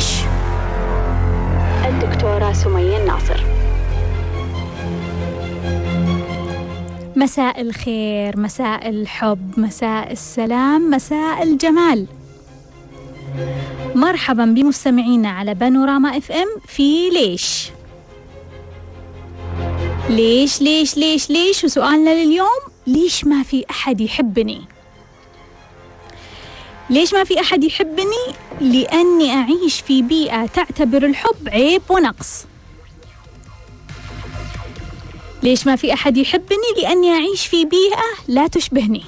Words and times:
ليش 0.00 0.20
الدكتورة 1.86 2.52
سمية 2.52 2.96
الناصر. 2.96 3.40
مساء 7.16 7.60
الخير 7.60 8.40
مساء 8.40 8.88
الحب 8.88 9.52
مساء 9.56 10.12
السلام 10.12 10.90
مساء 10.90 11.42
الجمال. 11.42 12.06
مرحبا 13.94 14.44
بمستمعينا 14.44 15.30
على 15.30 15.54
بانوراما 15.54 16.16
إف 16.16 16.32
إم 16.32 16.48
في 16.66 17.10
ليش؟ 17.10 17.70
ليش 20.08 20.62
ليش 20.62 20.96
ليش 20.96 21.30
ليش؟ 21.30 21.64
وسؤالنا 21.64 22.24
لليوم 22.24 22.60
ليش 22.86 23.24
ما 23.24 23.42
في 23.42 23.64
أحد 23.70 24.00
يحبني؟ 24.00 24.62
ليش 26.90 27.14
ما 27.14 27.24
في 27.24 27.40
أحد 27.40 27.64
يحبني؟ 27.64 28.39
لأني 28.60 29.34
أعيش 29.34 29.80
في 29.80 30.02
بيئة 30.02 30.46
تعتبر 30.46 31.04
الحب 31.04 31.48
عيب 31.48 31.82
ونقص. 31.90 32.44
ليش 35.42 35.66
ما 35.66 35.76
في 35.76 35.92
أحد 35.92 36.16
يحبني؟ 36.16 36.82
لأني 36.82 37.10
أعيش 37.10 37.46
في 37.46 37.64
بيئة 37.64 38.04
لا 38.28 38.46
تشبهني. 38.46 39.04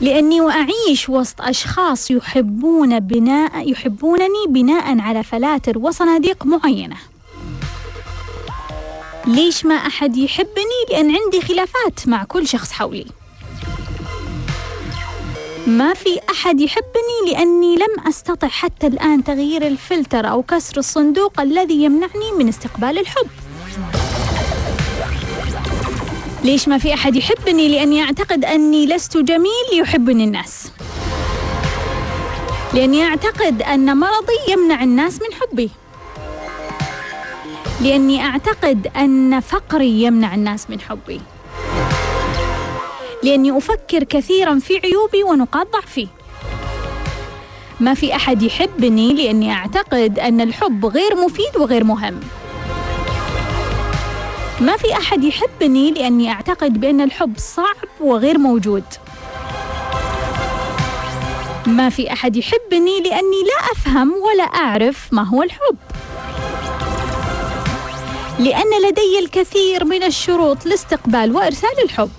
لأني 0.00 0.40
وأعيش 0.40 1.08
وسط 1.08 1.40
أشخاص 1.40 2.10
يحبون 2.10 3.00
بناء 3.00 3.70
يحبونني 3.70 4.46
بناء 4.48 4.98
على 5.00 5.22
فلاتر 5.22 5.78
وصناديق 5.78 6.46
معينة. 6.46 6.96
ليش 9.26 9.64
ما 9.64 9.74
أحد 9.74 10.16
يحبني؟ 10.16 10.84
لأن 10.90 11.16
عندي 11.16 11.40
خلافات 11.40 12.08
مع 12.08 12.24
كل 12.24 12.48
شخص 12.48 12.72
حولي. 12.72 13.06
ما 15.66 15.94
في 15.94 16.20
أحد 16.30 16.60
يحبني 16.60 17.32
لأني 17.32 17.76
لم 17.76 18.08
أستطع 18.08 18.48
حتى 18.48 18.86
الآن 18.86 19.24
تغيير 19.24 19.66
الفلتر 19.66 20.30
أو 20.30 20.42
كسر 20.42 20.78
الصندوق 20.78 21.40
الذي 21.40 21.74
يمنعني 21.84 22.32
من 22.38 22.48
استقبال 22.48 22.98
الحب. 22.98 23.28
ليش 26.44 26.68
ما 26.68 26.78
في 26.78 26.94
أحد 26.94 27.16
يحبني 27.16 27.68
لأني 27.68 28.02
أعتقد 28.02 28.44
أني 28.44 28.86
لست 28.86 29.16
جميل 29.16 29.80
يحبني 29.80 30.24
الناس. 30.24 30.72
لأني 32.74 33.04
أعتقد 33.04 33.62
أن 33.62 33.96
مرضي 33.96 34.38
يمنع 34.52 34.82
الناس 34.82 35.14
من 35.14 35.28
حبي. 35.40 35.70
لأني 37.80 38.26
أعتقد 38.26 38.86
أن 38.96 39.40
فقري 39.40 40.02
يمنع 40.02 40.34
الناس 40.34 40.70
من 40.70 40.80
حبي. 40.80 41.20
لأني 43.24 43.58
أفكر 43.58 44.04
كثيرا 44.04 44.58
في 44.58 44.80
عيوبي 44.84 45.22
ونقاط 45.22 45.66
ضعفي. 45.72 46.08
ما 47.80 47.94
في 47.94 48.16
أحد 48.16 48.42
يحبني 48.42 49.14
لأني 49.14 49.52
أعتقد 49.52 50.18
أن 50.18 50.40
الحب 50.40 50.86
غير 50.86 51.16
مفيد 51.16 51.56
وغير 51.56 51.84
مهم. 51.84 52.20
ما 54.60 54.76
في 54.76 54.92
أحد 54.92 55.24
يحبني 55.24 55.90
لأني 55.90 56.30
أعتقد 56.30 56.80
بأن 56.80 57.00
الحب 57.00 57.38
صعب 57.38 57.88
وغير 58.00 58.38
موجود. 58.38 58.84
ما 61.66 61.90
في 61.90 62.12
أحد 62.12 62.36
يحبني 62.36 63.00
لأني 63.00 63.42
لا 63.42 63.72
أفهم 63.72 64.12
ولا 64.12 64.44
أعرف 64.44 65.08
ما 65.12 65.22
هو 65.22 65.42
الحب. 65.42 65.76
لأن 68.38 68.88
لدي 68.88 69.18
الكثير 69.18 69.84
من 69.84 70.02
الشروط 70.02 70.66
لاستقبال 70.66 71.36
وإرسال 71.36 71.82
الحب. 71.84 72.10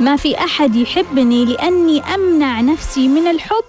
ما 0.00 0.16
في 0.16 0.38
أحد 0.38 0.76
يحبني 0.76 1.44
لأني 1.44 2.14
أمنع 2.14 2.60
نفسي 2.60 3.08
من 3.08 3.26
الحب 3.26 3.64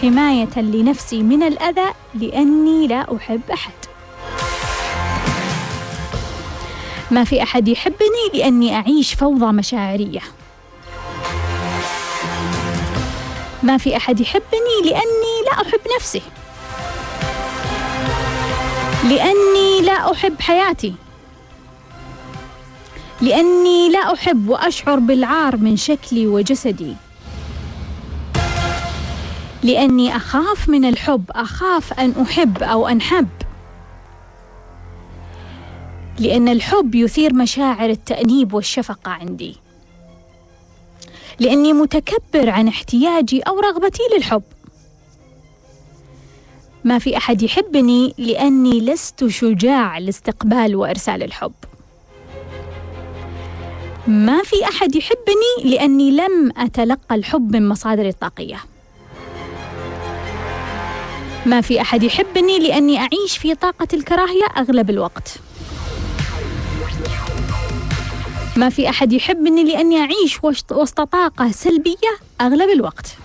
حماية 0.00 0.58
لنفسي 0.60 1.22
من 1.22 1.42
الأذى 1.42 1.94
لأني 2.14 2.86
لا 2.86 3.16
أحب 3.16 3.40
أحد. 3.52 3.72
ما 7.10 7.24
في 7.24 7.42
أحد 7.42 7.68
يحبني 7.68 8.30
لأني 8.34 8.76
أعيش 8.76 9.14
فوضى 9.14 9.46
مشاعرية. 9.46 10.20
ما 13.62 13.78
في 13.78 13.96
أحد 13.96 14.20
يحبني 14.20 14.80
لأني 14.84 15.34
لا 15.46 15.52
أحب 15.52 15.80
نفسي. 15.96 16.22
لأني 19.04 19.82
لا 19.82 20.12
أحب 20.12 20.40
حياتي. 20.40 20.94
لأني 23.20 23.88
لا 23.88 24.12
أحب 24.14 24.48
وأشعر 24.48 24.98
بالعار 24.98 25.56
من 25.56 25.76
شكلي 25.76 26.26
وجسدي. 26.26 26.96
لأني 29.62 30.16
أخاف 30.16 30.68
من 30.68 30.84
الحب 30.84 31.24
أخاف 31.30 31.92
أن 31.92 32.14
أحب 32.22 32.62
أو 32.62 32.88
أنحب. 32.88 33.28
لأن 36.18 36.48
الحب 36.48 36.94
يثير 36.94 37.34
مشاعر 37.34 37.90
التأنيب 37.90 38.54
والشفقة 38.54 39.10
عندي. 39.10 39.56
لأني 41.38 41.72
متكبر 41.72 42.50
عن 42.50 42.68
احتياجي 42.68 43.40
أو 43.40 43.60
رغبتي 43.60 44.02
للحب. 44.16 44.42
ما 46.84 46.98
في 46.98 47.16
أحد 47.16 47.42
يحبني 47.42 48.14
لأني 48.18 48.80
لست 48.80 49.26
شجاع 49.26 49.98
لاستقبال 49.98 50.76
وإرسال 50.76 51.22
الحب. 51.22 51.52
ما 54.08 54.42
في 54.42 54.64
أحد 54.64 54.96
يحبني 54.96 55.70
لأني 55.70 56.10
لم 56.10 56.52
أتلقى 56.56 57.14
الحب 57.14 57.56
من 57.56 57.68
مصادري 57.68 58.08
الطاقية. 58.08 58.60
ما 61.46 61.60
في 61.60 61.80
أحد 61.80 62.02
يحبني 62.02 62.58
لأني 62.58 62.98
أعيش 62.98 63.38
في 63.38 63.54
طاقة 63.54 63.88
الكراهية 63.92 64.44
أغلب 64.56 64.90
الوقت. 64.90 65.38
ما 68.56 68.68
في 68.68 68.88
أحد 68.88 69.12
يحبني 69.12 69.64
لأني 69.64 69.98
أعيش 69.98 70.44
وسط 70.44 71.00
طاقة 71.00 71.50
سلبية 71.50 72.12
أغلب 72.40 72.70
الوقت. 72.70 73.16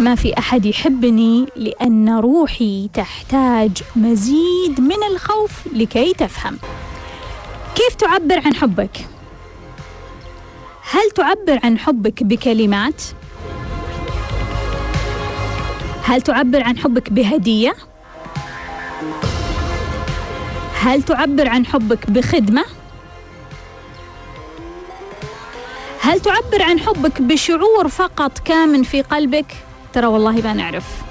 ما 0.00 0.14
في 0.14 0.38
أحد 0.38 0.66
يحبني 0.66 1.46
لأن 1.56 2.18
روحي 2.18 2.88
تحتاج 2.94 3.82
مزيد 3.96 4.80
من 4.80 5.02
الخوف 5.10 5.52
لكي 5.72 6.12
تفهم. 6.12 6.58
كيف 7.74 7.94
تعبر 7.94 8.38
عن 8.46 8.54
حبك؟ 8.54 9.06
هل 10.90 11.10
تعبر 11.10 11.60
عن 11.64 11.78
حبك 11.78 12.22
بكلمات؟ 12.22 13.02
هل 16.04 16.22
تعبر 16.22 16.62
عن 16.62 16.78
حبك 16.78 17.12
بهدية؟ 17.12 17.74
هل 20.80 21.02
تعبر 21.02 21.48
عن 21.48 21.66
حبك 21.66 22.10
بخدمة؟ 22.10 22.64
هل 26.00 26.20
تعبر 26.20 26.62
عن 26.62 26.80
حبك 26.80 27.22
بشعور 27.22 27.88
فقط 27.88 28.38
كامن 28.38 28.82
في 28.82 29.02
قلبك؟ 29.02 29.56
ترى 29.92 30.06
والله 30.06 30.32
ما 30.32 30.52
نعرف. 30.52 31.01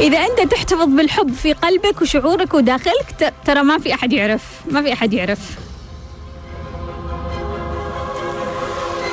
إذا 0.00 0.18
أنت 0.18 0.52
تحتفظ 0.52 0.88
بالحب 0.88 1.34
في 1.34 1.52
قلبك 1.52 2.02
وشعورك 2.02 2.54
وداخلك 2.54 3.34
ترى 3.44 3.62
ما 3.62 3.78
في 3.78 3.94
أحد 3.94 4.12
يعرف. 4.12 4.42
ما 4.70 4.82
في 4.82 4.92
أحد 4.92 5.12
يعرف. 5.12 5.38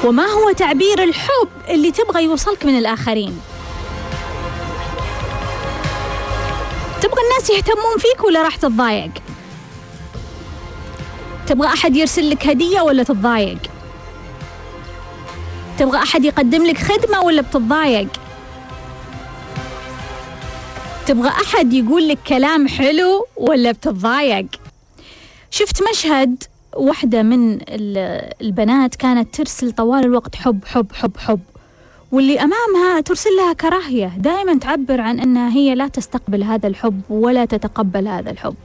وما 0.03 0.25
هو 0.25 0.51
تعبير 0.51 1.03
الحب 1.03 1.49
اللي 1.69 1.91
تبغى 1.91 2.23
يوصلك 2.23 2.65
من 2.65 2.77
الآخرين؟ 2.77 3.39
تبغى 7.01 7.21
الناس 7.23 7.49
يهتمون 7.49 7.97
فيك 7.97 8.23
ولا 8.23 8.43
راح 8.43 8.55
تتضايق؟ 8.55 9.11
تبغى 11.47 11.67
أحد 11.67 11.95
يرسل 11.95 12.29
لك 12.29 12.47
هدية 12.47 12.81
ولا 12.81 13.03
تتضايق؟ 13.03 13.57
تبغى 15.79 15.97
أحد 15.97 16.25
يقدم 16.25 16.65
لك 16.65 16.77
خدمة 16.77 17.21
ولا 17.21 17.41
بتتضايق؟ 17.41 18.07
تبغى 21.07 21.29
أحد 21.29 21.73
يقول 21.73 22.07
لك 22.07 22.17
كلام 22.27 22.67
حلو 22.67 23.27
ولا 23.37 23.71
بتتضايق؟ 23.71 24.45
شفت 25.51 25.83
مشهد 25.91 26.43
واحدة 26.75 27.23
من 27.23 27.59
البنات 28.41 28.95
كانت 28.95 29.35
ترسل 29.35 29.71
طوال 29.71 30.05
الوقت 30.05 30.35
حب 30.35 30.59
حب 30.65 30.87
حب 30.93 31.17
حب 31.17 31.39
واللي 32.11 32.39
أمامها 32.39 33.01
ترسل 33.01 33.29
لها 33.29 33.53
كراهية 33.53 34.11
دائما 34.17 34.59
تعبر 34.59 35.01
عن 35.01 35.19
أنها 35.19 35.49
هي 35.49 35.75
لا 35.75 35.87
تستقبل 35.87 36.43
هذا 36.43 36.67
الحب 36.67 37.01
ولا 37.09 37.45
تتقبل 37.45 38.07
هذا 38.07 38.31
الحب. 38.31 38.55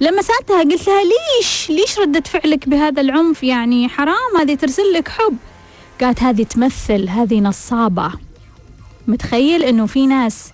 لما 0.00 0.22
سألتها 0.22 0.62
قلت 0.62 0.86
لها 0.86 1.02
ليش؟ 1.04 1.70
ليش 1.70 1.98
ردة 1.98 2.20
فعلك 2.20 2.68
بهذا 2.68 3.00
العنف؟ 3.00 3.42
يعني 3.42 3.88
حرام 3.88 4.36
هذه 4.38 4.54
ترسل 4.54 4.92
لك 4.92 5.08
حب. 5.08 5.36
قالت 6.00 6.22
هذه 6.22 6.42
تمثل 6.42 7.08
هذه 7.08 7.40
نصابة. 7.40 8.10
متخيل 9.06 9.64
أنه 9.64 9.86
في 9.86 10.06
ناس 10.06 10.53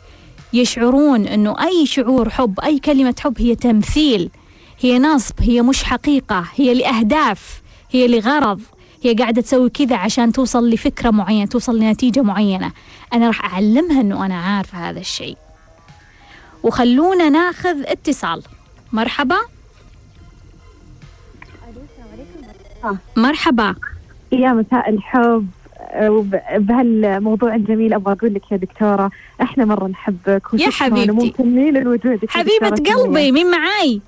يشعرون 0.53 1.27
أنه 1.27 1.65
أي 1.67 1.87
شعور 1.87 2.31
حب 2.31 2.61
أي 2.61 2.79
كلمة 2.79 3.15
حب 3.21 3.41
هي 3.41 3.55
تمثيل 3.55 4.31
هي 4.81 4.99
نصب 4.99 5.35
هي 5.41 5.63
مش 5.63 5.85
حقيقة 5.85 6.45
هي 6.57 6.75
لأهداف 6.75 7.63
هي 7.91 8.09
لغرض 8.09 8.61
هي 9.03 9.15
قاعدة 9.15 9.43
تسوي 9.43 9.71
كذا 9.71 9.97
عشان 9.97 10.33
توصل 10.33 10.71
لفكرة 10.71 11.11
معينة 11.11 11.47
توصل 11.47 11.79
لنتيجة 11.79 12.23
معينة. 12.23 12.73
أنا 13.13 13.27
راح 13.27 13.53
أعلمها 13.53 14.01
أنه 14.01 14.27
أنا 14.27 14.41
عارفة 14.41 14.79
هذا 14.91 15.01
الشيء. 15.01 15.37
وخلونا 16.63 17.29
ناخذ 17.29 17.83
اتصال. 17.87 18.43
مرحبا. 18.93 19.37
مرحبا. 23.17 23.75
يا 24.33 24.53
مساء 24.53 24.91
الحب. 24.91 25.47
بهالموضوع 26.59 27.55
الجميل 27.55 27.95
أبغى 27.95 28.13
أقول 28.13 28.35
لك 28.35 28.53
يا 28.53 28.57
دكتورة 28.57 29.11
إحنا 29.43 29.65
مرة 29.65 29.87
نحبك 29.87 30.43
يا 30.55 30.71
حبيبتي. 30.71 31.13
ممتنين 31.13 31.75
لوجودك 31.83 32.31
حبيبة 32.31 32.93
قلبي 32.95 33.33
مين 33.33 33.51
معاي؟ 33.51 34.01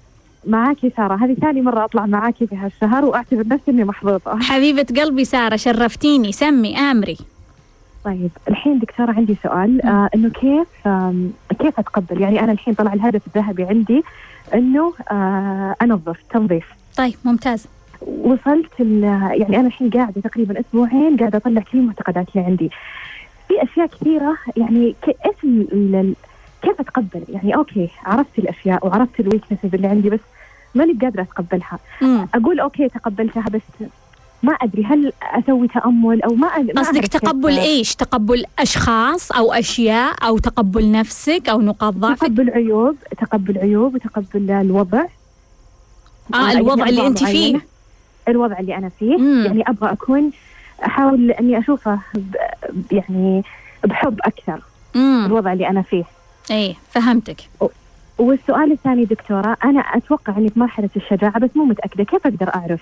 معاكي 0.47 0.93
سارة 0.97 1.25
هذه 1.25 1.35
ثاني 1.35 1.61
مرة 1.61 1.85
أطلع 1.85 2.07
معاكي 2.07 2.47
في 2.47 2.57
هالشهر 2.57 3.05
وأعتبر 3.05 3.47
نفسي 3.47 3.71
إني 3.71 3.85
محظوظة. 3.85 4.39
حبيبة 4.41 4.87
قلبي 5.03 5.25
سارة 5.25 5.57
شرفتيني. 5.57 6.33
سمي 6.33 6.79
آمري. 6.79 7.19
طيب 8.05 8.31
الحين 8.49 8.79
دكتورة 8.79 9.13
عندي 9.13 9.37
سؤال 9.43 9.83
آه 9.87 10.09
إنه 10.15 10.31
كيف 10.31 10.67
آه 10.87 11.15
كيف 11.59 11.79
أتقبل؟ 11.79 12.21
يعني 12.21 12.41
أنا 12.41 12.53
الحين 12.53 12.75
طلع 12.75 12.93
الهدف 12.93 13.21
الذهبي 13.27 13.65
عندي 13.65 14.03
إنه 14.55 14.93
آه 15.11 15.75
أنظف 15.83 16.17
تنظيف. 16.31 16.65
طيب 16.97 17.15
ممتاز. 17.25 17.67
وصلت 18.07 18.81
يعني 18.81 19.57
أنا 19.57 19.67
الحين 19.67 19.91
قاعدة 19.91 20.21
تقريبا 20.21 20.61
أسبوعين 20.61 21.17
قاعدة 21.17 21.39
أطلع 21.39 21.61
كل 21.73 21.79
المعتقدات 21.79 22.27
اللي 22.35 22.47
عندي. 22.47 22.71
في 23.49 23.63
أشياء 23.63 23.87
كثيرة 23.87 24.37
يعني 24.57 24.95
إيش 25.09 25.53
كيف 26.63 26.81
أتقبل؟ 26.81 27.25
يعني 27.29 27.57
okay 27.57 27.89
عرفت 28.05 28.39
الأشياء 28.39 28.87
وعرفت 28.87 29.21
ال 29.21 29.26
weaknesses 29.26 29.75
اللي 29.75 29.87
عندي 29.87 30.11
بس 30.11 30.21
ماني 30.75 30.93
قادره 30.93 31.23
أتقبلها. 31.23 31.79
مم. 32.03 32.29
أقول 32.35 32.61
okay 32.61 32.89
تقبلتها 32.89 33.45
بس 33.53 33.87
ما 34.43 34.53
أدري 34.53 34.85
هل 34.85 35.13
أسوي 35.23 35.69
تأمل 35.69 36.23
أو 36.23 36.35
ما 36.35 36.49
قصدك 36.77 37.07
تقبل 37.07 37.59
إيش؟ 37.59 37.95
تقبل 37.95 38.45
أشخاص 38.59 39.33
أو 39.33 39.53
أشياء 39.53 40.27
أو 40.27 40.39
تقبل 40.39 40.93
نفسك 40.93 41.49
أو 41.49 41.61
نقاط 41.61 41.95
ضعفك؟ 41.95 42.21
تقبل 42.21 42.51
عيوب 42.51 42.97
تقبل 43.21 43.59
عيوب 43.59 43.95
وتقبل 43.95 44.51
الوضع. 44.51 45.05
آه 46.35 46.53
الوضع 46.53 46.89
اللي 46.89 47.07
أنت 47.07 47.25
فيه. 47.25 47.72
الوضع 48.29 48.59
اللي 48.59 48.77
أنا 48.77 48.89
فيه. 48.99 49.17
مم. 49.17 49.45
يعني 49.47 49.63
أبغى 49.69 49.93
أكون 49.93 50.31
أحاول 50.87 51.31
إني 51.31 51.59
أشوفه 51.59 51.99
يعني 52.93 53.43
بحب 53.85 54.21
أكثر 54.25 54.61
مم. 54.95 55.27
الوضع 55.27 55.53
اللي 55.53 55.69
أنا 55.69 55.83
فيه. 55.83 56.05
إيه 56.51 56.75
فهمتك. 56.91 57.37
والسؤال 58.19 58.73
الثاني 58.73 59.05
دكتورة 59.05 59.57
أنا 59.65 59.81
أتوقع 59.81 60.37
إني 60.37 60.49
في 60.49 60.61
مرحلة 60.61 60.91
الشجاعة 60.97 61.39
بس 61.39 61.51
مو 61.57 61.65
متأكدة 61.65 62.05
كيف 62.05 62.27
أقدر 62.27 62.55
أعرف 62.55 62.81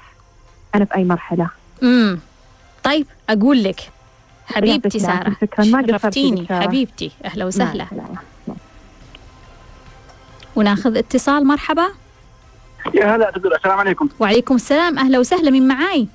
أنا 0.74 0.84
في 0.84 0.94
أي 0.96 1.04
مرحلة؟ 1.04 1.48
امم 1.82 2.18
طيب 2.84 3.06
أقول 3.30 3.62
لك. 3.64 3.80
حبيبتي 4.46 4.98
سارة. 4.98 5.36
شرفتيني. 5.62 6.46
حبيبتي 6.50 7.10
أهلا 7.24 7.44
وسهلا. 7.44 7.86
وناخذ 10.56 10.96
اتصال 10.96 11.46
مرحبا. 11.46 11.86
يا 12.94 13.16
هلا 13.16 13.30
دكتور 13.30 13.54
السلام 13.54 13.78
عليكم. 13.78 14.08
وعليكم 14.18 14.54
السلام. 14.54 14.98
أهلا 14.98 15.18
وسهلا. 15.18 15.50
من 15.50 15.68
معاي؟ 15.68 16.06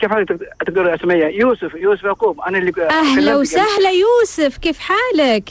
كيف 0.00 0.10
حالك؟ 0.10 0.32
دكتور 0.66 0.96
سمية؟ 0.96 1.26
يوسف 1.26 1.74
يوسف 1.74 2.04
يعقوب. 2.04 2.40
أنا 2.40 2.58
اللي 2.58 2.72
أهلا 2.90 3.36
وسهلا 3.36 3.90
يوسف. 3.90 4.58
كيف 4.58 4.78
حالك؟ 4.78 5.50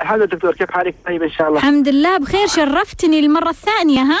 الحمد 0.00 0.18
لله 0.18 0.26
دكتور. 0.26 0.54
كيف 0.54 0.70
حالك؟ 0.70 0.94
طيب 1.06 1.22
إن 1.22 1.30
شاء 1.30 1.48
الله. 1.48 1.58
الحمد 1.58 1.88
لله 1.88 2.18
بخير. 2.18 2.46
شرفتني 2.46 3.18
المرة 3.18 3.50
الثانية 3.50 4.00
ها؟ 4.00 4.20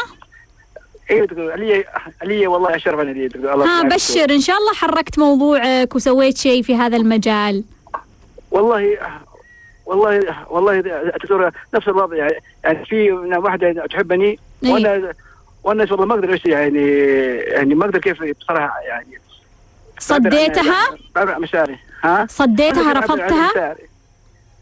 أيوه 1.10 1.26
دكتور. 1.26 1.52
علي 1.52 1.84
علي 2.22 2.46
والله 2.46 2.76
اشرفني 2.76 3.12
لي 3.12 3.28
دكتور. 3.28 3.54
الله 3.54 3.80
ها 3.80 3.82
بشر. 3.82 4.30
إن 4.30 4.40
شاء 4.40 4.56
الله 4.56 4.72
حركت 4.72 5.18
موضوعك 5.18 5.94
وسويت 5.94 6.38
شيء 6.38 6.62
في 6.62 6.76
هذا 6.76 6.96
المجال. 6.96 7.64
والله 8.50 8.98
والله 9.86 10.20
والله 10.50 10.80
دكتور 11.22 11.50
نفس 11.74 11.88
الوضع. 11.88 12.16
يعني 12.64 12.84
في 12.84 13.12
واحدة 13.12 13.86
تحبني 13.90 14.38
إيه. 14.64 14.72
وأنا 14.72 15.12
والناس 15.66 15.92
والله 15.92 16.06
ما 16.06 16.14
أقدر 16.14 16.40
يعني 16.46 16.88
يعني 17.38 17.74
ما 17.74 17.84
أقدر 17.84 17.98
كيف 17.98 18.22
بصراحة 18.40 18.80
يعني. 18.80 19.20
صديتها؟ 19.98 20.96
بعبر 21.14 21.38
مشاعري 21.38 21.78
ها؟ 22.02 22.26
صديتها؟ 22.30 22.92
رفضتها؟ 22.92 23.76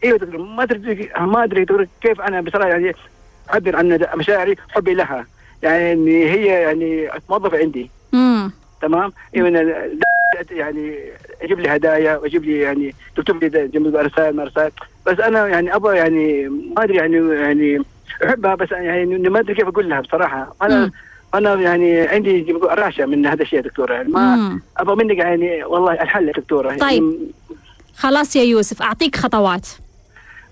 إيوه 0.03 0.17
دكتور 0.17 0.41
ما 0.41 0.63
أدري 0.63 1.09
ما 1.17 1.43
أدري 1.43 1.65
كيف 2.01 2.21
أنا 2.21 2.41
بصراحة 2.41 2.69
يعني 2.69 2.95
أعبر 3.53 3.75
عن 3.75 4.07
مشاعري 4.15 4.55
حبي 4.69 4.93
لها. 4.93 5.25
يعني 5.63 6.25
هي 6.29 6.45
يعني 6.45 7.09
موظفه 7.29 7.57
عندي. 7.57 7.91
امم 8.13 8.51
تمام؟ 8.81 9.13
يعني 10.51 10.95
أجيب 11.41 11.59
لي 11.59 11.69
هدايا 11.69 12.17
وأجيب 12.17 12.43
لي 12.43 12.59
يعني 12.59 12.95
تكتب 13.15 13.43
لي 13.43 13.67
جنب 13.67 13.95
رسائل 13.95 14.47
رسائل 14.47 14.71
بس 15.05 15.19
أنا 15.19 15.47
يعني 15.47 15.75
أبغى 15.75 15.97
يعني 15.97 16.47
ما 16.47 16.83
أدري 16.83 16.95
يعني 16.97 17.35
يعني 17.35 17.85
أحبها 18.23 18.55
بس 18.55 18.71
يعني 18.71 19.05
ما 19.29 19.39
أدري 19.39 19.55
كيف 19.55 19.67
أقول 19.67 19.89
لها 19.89 20.01
بصراحة. 20.01 20.55
أنا 20.61 20.91
أنا 21.33 21.53
يعني 21.53 21.99
عندي 21.99 22.51
راشة 22.63 23.05
من 23.05 23.25
هذا 23.25 23.41
الشيء 23.41 23.61
دكتورة. 23.61 23.93
يعني 23.93 24.09
ما 24.09 24.59
أبغى 24.77 24.95
منك 24.95 25.17
يعني 25.17 25.63
والله 25.63 25.93
الحل 25.93 26.27
يا 26.27 26.33
دكتورة. 26.33 26.67
يعني 26.67 26.79
طيب. 26.79 27.03
يعني 27.03 27.31
خلاص 27.97 28.35
يا 28.35 28.43
يوسف 28.43 28.81
أعطيك 28.81 29.15
خطوات. 29.15 29.67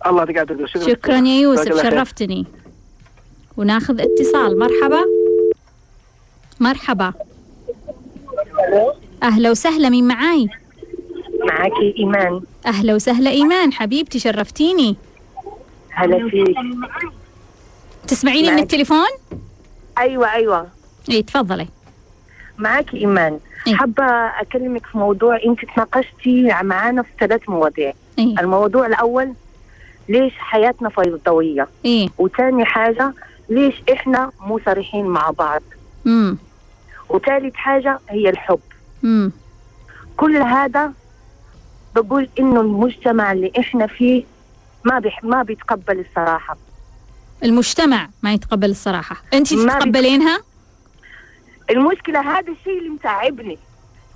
الله 0.08 0.20
يعطيك 0.20 0.38
دكتور 0.38 0.68
شكرا, 0.68 0.84
شكرا 0.84 1.18
يا 1.18 1.42
يوسف 1.42 1.82
شرفتني. 1.82 2.46
وناخذ 3.58 4.02
اتصال. 4.02 4.60
مرحبا. 4.60 5.02
مرحبا. 6.60 7.14
أهلا 9.24 9.52
وسهلا 9.52 9.90
مين 9.90 10.08
معاي؟ 10.08 10.50
معاكي 11.48 11.96
إيمان. 12.00 12.42
أهلا 12.66 12.96
وسهلا 12.96 13.30
إيمان. 13.30 13.74
حبيبتي 13.74 14.20
شرفتيني. 14.20 14.96
هلا 15.90 16.30
فيك. 16.30 16.56
تسمعيني 18.08 18.52
من 18.52 18.60
التليفون؟ 18.60 19.08
أيوه 19.98 20.34
أيوه. 20.34 20.68
إي 21.10 21.24
تفضلي. 21.24 21.68
معك 22.58 22.94
إيمان. 22.94 23.40
إيه؟ 23.68 23.76
حابة 23.76 24.04
أكلمك 24.42 24.86
في 24.86 24.98
موضوع 24.98 25.40
أنت 25.46 25.60
تناقشتي 25.76 26.54
معانا 26.64 27.02
في 27.02 27.10
ثلاث 27.20 27.50
مواضيع. 27.50 27.94
إيه؟ 28.20 28.40
الموضوع 28.40 28.86
الأول 28.86 29.34
ليش 30.10 30.34
حياتنا 30.38 30.90
فيضوية؟ 30.90 31.68
إيه؟ 31.86 32.10
وثاني 32.18 32.66
حاجة 32.66 33.14
ليش 33.50 33.76
إحنا 33.92 34.32
مو 34.42 34.60
صريحين 34.66 35.06
مع 35.06 35.30
بعض؟ 35.30 35.62
امم 36.06 36.38
وثالث 37.10 37.56
حاجة 37.56 38.00
هي 38.10 38.30
الحب. 38.30 38.60
امم 39.04 39.32
كل 40.18 40.38
هذا 40.38 40.94
بقول 41.96 42.30
إنه 42.40 42.62
المجتمع 42.62 43.32
اللي 43.32 43.52
إحنا 43.60 43.88
فيه 43.88 44.24
ما 44.84 45.00
بيح 45.00 45.24
ما 45.24 45.44
بيتقبل 45.44 46.00
الصراحة. 46.00 46.58
المجتمع 47.44 48.10
ما 48.24 48.34
يتقبل 48.34 48.70
الصراحة. 48.70 49.16
أنت 49.34 49.54
تتقبلينها؟ 49.54 50.40
المشكلة 51.70 52.20
هذا 52.20 52.52
الشيء 52.52 52.78
اللي 52.78 52.90
متعبني. 52.90 53.58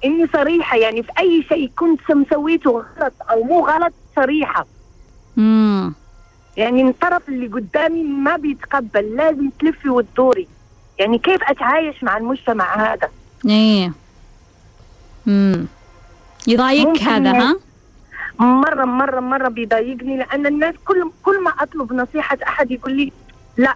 إني 0.06 0.28
صريحة 0.34 0.78
يعني 0.78 1.04
في 1.04 1.12
أي 1.20 1.46
شيء 1.50 1.72
كنت 1.78 2.12
مسويته 2.12 2.72
غلط 2.72 3.14
أو 3.32 3.44
مو 3.44 3.68
غلط 3.68 3.94
صريحة. 4.16 4.66
مم. 5.38 5.94
يعني 6.58 6.90
الطرف 6.90 7.30
اللي 7.30 7.48
قدامي 7.48 8.04
ما 8.04 8.38
بيتقبل 8.38 9.16
لازم 9.16 9.50
تلفي 9.60 9.90
وتدوري. 9.90 10.48
يعني 11.00 11.20
كيف 11.20 11.44
أتعايش 11.44 12.04
مع 12.04 12.18
المجتمع 12.18 12.94
هذا؟ 12.94 13.10
إيه. 13.46 13.94
امم 15.28 15.68
يضايقك 16.48 17.02
هذا 17.02 17.32
ها؟ 17.32 17.56
مرة 18.40 18.86
مرة 18.86 19.20
مرة 19.20 19.48
بيضايقني 19.48 20.18
لأن 20.18 20.46
الناس 20.46 20.76
كل 20.86 21.12
كل 21.24 21.44
ما 21.44 21.52
أطلب 21.60 21.94
نصيحة 21.94 22.38
أحد 22.48 22.72
يقول 22.72 22.94
لي 22.98 23.12
لا 23.58 23.76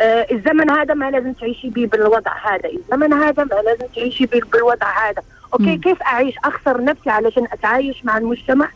آه 0.00 0.26
الزمن 0.32 0.70
هذا 0.70 0.94
ما 0.94 1.10
لازم 1.10 1.32
تعيشي 1.32 1.68
به 1.68 1.86
بالوضع 1.86 2.32
هذا 2.44 2.68
الزمن 2.68 3.12
هذا 3.12 3.44
ما 3.44 3.54
لازم 3.54 3.86
تعيشي 3.94 4.26
به 4.26 4.40
بالوضع 4.52 5.08
هذا. 5.08 5.22
أوكي 5.52 5.76
م. 5.76 5.80
كيف 5.80 6.02
أعيش؟ 6.02 6.34
أخسر 6.44 6.84
نفسي 6.84 7.10
علشان 7.10 7.44
أتعايش 7.52 8.04
مع 8.04 8.18
المجتمع؟ 8.18 8.68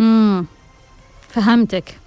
امم 0.00 0.46
فهمتك. 1.28 1.98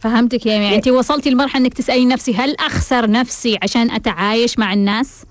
فهمتك 0.00 0.46
يعني, 0.46 0.64
يعني 0.64 0.76
انت 0.76 0.88
وصلتي 0.88 1.30
لمرحلة 1.30 1.64
إنك 1.64 1.74
تسألي 1.74 2.04
نفسي 2.06 2.34
هل 2.34 2.56
أخسر 2.60 3.10
نفسي 3.10 3.58
عشان 3.62 3.90
أتعايش 3.90 4.58
مع 4.58 4.72
الناس؟ 4.72 5.24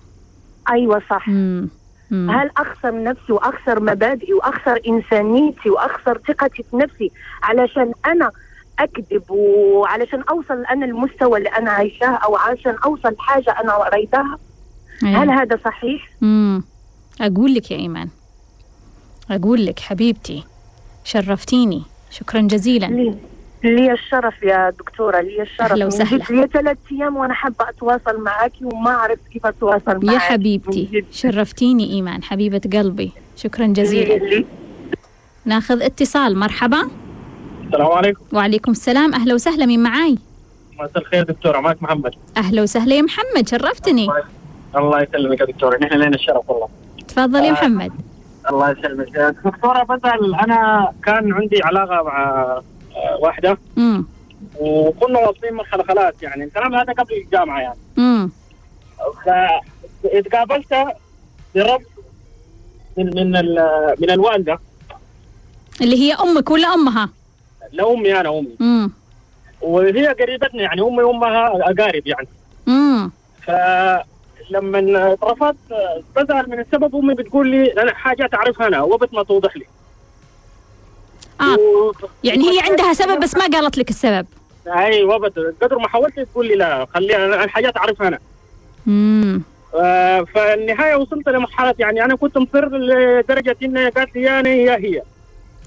أيوه 0.69 1.01
صح. 1.09 1.27
مم. 1.29 1.69
هل 2.11 2.49
اخسر 2.57 3.03
نفسي 3.03 3.33
وأخسر 3.33 3.79
مبادئي 3.79 4.33
وأخسر 4.33 4.79
إنسانيتي 4.87 5.69
وأخسر 5.69 6.21
ثقتي 6.27 6.63
في 6.63 6.77
نفسي 6.77 7.11
علشان 7.43 7.91
أنا 8.05 8.31
أكذب 8.79 9.23
وعلشان 9.31 10.21
أوصل 10.21 10.65
أنا 10.65 10.85
المستوى 10.85 11.37
اللي 11.37 11.49
أنا 11.49 11.71
عايشاه 11.71 12.07
أو 12.15 12.35
عشان 12.35 12.75
أوصل 12.85 13.15
حاجة 13.19 13.51
أنا 13.63 13.87
اريدها 13.87 14.37
هل 15.03 15.29
هذا 15.29 15.59
صحيح؟ 15.65 16.09
امم 16.23 16.63
أقول 17.21 17.53
لك 17.53 17.71
يا 17.71 17.77
إيمان. 17.77 18.09
أقول 19.31 19.65
لك 19.65 19.79
حبيبتي 19.79 20.43
شرفتيني. 21.03 21.83
شكرا 22.09 22.41
جزيلا. 22.41 22.85
لي. 22.85 23.15
لي 23.63 23.91
الشرف 23.91 24.43
يا 24.43 24.69
دكتورة 24.69 25.21
لي 25.21 25.41
الشرف. 25.41 25.71
وسهلا. 25.85 26.23
جد 26.25 26.31
لي 26.31 26.47
ثلاث 26.53 26.77
أيام 26.91 27.17
وأنا 27.17 27.33
حابة 27.33 27.69
أتواصل 27.69 28.19
معاكي 28.23 28.65
وما 28.65 28.91
عرفت 28.91 29.27
كيف 29.33 29.45
أتواصل 29.45 29.81
معاكي 29.87 30.13
يا 30.13 30.19
حبيبتي. 30.19 31.05
شرفتيني 31.11 31.89
إيمان 31.93 32.23
حبيبة 32.23 32.61
قلبي. 32.73 33.11
شكرا 33.35 33.67
جزيلا. 33.67 34.13
لي- 34.13 34.45
ناخذ 35.45 35.81
اتصال 35.81 36.37
مرحبا. 36.37 36.81
السلام 37.67 37.87
عليكم. 37.91 38.21
وعليكم 38.33 38.71
السلام. 38.71 39.13
أهلا 39.13 39.33
وسهلا 39.33 39.65
مين 39.65 39.83
معاي؟ 39.83 40.17
مساء 40.79 40.97
الخير 40.97 41.23
دكتورة 41.23 41.59
معك 41.59 41.83
محمد. 41.83 42.13
أهلا 42.37 42.61
وسهلا 42.61 42.95
يا 42.95 43.01
محمد 43.01 43.47
شرفتني. 43.49 44.07
الله 44.75 45.01
يسلمك 45.01 45.39
يا 45.39 45.45
دكتورة 45.45 45.77
نحن 45.77 45.93
لنا 45.93 46.15
الشرف 46.15 46.49
والله. 46.49 46.67
تفضل 47.07 47.43
يا 47.43 47.51
محمد. 47.51 47.91
الله 48.49 48.71
يسلمك. 48.71 49.35
دكتورة 49.45 49.83
بسأل 49.83 50.35
أنا 50.35 50.91
كان 51.05 51.33
عندي 51.33 51.59
علاقة 51.63 52.03
مع 52.03 52.61
آه، 52.95 53.17
واحدة. 53.21 53.57
امم 53.77 54.05
وكنا 54.59 55.19
واصلين 55.19 55.53
مرحلة 55.53 55.83
خلاص 55.83 56.13
يعني. 56.21 56.43
الكلام 56.43 56.75
هذا 56.75 56.93
قبل 56.93 57.13
الجامعة 57.25 57.59
يعني. 57.59 57.79
امم 57.97 58.31
فتقابلت 59.25 60.73
برب 61.55 61.81
من 62.97 63.05
من 63.15 63.31
من 63.99 64.09
الوالدة. 64.11 64.59
اللي 65.81 65.95
هي 65.99 66.13
أمك 66.13 66.51
ولا 66.51 66.67
أمها؟ 66.73 67.09
لأمي 67.71 68.19
أنا 68.19 68.29
أمي. 68.29 68.55
امم 68.61 68.91
وهي 69.61 70.07
قريبتنا 70.07 70.61
يعني 70.61 70.81
أمي 70.81 71.03
وأمها 71.03 71.47
أقارب 71.47 72.07
يعني. 72.07 72.27
امم 72.67 73.11
فلما 73.41 75.13
اترفضت 75.13 75.55
بزعل 76.15 76.49
من 76.49 76.59
السبب 76.59 76.95
أمي 76.95 77.13
بتقول 77.13 77.47
لي 77.51 77.81
أنا 77.81 77.93
حاجات 77.93 78.33
أعرفها 78.33 78.67
أنا 78.67 78.81
وبت 78.81 79.13
ما 79.13 79.23
توضح 79.23 79.57
لي. 79.57 79.65
آه. 81.41 81.55
و... 81.55 81.91
يعني 82.23 82.49
هي 82.49 82.59
عندها 82.69 82.93
سبب 82.93 83.19
بس 83.19 83.35
ما 83.35 83.45
قالت 83.47 83.77
لك 83.77 83.89
السبب. 83.89 84.25
أيوه 84.67 85.17
بت 85.17 85.55
قدر 85.61 85.77
ما 85.79 85.87
حاولت 85.87 86.19
تقول 86.19 86.47
لي 86.47 86.55
لا. 86.55 86.87
خليها 86.93 87.25
أنا 87.25 87.43
الحاجات 87.43 87.77
أعرفها 87.77 88.07
أنا. 88.07 88.19
امم 88.87 89.41
آه، 89.75 90.21
فالنهاية 90.21 90.95
وصلت 90.95 91.29
لمرحله 91.29 91.73
يعني 91.79 92.05
أنا 92.05 92.15
كنت 92.15 92.37
مصر 92.37 92.65
لدرجة 92.67 93.57
إن 93.63 93.77
هي 93.77 93.89
قالت 93.89 94.15
لي 94.15 94.39
أنا 94.39 94.49
يا 94.49 94.75
هي. 94.77 95.01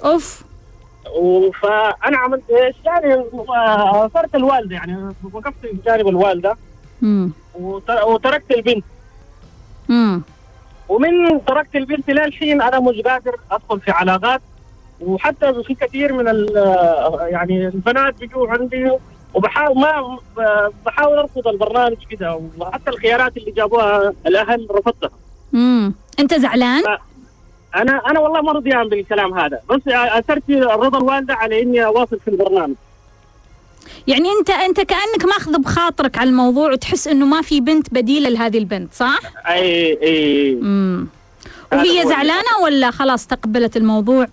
أوف. 0.05 0.43
و- 1.17 1.51
فانا 1.51 2.19
عملت 2.19 2.43
إيش 2.51 2.77
يعني؟ 2.85 3.25
صرت 4.15 4.35
الوالدة 4.35 4.75
يعني 4.77 5.15
وقفت 5.33 5.55
بجانب 5.73 6.09
الوالدة. 6.09 6.57
امم 7.03 7.31
وتر- 7.55 8.05
وتركت 8.09 8.51
البنت. 8.51 8.85
امم 9.91 10.23
ومن 10.89 11.45
تركت 11.45 11.77
البنت 11.77 12.11
للحين 12.11 12.63
أنا 12.63 12.81
مش 12.81 13.01
قادر 13.01 13.37
أدخل 13.51 13.81
في 13.81 13.91
علاقات 13.91 14.41
وحتى 15.07 15.63
في 15.63 15.75
كثير 15.75 16.13
من 16.13 16.29
ال- 16.29 17.19
يعني 17.31 17.67
البنات 17.67 18.15
بيجوا 18.21 18.49
عندي 18.49 18.91
وبحاول 19.35 19.77
ما 19.81 20.19
بحاول 20.87 21.19
أرفض 21.19 21.49
البرنامج 21.49 21.97
كده. 22.11 22.41
وحتى 22.59 22.91
الخيارات 22.91 23.37
اللي 23.37 23.51
جابوها 23.51 24.13
الأهل 24.27 24.67
رفضتها. 24.71 25.11
امم 25.55 25.95
أنت 26.21 26.35
زعلان؟ 26.35 26.83
أنا 27.77 28.03
أنا 28.11 28.21
والله 28.21 28.41
ما 28.43 28.53
رضيان 28.53 28.89
بالكلام 28.89 29.39
هذا. 29.39 29.61
بس 29.71 29.81
أثرت 29.89 30.51
رضا 30.51 30.99
الوالدة 30.99 31.35
على 31.35 31.63
إني 31.63 31.85
أواصل 31.85 32.21
في 32.21 32.29
البرنامج. 32.29 32.75
يعني 34.07 34.29
انت 34.41 34.51
أنت 34.51 34.81
كأنك 34.81 35.25
ماخذ 35.25 35.59
بخاطرك 35.59 36.19
على 36.19 36.31
الموضوع 36.31 36.73
وتحس 36.73 37.09
إنه 37.09 37.27
ما 37.27 37.43
في 37.43 37.61
بنت 37.61 37.95
بديلة 37.95 38.29
لهذه 38.29 38.59
البنت 38.59 38.95
صح؟ 38.95 39.19
اي 39.49 39.99
أي. 40.03 40.53
امم 40.53 41.07
وهي 41.73 42.03
زعلانة 42.09 42.59
ولا 42.63 42.91
خلاص 42.91 43.27
تقبلت 43.27 43.77
الموضوع؟ 43.77 44.27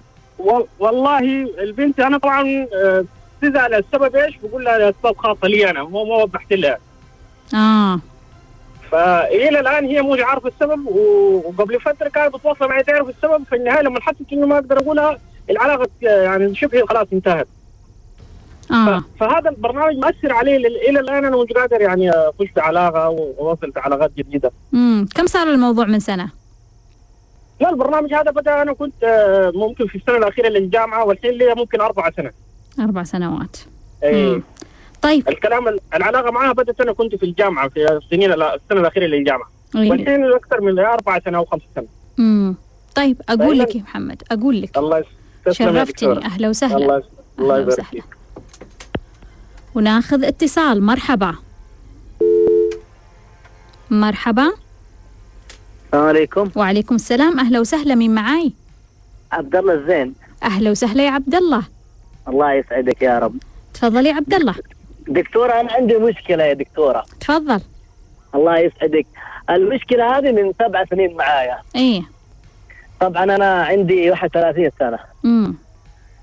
وال- 0.46 0.66
والله 0.80 1.20
البنت 1.64 2.00
أنا 2.00 2.18
طبعا 2.18 2.68
آه، 2.74 3.06
تزعل 3.42 3.74
السبب 3.74 4.16
إيش؟ 4.16 4.38
بقول 4.44 4.64
لها 4.66 4.90
أسباب 4.90 5.18
خاصة 5.18 5.48
لي 5.48 5.70
أنا 5.70 5.84
مو 5.84 6.04
ما 6.06 6.16
وضحت 6.16 6.54
لها. 6.54 6.78
آه. 7.54 8.00
فإلى 8.92 9.60
الآن 9.60 9.86
هي 9.86 10.02
مو 10.02 10.14
عارفة 10.20 10.48
السبب 10.50 10.88
وقبل 10.88 11.80
فترة 11.82 12.10
كانت 12.10 12.36
بتتواصل 12.36 12.68
معي 12.70 12.84
تعرف 12.84 13.10
السبب 13.10 13.44
في 13.50 13.56
النهاية 13.56 13.82
لما 13.82 14.02
حست 14.02 14.16
إنه 14.34 14.48
ما 14.48 14.56
أقدر 14.56 14.78
أقولها 14.78 15.18
العلاقة 15.50 15.90
يعني 16.02 16.56
شبه 16.56 16.86
خلاص 16.86 17.08
انتهت. 17.14 17.48
آه. 18.72 19.00
ف- 19.00 19.04
فهذا 19.20 19.50
البرنامج 19.50 19.96
مأثر 19.98 20.34
علي 20.34 20.56
إلى 20.56 21.00
الآن 21.00 21.26
أنا 21.26 21.38
مش 21.38 21.52
قادر 21.56 21.82
يعني 21.82 22.12
أخش 22.12 22.48
في 22.54 22.60
علاقة 22.60 23.10
وأواصل 23.10 23.72
في 23.74 23.80
علاقات 23.80 24.12
جديدة. 24.18 24.52
امم 24.74 25.06
كم 25.16 25.28
صار 25.28 25.48
الموضوع 25.48 25.86
من 25.86 26.00
سنة؟ 26.00 26.30
لا 27.62 27.70
البرنامج 27.70 28.14
هذا 28.14 28.32
بدأ 28.32 28.62
أنا 28.62 28.74
كنت 28.74 29.04
آه، 29.04 29.52
ممكن 29.56 29.88
في 29.88 29.96
السنة 29.96 30.18
الأخيرة 30.18 30.48
للجامعة 30.48 31.06
والحين 31.06 31.32
لي 31.32 31.56
ممكن 31.56 31.82
أربع 31.82 32.12
سنه 32.12 32.32
أربع 32.80 33.04
سنوات. 33.04 33.58
مم. 34.04 34.44
طيب. 35.02 35.30
الكلام 35.30 35.78
العلاقة 35.96 36.32
معها 36.32 36.52
بدأت 36.54 36.82
أنا 36.82 36.94
كنت 36.94 37.16
في 37.16 37.24
الجامعة 37.26 37.70
في 37.70 37.92
السنين 37.92 38.32
السنة 38.34 38.60
الأخيرة 38.72 39.06
للجامعة. 39.06 39.50
إيه. 39.76 39.90
والحين 39.90 40.24
أكثر 40.34 40.62
من 40.62 40.80
أربع 40.80 41.20
سنة 41.20 41.38
أو 41.38 41.46
خمس 41.46 41.62
سنه 41.76 41.88
امم 42.20 42.56
طيب 42.96 43.22
أقول 43.30 43.60
لك 43.60 43.76
يا 43.76 43.82
محمد 43.82 44.24
أقول 44.32 44.62
لك. 44.62 44.78
الله 44.78 45.04
شرفتني. 45.52 46.26
أهلا 46.26 46.50
وسهلا. 46.50 46.78
الله 46.78 47.04
الله 47.40 47.60
يبارك. 47.60 47.82
فيك. 47.82 48.04
وناخذ 49.76 50.24
اتصال. 50.26 50.84
مرحبا. 50.84 51.36
مرحبا. 53.92 54.52
السلام 55.92 56.08
عليكم. 56.08 56.50
وعليكم 56.56 56.96
السلام. 56.96 57.40
أهلا 57.40 57.60
وسهلا. 57.60 57.96
مين 57.96 58.16
معاي؟ 58.16 58.54
عبد 59.32 59.56
الله 59.56 59.74
الزين. 59.74 60.16
أهلا 60.44 60.72
وسهلا 60.72 61.04
يا 61.06 61.12
عبد 61.12 61.36
الله. 61.36 61.64
الله 62.28 62.54
يسعدك 62.54 63.02
يا 63.02 63.20
رب. 63.20 63.36
تفضل 63.74 64.06
يا 64.06 64.14
عبد 64.14 64.34
الله. 64.34 64.56
دكتورة 65.08 65.52
أنا 65.60 65.72
عندي 65.72 65.98
مشكلة 65.98 66.44
يا 66.44 66.54
دكتورة. 66.54 67.04
تفضل. 67.20 67.62
الله 68.36 68.58
يسعدك. 68.58 69.06
المشكلة 69.50 70.18
هذه 70.18 70.32
من 70.32 70.54
سبع 70.60 70.86
سنين 70.86 71.16
معايا. 71.18 71.58
إيه. 71.76 72.02
طبعا 73.00 73.24
أنا 73.24 73.64
عندي 73.64 74.12
31 74.12 74.72
سنة. 74.80 75.00
امم 75.26 75.56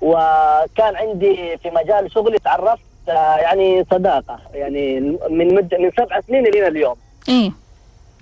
وكان 0.01 0.97
عندي 0.97 1.57
في 1.63 1.71
مجال 1.71 2.13
شغلي 2.13 2.39
تعرفت 2.39 2.83
آه، 3.09 3.37
يعني 3.37 3.85
صداقة. 3.91 4.41
يعني 4.55 5.01
من 5.31 5.55
مد 5.55 5.75
من 5.75 5.91
سبع 5.97 6.21
سنين 6.21 6.45
لين 6.45 6.67
اليوم. 6.67 6.97
إيه. 7.29 7.53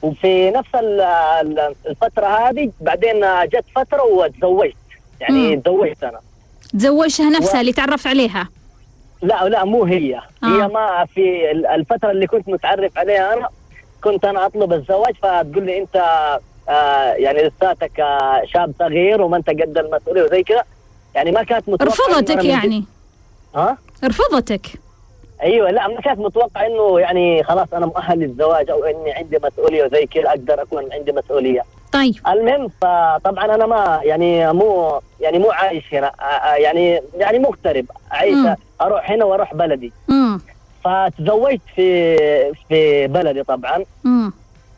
وفي 0.02 0.50
نفس 0.50 0.74
ال- 0.74 1.00
ال- 1.00 1.74
الفترة 1.86 2.26
هذه 2.26 2.70
بعدين 2.80 3.20
جت 3.44 3.64
فترة 3.76 4.02
وتزوجت. 4.02 4.76
يعني 5.20 5.56
مم. 5.56 5.60
تزوجت 5.60 6.04
أنا. 6.04 6.20
تزوجها 6.72 7.30
نفسها 7.30 7.58
و- 7.58 7.60
اللي 7.60 7.72
تعرف 7.72 8.06
عليها؟ 8.06 8.48
لا 9.22 9.48
لا 9.48 9.64
مو 9.64 9.84
هي. 9.84 10.14
آه. 10.16 10.22
هي 10.46 10.68
ما 10.68 11.06
في 11.14 11.50
ال- 11.50 11.66
الفترة 11.66 12.10
اللي 12.10 12.26
كنت 12.26 12.48
متعرف 12.48 12.98
عليها 12.98 13.34
أنا 13.34 13.48
كنت 14.04 14.24
أنا 14.24 14.46
أطلب 14.46 14.72
الزواج 14.72 15.14
فتقول 15.22 15.66
لي 15.66 15.78
أنت 15.78 15.96
آه 16.68 17.12
يعني 17.12 17.42
لساتك 17.42 18.00
آه 18.00 18.42
شاب 18.44 18.72
صغير 18.78 19.22
وما 19.22 19.36
أنت 19.36 19.48
قد 19.50 19.78
المسؤولية 19.78 20.22
وزي 20.22 20.42
كذا. 20.42 20.62
يعني 21.14 21.30
ما 21.32 21.42
كانت 21.42 21.68
رفضتك 21.82 22.44
يعني. 22.44 22.84
ها؟ 23.54 23.78
رفضتك 24.04 24.66
أيوه 25.42 25.70
لا 25.70 25.88
ما 25.88 26.00
كانت 26.00 26.18
متوقعة 26.18 26.66
إنه 26.66 27.00
يعني 27.00 27.42
خلاص 27.42 27.68
أنا 27.74 27.86
مؤهل 27.86 28.18
للزواج 28.18 28.70
أو 28.70 28.84
إني 28.84 29.12
عندي 29.12 29.38
مسؤولية 29.44 29.84
وزي 29.84 30.06
كذا 30.06 30.28
أقدر 30.28 30.62
أكون 30.62 30.92
عندي 30.92 31.12
مسؤولية. 31.12 31.62
طيب. 31.92 32.14
المهم 32.28 32.68
فطبعا 32.68 33.44
أنا 33.54 33.66
ما 33.66 34.00
يعني 34.02 34.52
مو 34.52 35.00
يعني 35.20 35.38
مو 35.38 35.50
عايش 35.50 35.94
هنا 35.94 36.06
آه، 36.20 36.24
آه، 36.24 36.54
يعني 36.54 37.02
يعني 37.18 37.38
مغترب. 37.38 37.86
عايش 38.10 38.34
مم. 38.34 38.56
أروح 38.80 39.10
هنا 39.10 39.24
وأروح 39.24 39.54
بلدي. 39.54 39.92
امم 40.10 40.40
فتزوجت 40.84 41.60
في 41.76 42.16
في 42.68 43.06
بلدي 43.06 43.42
طبعا. 43.42 43.84
امم 44.06 44.32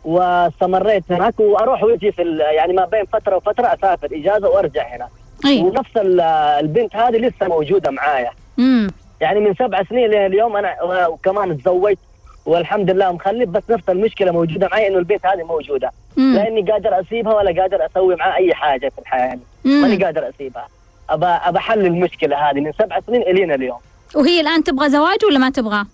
واستمريت 0.05 1.05
هناك 1.13 1.41
وأروح 1.41 1.83
وأجي 1.83 2.13
في 2.13 2.39
يعني 2.39 2.73
ما 2.73 2.85
بين 2.85 3.05
فترة 3.05 3.37
وفترة 3.37 3.67
أسافر 3.67 4.09
إجازة 4.13 4.49
وأرجع 4.49 4.87
هنا. 4.97 5.09
إيه 5.47 5.63
ونفس 5.63 5.97
ال- 5.97 6.21
البنت 6.61 6.97
هذه 6.97 7.17
لسه 7.17 7.49
موجودة 7.49 7.91
معايا. 7.91 8.31
امم 8.59 8.89
يعني 9.21 9.41
من 9.41 9.55
سبع 9.55 9.83
سنين 9.83 10.11
لليوم 10.11 10.57
أنا 10.57 11.07
وكمان 11.07 11.59
تزوجت 11.63 11.99
والحمد 12.47 12.91
لله 12.91 13.13
مخلف 13.13 13.49
بس 13.49 13.63
نفس 13.71 13.89
المشكلة 13.89 14.33
موجودة 14.33 14.69
معي 14.73 14.89
إنه 14.89 14.99
البنت 14.99 15.27
هذه 15.27 15.43
موجودة. 15.43 15.91
لا 16.17 16.49
اني 16.49 16.63
قادر 16.63 17.01
أسيبها 17.01 17.35
ولا 17.35 17.63
قادر 17.63 17.87
أسوي 17.87 18.17
معها 18.17 18.37
أي 18.37 18.55
حاجة 18.55 18.89
في 18.89 18.99
الحياة. 18.99 19.27
يعني 19.27 19.41
ماني 19.65 20.05
قادر 20.05 20.29
أسيبها. 20.29 20.69
ابى 21.11 21.27
ابى 21.27 21.59
احل 21.59 21.87
المشكلة 21.87 22.51
هذه 22.51 22.61
من 22.61 22.73
سبع 22.73 23.01
سنين 23.07 23.23
الين 23.23 23.53
اليوم. 23.53 23.79
وهي 24.15 24.41
الآن 24.41 24.65
تبغى 24.65 24.89
زواج 24.89 25.25
ولا 25.25 25.39
ما 25.39 25.51
تبغى؟ 25.51 25.85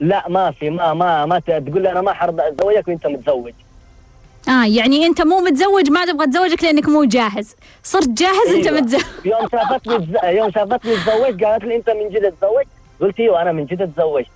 لا 0.00 0.28
ما 0.28 0.50
في 0.50 0.70
ما 0.70 0.94
ما 0.94 1.26
ما 1.26 1.38
تقول 1.38 1.82
لي 1.82 1.92
أنا 1.92 2.00
ما 2.00 2.12
حرضى 2.12 2.48
أتزوجك 2.48 2.88
وأنت 2.88 3.06
متزوج. 3.06 3.52
آه 4.48 4.66
يعني 4.66 5.06
أنت 5.06 5.22
مو 5.22 5.40
متزوج 5.40 5.90
ما 5.90 6.06
تبغى 6.06 6.26
تزوجك 6.26 6.64
لأنك 6.64 6.88
مو 6.88 7.04
جاهز. 7.04 7.56
صرت 7.82 8.08
جاهز 8.08 8.48
أنت 8.56 8.66
أيوة. 8.66 8.80
متزوج. 8.80 9.02
يوم 9.24 9.48
شافتني 9.52 10.08
يوم 10.38 10.50
شافتني 10.50 10.96
تزوج 10.96 11.44
قالت 11.44 11.64
لي 11.64 11.76
أنت 11.76 11.90
من 11.90 12.08
جد 12.08 12.32
تزوج 12.32 12.64
قلت 13.00 13.20
إيوه 13.20 13.42
أنا 13.42 13.52
من 13.52 13.64
جد 13.66 13.92
تزوجت. 13.94 14.26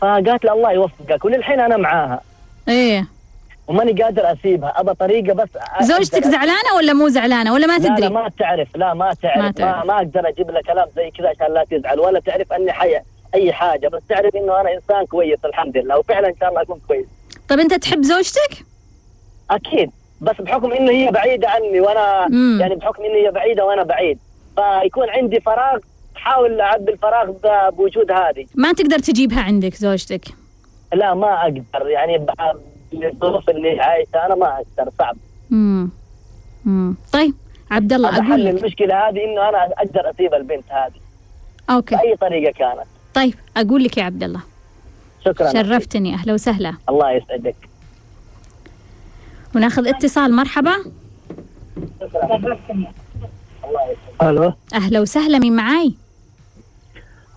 فقالت 0.00 0.44
لي 0.44 0.52
الله 0.52 0.72
يوفقك 0.72 1.24
وللحين 1.24 1.60
أنا 1.60 1.76
معاها. 1.76 2.20
إيه. 2.68 3.06
وماني 3.68 4.02
قادر 4.02 4.32
أسيبها 4.32 4.80
ابى 4.80 4.94
طريقة 4.94 5.34
بس 5.34 5.48
زوجتك 5.82 6.24
زعلانة 6.24 6.74
ولا 6.76 6.92
مو 6.92 7.08
زعلانة؟ 7.08 7.52
ولا 7.52 7.66
ما 7.66 7.78
لا 7.78 7.88
لا 7.88 7.94
تدري؟ 7.96 8.08
ما 8.08 8.30
تعرف 8.38 8.68
لا 8.76 8.94
ما 8.94 9.14
تعرف. 9.22 9.36
ما 9.38 9.42
ما, 9.44 9.50
تعرف. 9.50 9.86
ما, 9.86 9.96
أقدر 9.96 10.28
أجيب 10.28 10.50
لها 10.50 10.62
كلام 10.62 10.86
زي 10.96 11.10
كذا 11.18 11.28
عشان 11.28 11.54
لا 11.54 11.64
تزعل 11.70 12.00
ولا 12.00 12.20
تعرف 12.20 12.52
أني 12.52 12.72
حي 12.72 13.00
أي 13.34 13.52
حاجة. 13.52 13.88
بس 13.88 14.02
تعرف 14.08 14.36
إنه 14.36 14.60
أنا 14.60 14.74
إنسان 14.74 15.06
كويس 15.06 15.38
الحمد 15.44 15.76
لله. 15.76 15.98
وفعلا 15.98 16.28
إن 16.28 16.34
شاء 16.40 16.48
الله 16.48 16.62
أكون 16.62 16.80
كويس. 16.88 17.06
طيب 17.48 17.58
أنت 17.60 17.74
تحب 17.74 18.02
زوجتك؟ 18.02 18.64
أكيد. 19.50 19.90
بس 20.20 20.36
بحكم 20.40 20.72
إنه 20.72 20.90
هي 20.92 21.10
بعيدة 21.10 21.48
عني 21.48 21.80
وأنا 21.80 22.28
مم. 22.28 22.58
يعني 22.60 22.74
بحكم 22.74 23.02
إنه 23.02 23.14
هي 23.14 23.30
بعيدة 23.30 23.64
وأنا 23.64 23.82
بعيد. 23.82 24.18
فيكون 24.56 25.10
عندي 25.10 25.40
فراغ 25.40 25.78
أحاول 26.16 26.60
اعبي 26.60 26.92
الفراغ 26.92 27.30
ده 27.30 27.70
بوجود 27.70 28.10
هذه. 28.10 28.46
ما 28.54 28.72
تقدر 28.72 28.98
تجيبها 28.98 29.40
عندك 29.42 29.74
زوجتك؟ 29.74 30.24
لا 30.92 31.14
ما 31.14 31.42
أقدر. 31.42 31.88
يعني 31.88 32.26
الظروف 32.92 33.50
اللي 33.50 33.80
عايشها 33.80 34.26
أنا 34.26 34.34
ما 34.34 34.46
أقدر 34.54 34.92
صعب. 34.98 35.16
امم 35.52 35.90
امم 36.66 36.96
طيب 37.12 37.34
عبد 37.70 37.92
الله 37.92 38.08
أقول 38.14 38.24
حل 38.26 38.44
لك. 38.44 38.50
المشكلة 38.62 39.08
هذه 39.08 39.24
إنه 39.24 39.48
أنا 39.48 39.64
أقدر 39.64 40.10
أسيب 40.10 40.34
البنت 40.34 40.64
هذه. 40.68 41.00
أوكي. 41.70 41.96
بأي 41.96 42.16
طريقة 42.16 42.52
كانت. 42.52 42.86
طيب 43.14 43.34
أقول 43.56 43.84
لك 43.84 43.98
يا 43.98 44.04
عبد 44.04 44.22
الله. 44.22 44.40
شكرا. 45.24 45.52
شرفتني 45.52 46.14
أهلا 46.14 46.32
وسهلا. 46.34 46.74
الله 46.88 47.10
يسعدك. 47.12 47.67
وناخذ 49.58 49.88
اتصال. 49.88 50.36
مرحبا. 50.36 50.74
ألو. 54.22 54.52
أهلا 54.74 55.00
وسهلا. 55.00 55.38
مين 55.38 55.56
معاي؟ 55.56 55.94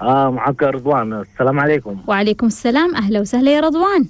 آه 0.01 0.29
معك 0.29 0.63
رضوان. 0.63 1.13
السلام 1.13 1.59
عليكم. 1.59 2.01
وعليكم 2.07 2.47
السلام. 2.47 2.95
أهلا 2.95 3.19
وسهلا 3.19 3.51
يا 3.51 3.59
رضوان. 3.59 4.05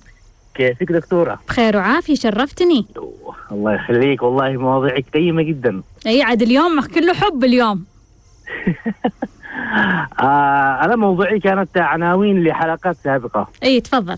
كيفك 0.54 0.92
دكتورة؟ 0.92 1.40
بخير 1.48 1.78
وعافية. 1.78 2.16
شرفتني. 2.16 2.86
الله 3.52 3.74
يخليك. 3.74 4.24
والله 4.24 4.52
مواضيعك 4.52 5.06
قيمة 5.14 5.42
جدا. 5.42 5.82
أي 6.08 6.22
عاد 6.22 6.42
اليوم 6.42 6.82
كله 6.82 7.14
حب 7.14 7.44
اليوم. 7.44 7.86
آه 10.20 10.84
أنا 10.86 10.96
موضوعي 10.96 11.40
كانت 11.40 11.78
عناوين 11.78 12.44
لحلقات 12.44 12.96
سابقة. 12.96 13.48
أي 13.64 13.82
تفضل. 13.82 14.18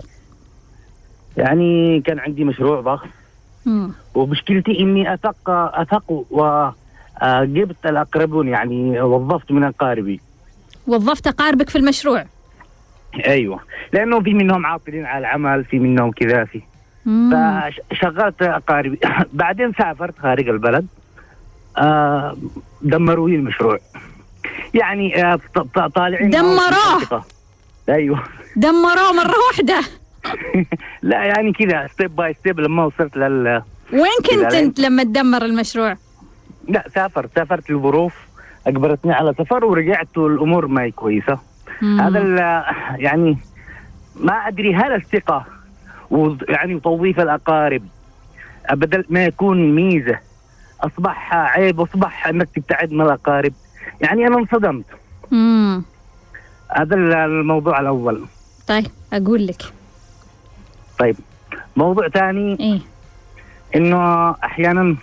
يعني 1.37 2.01
كان 2.01 2.19
عندي 2.19 2.43
مشروع 2.43 2.81
ضخم. 2.81 3.09
مم. 3.65 3.91
ومشكلتي 4.15 4.79
إني 4.79 5.13
اثق 5.13 5.49
أثق 5.49 6.25
وجبت 6.31 7.85
الأقربون 7.85 8.47
يعني 8.47 9.01
وظفت 9.01 9.51
من 9.51 9.63
اقاربي 9.63 10.19
وظفت 10.87 11.27
اقاربك 11.27 11.69
في 11.69 11.77
المشروع؟ 11.77 12.25
أيوه. 13.25 13.59
لأنه 13.93 14.21
في 14.21 14.33
منهم 14.33 14.65
عاطلين 14.65 15.05
على 15.05 15.19
العمل 15.19 15.65
في 15.65 15.79
منهم 15.79 16.11
كذا 16.11 16.45
في. 16.45 16.61
فشغلت 17.05 18.41
اقاربي 18.41 18.99
بعدين 19.33 19.73
سافرت 19.73 20.19
خارج 20.19 20.49
البلد. 20.49 20.87
آه 21.77 22.37
دمروا 22.81 23.29
لي 23.29 23.35
المشروع. 23.35 23.79
يعني 24.73 25.23
آه 25.23 25.39
طالعين 25.95 26.29
دمروه؟ 26.29 27.25
أيوه. 27.89 28.23
دمروه 28.55 29.11
مرة 29.11 29.35
واحدة. 29.51 30.02
لا 31.01 31.23
يعني 31.23 31.53
كذا 31.53 31.87
step 31.87 32.15
by 32.15 32.33
step 32.33 32.59
لما 32.59 32.85
وصلت 32.85 33.17
لل 33.17 33.61
وين 33.93 34.03
كنت. 34.29 34.53
أنت 34.53 34.79
لما 34.79 35.03
تدمر 35.03 35.45
المشروع 35.45 35.97
لا 36.69 36.85
سافرت 36.95 37.29
سافرت 37.35 37.69
الظروف 37.69 38.15
أجبرتني 38.67 39.13
على 39.13 39.33
سفر 39.39 39.65
ورجعت 39.65 40.17
والأمور 40.17 40.67
ما 40.67 40.81
هي 40.83 40.91
كويسة 40.91 41.39
مم. 41.81 42.01
هذا 42.01 42.19
يعني 42.97 43.37
ما 44.15 44.33
أدري 44.33 44.75
هل 44.75 44.93
الثقة 44.93 45.45
وض- 46.11 46.49
يعني 46.49 46.75
وتوظيف 46.75 47.19
الأقارب 47.19 47.83
بدل 48.71 49.05
ما 49.09 49.25
يكون 49.25 49.75
ميزة 49.75 50.19
أصبح 50.81 51.33
عيب 51.33 51.79
واصبح 51.79 52.27
إنك 52.27 52.49
تبتعد 52.55 52.91
من 52.91 53.01
الأقارب 53.01 53.53
يعني 54.01 54.27
أنا 54.27 54.37
انصدمت. 54.37 54.85
هذا 56.77 56.95
ال- 56.95 57.13
الموضوع 57.13 57.79
الأول 57.79 58.25
طيب 58.67 58.85
أقول 59.13 59.47
لك 59.47 59.61
طيب. 61.03 61.15
موضوع 61.75 62.07
ثاني 62.09 62.59
إيه. 62.59 62.79
إنه 63.75 64.31
أحيانا 64.31 64.95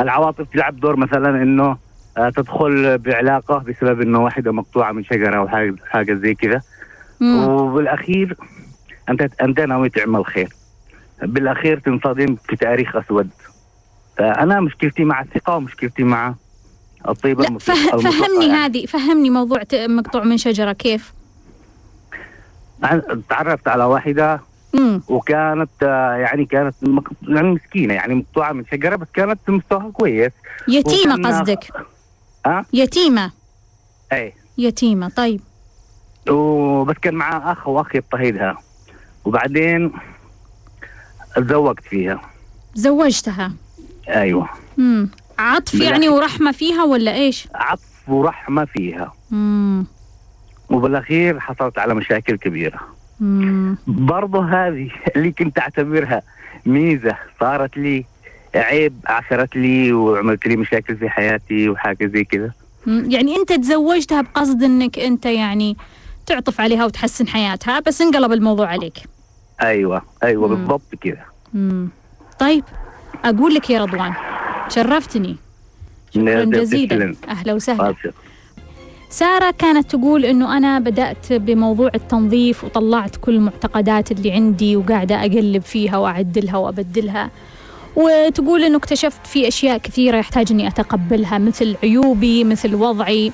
العواطف 0.00 0.46
تلعب 0.52 0.80
دور 0.80 0.96
مثلا 0.96 1.42
إنه 1.42 1.76
آه، 2.16 2.30
تدخل 2.30 2.98
بعلاقة 2.98 3.58
بسبب 3.58 4.00
إنه 4.00 4.24
واحدة 4.24 4.52
مقطوعة 4.52 4.92
من 4.92 5.04
شجرة 5.04 5.36
أو 5.36 5.48
حاجة 5.48 5.74
حاجة 5.90 6.14
زي 6.14 6.34
كذا. 6.34 6.62
وبالأخير 7.22 8.36
أنت 9.08 9.28
أنت 9.42 9.60
ناوي 9.60 9.88
تعمل 9.88 10.26
خير. 10.26 10.48
بالأخير 11.22 11.78
تنصدم 11.78 12.36
في 12.36 12.56
تاريخ 12.56 12.96
أسود. 12.96 13.28
فأنا 14.18 14.60
مشكلتي 14.60 15.04
مع 15.04 15.20
الثقة 15.20 15.56
ومشكلتي 15.56 16.04
مع 16.04 16.34
الطيبة 17.08 17.42
لا 17.42 17.48
المطلقة- 17.48 17.62
فه... 17.62 17.72
المطلقة 17.94 18.10
فهمني 18.10 18.48
يعني. 18.48 18.58
هذه 18.58 18.86
فهمني 18.86 19.30
موضوع 19.30 19.62
مقطوع 19.74 20.24
من 20.24 20.36
شجرة 20.38 20.72
كيف؟ 20.72 21.12
تعرفت 23.28 23.68
على 23.68 23.84
واحدة 23.84 24.40
مم. 24.74 25.02
وكانت 25.08 25.70
آه، 25.82 26.12
يعني 26.14 26.44
كانت 26.44 26.74
يعني 27.28 27.50
مسكينة 27.52 27.94
يعني 27.94 28.14
مقطوعة 28.14 28.52
من 28.52 28.64
شجره 28.72 28.96
بس 28.96 29.06
كانت 29.14 29.38
مستواها 29.48 29.90
كويس. 29.90 30.32
يتيمة 30.68 31.14
وكان- 31.14 31.26
قصدك. 31.26 31.64
ها 32.46 32.64
يتيمة. 32.72 33.30
اي 34.12 34.32
يتيمة 34.58 35.08
طيب. 35.08 35.40
وبس 36.30 36.96
كان 37.02 37.14
معاه 37.14 37.52
أخ 37.52 37.68
واخ 37.68 37.94
يضطهدها 37.96 38.58
وبعدين 39.24 39.92
تزوجت 41.36 41.80
فيها. 41.84 42.20
زوجتها 42.74 43.52
أيوه. 44.08 44.48
مم. 44.76 45.08
عطف. 45.38 45.74
يعني 45.74 46.08
ورحمة 46.08 46.52
فيها 46.52 46.84
ولا 46.84 47.14
إيش؟ 47.14 47.48
عطف 47.54 48.08
ورحمة 48.08 48.64
فيها. 48.64 49.12
مم. 49.30 49.86
وبالأخير 50.70 51.40
حصلت 51.40 51.78
على 51.78 51.94
مشاكل 51.94 52.36
كبيرة. 52.36 52.80
برضه 53.86 54.44
هذه 54.44 54.90
اللي 55.16 55.32
كنت 55.32 55.58
أعتبرها 55.58 56.22
ميزة. 56.66 57.16
صارت 57.40 57.76
لي 57.76 58.04
عيب 58.54 58.94
عثرت 59.06 59.56
لي 59.56 59.92
وعملت 59.92 60.46
لي 60.46 60.56
مشاكل 60.56 60.96
في 60.96 61.08
حياتي 61.08 61.68
وحاجة 61.68 62.06
زي 62.06 62.24
كذا. 62.24 62.52
يعني 62.86 63.36
أنت 63.36 63.52
تزوجتها 63.52 64.20
بقصد 64.20 64.62
إنك 64.62 64.98
أنت 64.98 65.26
يعني 65.26 65.76
تعطف 66.26 66.60
عليها 66.60 66.84
وتحسن 66.84 67.28
حياتها 67.28 67.80
بس 67.80 68.00
انقلب 68.00 68.32
الموضوع 68.32 68.66
عليك. 68.66 68.98
أيوه 69.62 70.02
أيوه 70.22 70.48
مم. 70.48 70.54
بالضبط 70.54 70.94
كذا. 71.00 71.24
طيب 72.38 72.64
أقول 73.24 73.54
لك 73.54 73.70
يا 73.70 73.84
رضوان 73.84 74.12
شرفتني. 74.68 75.36
شكرا 76.14 76.44
جزيلا. 76.44 77.14
أهلا 77.28 77.52
وسهلا. 77.54 77.94
سارة 79.14 79.54
كانت 79.58 79.90
تقول 79.90 80.24
إنه 80.24 80.56
أنا 80.56 80.78
بدأت 80.78 81.32
بموضوع 81.32 81.90
التنظيف 81.94 82.64
وطلعت 82.64 83.16
كل 83.16 83.34
المعتقدات 83.34 84.12
اللي 84.12 84.32
عندي 84.32 84.76
وقاعدة 84.76 85.20
أقلب 85.20 85.62
فيها 85.62 85.96
وأعدلها 85.96 86.56
وأبدلها 86.56 87.30
وتقول 87.96 88.64
إنه 88.64 88.76
اكتشفت 88.76 89.26
في 89.26 89.48
أشياء 89.48 89.78
كثيرة 89.78 90.16
يحتاج 90.16 90.52
إني 90.52 90.68
أتقبلها 90.68 91.38
مثل 91.38 91.76
عيوبي 91.82 92.44
مثل 92.44 92.74
وضعي 92.74 93.32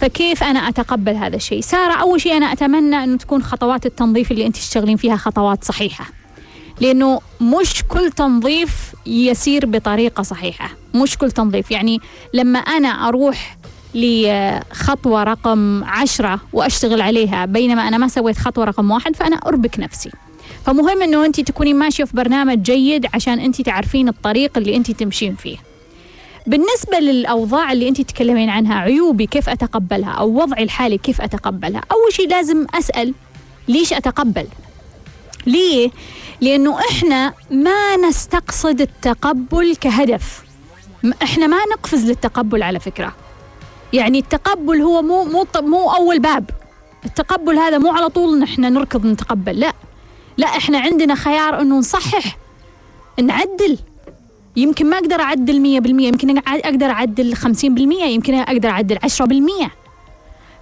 فكيف 0.00 0.42
أنا 0.42 0.68
أتقبل 0.68 1.16
هذا 1.16 1.36
الشيء؟ 1.36 1.60
سارة 1.60 1.92
أول 1.92 2.20
شيء 2.20 2.36
أنا 2.36 2.52
أتمنى 2.52 3.04
إنه 3.04 3.16
تكون 3.16 3.42
خطوات 3.42 3.86
التنظيف 3.86 4.30
اللي 4.30 4.46
أنت 4.46 4.56
تشتغلين 4.56 4.96
فيها 4.96 5.16
خطوات 5.16 5.64
صحيحة. 5.64 6.04
لأنه 6.80 7.20
مش 7.40 7.84
كل 7.88 8.10
تنظيف 8.10 8.94
يسير 9.06 9.66
بطريقة 9.66 10.22
صحيحة، 10.22 10.70
مش 10.94 11.18
كل 11.18 11.30
تنظيف، 11.30 11.70
يعني 11.70 12.00
لما 12.34 12.58
أنا 12.58 12.88
أروح 12.88 13.59
لخطوة 13.94 15.22
رقم 15.22 15.84
عشرة 15.84 16.40
وأشتغل 16.52 17.00
عليها. 17.00 17.44
بينما 17.46 17.88
أنا 17.88 17.98
ما 17.98 18.08
سويت 18.08 18.38
خطوة 18.38 18.64
رقم 18.64 18.90
واحد 18.90 19.16
فأنا 19.16 19.36
أربك 19.36 19.78
نفسي. 19.80 20.10
فمهم 20.66 21.02
أنه 21.02 21.24
أنت 21.24 21.40
تكوني 21.40 21.74
ماشية 21.74 22.04
في 22.04 22.16
برنامج 22.16 22.62
جيد 22.62 23.06
عشان 23.14 23.40
أنت 23.40 23.62
تعرفين 23.62 24.08
الطريق 24.08 24.58
اللي 24.58 24.76
أنت 24.76 24.90
تمشين 24.90 25.34
فيه. 25.34 25.56
بالنسبة 26.46 26.98
للأوضاع 26.98 27.72
اللي 27.72 27.88
أنت 27.88 28.00
تتكلمين 28.00 28.50
عنها 28.50 28.74
عيوبي 28.74 29.26
كيف 29.26 29.48
أتقبلها 29.48 30.10
أو 30.10 30.42
وضعي 30.42 30.62
الحالي 30.62 30.98
كيف 30.98 31.20
أتقبلها؟ 31.20 31.82
أول 31.92 32.12
شيء 32.12 32.28
لازم 32.28 32.66
أسأل 32.74 33.14
ليش 33.68 33.92
أتقبل؟ 33.92 34.46
ليه؟ 35.46 35.90
لأنه 36.40 36.78
إحنا 36.90 37.32
ما 37.50 37.96
نستقصد 38.08 38.80
التقبل 38.80 39.76
كهدف. 39.76 40.42
إحنا 41.22 41.46
ما 41.46 41.56
نقفز 41.72 42.04
للتقبل 42.08 42.62
على 42.62 42.80
فكرة. 42.80 43.14
يعني 43.92 44.18
التقبل 44.18 44.80
هو 44.82 45.02
مو 45.02 45.24
مو 45.24 45.46
مو 45.56 45.90
أول 45.90 46.18
باب. 46.18 46.50
التقبل 47.04 47.58
هذا 47.58 47.78
مو 47.78 47.88
على 47.92 48.08
طول 48.08 48.38
نحن 48.38 48.60
نركض 48.60 49.06
نتقبل 49.06 49.60
لا. 49.60 49.72
لا 50.36 50.46
إحنا 50.46 50.78
عندنا 50.78 51.14
خيار 51.14 51.60
إنه 51.60 51.78
نصحح 51.78 52.36
نعدل. 53.22 53.78
يمكن 54.56 54.90
ما 54.90 54.98
أقدر 54.98 55.20
أعدل 55.20 55.82
100% 55.82 55.86
يمكن 56.02 56.38
أقدر 56.38 56.86
أعدل 56.86 57.36
50% 57.36 57.64
يمكن 58.02 58.34
أقدر 58.34 58.68
أعدل 58.68 58.98
10% 58.98 59.70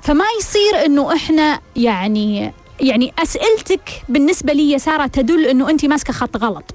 فما 0.03 0.25
يصير 0.41 0.87
إنه 0.87 1.15
إحنا 1.15 1.61
يعني 1.77 2.53
يعني 2.81 3.13
أسئلتك 3.19 3.91
بالنسبة 4.09 4.53
لي 4.53 4.79
سارة 4.79 5.07
تدل 5.07 5.47
إنه 5.47 5.71
انت 5.71 5.85
ماسكة 5.85 6.13
خط 6.13 6.37
غلط. 6.37 6.75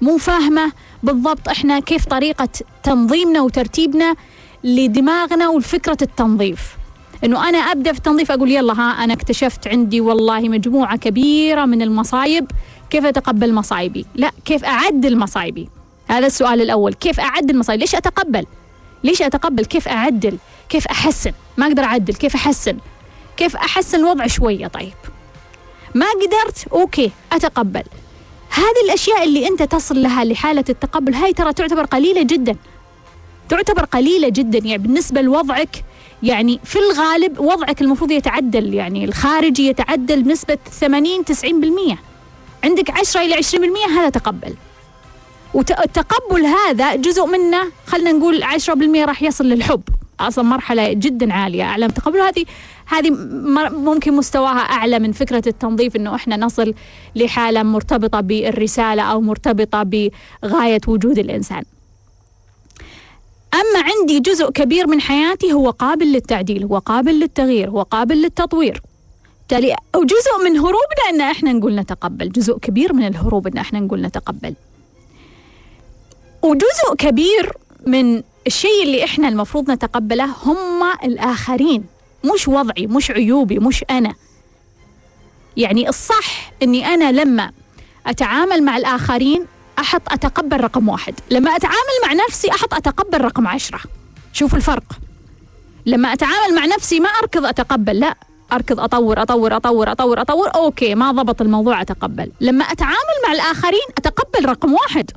مو 0.00 0.16
فاهمة 0.18 0.72
بالضبط 1.02 1.48
إحنا 1.48 1.80
كيف 1.80 2.04
طريقة 2.04 2.48
تنظيمنا 2.82 3.40
وترتيبنا 3.40 4.14
لدماغنا 4.64 5.48
والفكرة 5.48 5.96
التنظيف. 6.02 6.76
إنه 7.24 7.48
أنا 7.48 7.58
أبدأ 7.58 7.92
في 7.92 7.98
التنظيف 7.98 8.30
أقول 8.30 8.50
يلا 8.50 8.72
ها 8.72 9.04
أنا 9.04 9.12
اكتشفت 9.12 9.68
عندي 9.68 10.00
والله 10.00 10.40
مجموعة 10.40 10.96
كبيرة 10.96 11.64
من 11.64 11.82
المصايب 11.82 12.50
كيف 12.90 13.04
أتقبل 13.04 13.54
مصايبي؟ 13.54 14.06
لا 14.14 14.30
كيف 14.44 14.64
أعدل 14.64 15.18
مصايبي؟ 15.18 15.68
هذا 16.08 16.26
السؤال 16.26 16.60
الأول 16.60 16.94
كيف 16.94 17.20
أعدل 17.20 17.58
مصايبي؟ 17.58 17.80
ليش 17.80 17.94
أتقبل؟ 17.94 18.46
ليش 19.04 19.22
أتقبل؟ 19.22 19.64
كيف 19.64 19.88
أعدل؟ 19.88 20.38
كيف 20.68 20.86
أحسن؟ 20.86 21.32
ما 21.56 21.66
أقدر 21.66 21.82
أعدل 21.82 22.14
كيف 22.14 22.34
أحسن؟ 22.34 22.76
كيف 23.36 23.56
أحسن 23.56 23.98
الوضع 23.98 24.26
شوية 24.26 24.66
طيب؟ 24.66 24.92
ما 25.94 26.06
قدرت؟ 26.06 26.68
أوكي 26.72 27.10
أتقبل. 27.32 27.82
هذه 28.50 28.84
الأشياء 28.84 29.24
اللي 29.24 29.48
أنت 29.48 29.62
تصل 29.62 30.02
لها 30.02 30.24
لحالة 30.24 30.64
التقبل 30.68 31.14
هاي 31.14 31.32
ترى 31.32 31.52
تعتبر 31.52 31.84
قليلة 31.84 32.22
جدا. 32.22 32.56
تعتبر 33.48 33.84
قليلة 33.84 34.28
جدا 34.28 34.58
يعني 34.58 34.78
بالنسبة 34.78 35.20
لوضعك 35.20 35.84
يعني 36.22 36.60
في 36.64 36.78
الغالب 36.78 37.40
وضعك 37.40 37.82
المفروض 37.82 38.10
يتعدل 38.10 38.74
يعني 38.74 39.04
الخارجي 39.04 39.68
يتعدل 39.68 40.22
بنسبة 40.22 40.58
80 40.80 41.24
90% 41.92 41.96
عندك 42.64 42.90
10 42.90 43.20
إلى 43.20 43.42
20% 43.42 43.90
هذا 43.90 44.08
تقبل. 44.08 44.54
والتقبل 45.54 46.46
هذا 46.46 46.96
جزء 46.96 47.26
منه 47.26 47.64
خلينا 47.86 48.12
نقول 48.12 48.44
10% 48.44 49.04
راح 49.06 49.22
يصل 49.22 49.44
للحب. 49.44 49.82
أصلا 50.20 50.44
مرحلة 50.44 50.92
جدا 50.92 51.32
عالية 51.32 51.62
اعلى 51.62 51.84
من 51.84 51.90
التقبل 51.90 52.18
هذه 52.18 52.44
هذه 52.86 53.10
ممكن 53.70 54.12
مستواها 54.12 54.58
أعلى 54.58 54.98
من 54.98 55.12
فكرة 55.12 55.42
التنظيف 55.46 55.96
إنه 55.96 56.14
إحنا 56.14 56.36
نصل 56.36 56.74
لحالة 57.16 57.62
مرتبطة 57.62 58.20
بالرسالة 58.20 59.02
أو 59.02 59.20
مرتبطة 59.20 59.82
بغاية 59.82 60.80
وجود 60.86 61.18
الإنسان. 61.18 61.62
أما 63.54 63.84
عندي 63.84 64.20
جزء 64.20 64.50
كبير 64.50 64.86
من 64.86 65.00
حياتي 65.00 65.52
هو 65.52 65.70
قابل 65.70 66.06
للتعديل 66.12 66.64
هو 66.64 66.78
قابل 66.78 67.12
للتغيير 67.20 67.70
هو 67.70 67.82
قابل 67.82 68.16
للتطوير. 68.22 68.82
بالتالي 69.40 69.76
أو 69.94 70.04
جزء 70.04 70.44
من 70.44 70.56
هروبنا 70.56 71.04
أن 71.10 71.20
إحنا 71.20 71.52
نقول 71.52 71.74
نتقبل 71.74 72.28
جزء 72.32 72.58
كبير 72.58 72.92
من 72.92 73.06
الهروب 73.06 73.46
أن 73.46 73.58
إحنا 73.58 73.80
نقول 73.80 74.02
نتقبل. 74.02 74.54
وجزء 76.42 76.94
كبير 76.98 77.52
من 77.86 78.22
الشيء 78.46 78.82
اللي 78.82 79.04
إحنا 79.04 79.28
المفروض 79.28 79.70
نتقبله 79.70 80.24
هم 80.24 80.82
الآخرين 81.04 81.84
مش 82.34 82.48
وضعي 82.48 82.86
مش 82.86 83.10
عيوبي 83.10 83.58
مش 83.58 83.84
أنا. 83.90 84.14
يعني 85.56 85.88
الصح 85.88 86.52
أني 86.62 86.86
أنا 86.86 87.12
لما 87.12 87.52
أتعامل 88.06 88.62
مع 88.62 88.76
الآخرين 88.76 89.46
أحط 89.78 90.12
أتقبل 90.12 90.60
رقم 90.60 90.88
واحد. 90.88 91.14
لما 91.30 91.56
أتعامل 91.56 91.96
مع 92.06 92.12
نفسي 92.28 92.50
أحط 92.50 92.74
أتقبل 92.74 93.20
رقم 93.20 93.46
عشرة. 93.46 93.80
شوف 94.32 94.54
الفرق. 94.54 94.84
لما 95.86 96.12
أتعامل 96.12 96.54
مع 96.54 96.64
نفسي 96.64 97.00
ما 97.00 97.08
أركض 97.08 97.46
أتقبل 97.46 98.00
لا. 98.00 98.14
أركض 98.52 98.80
أطور 98.80 99.22
أطور 99.22 99.56
أطور 99.56 99.92
أطور 99.92 100.20
أطور 100.20 100.48
okay 100.54 100.94
ما 100.94 101.12
ضبط 101.12 101.40
الموضوع 101.40 101.80
أتقبل. 101.80 102.30
لما 102.40 102.64
أتعامل 102.64 103.16
مع 103.26 103.32
الآخرين 103.32 103.86
أتقبل 103.98 104.48
رقم 104.48 104.72
واحد. 104.72 105.10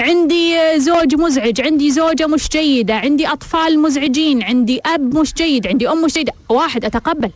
عندي 0.00 0.80
زوج 0.80 1.14
مزعج 1.14 1.60
عندي 1.60 1.90
زوجة 1.90 2.26
مش 2.26 2.48
جيدة 2.48 2.94
عندي 2.94 3.26
أطفال 3.26 3.78
مزعجين 3.82 4.42
عندي 4.42 4.80
أب 4.86 5.16
مش 5.18 5.34
جيد 5.34 5.66
عندي 5.66 5.88
أم 5.88 6.02
مش 6.04 6.12
جيدة. 6.12 6.32
واحد 6.48 6.84
أتقبل. 6.84 7.30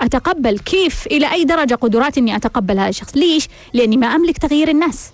أتقبل 0.00 0.58
كيف؟ 0.58 1.06
إلى 1.06 1.32
أي 1.32 1.44
درجة 1.44 1.74
قدرات 1.74 2.18
أني 2.18 2.36
أتقبل 2.36 2.78
هذا 2.78 2.88
الشخص؟ 2.88 3.16
ليش؟ 3.16 3.48
لأني 3.74 3.96
ما 3.96 4.06
أملك 4.06 4.38
تغيير 4.38 4.68
الناس. 4.68 5.10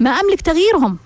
ما 0.00 0.10
أملك 0.10 0.40
تغييرهم 0.40 0.98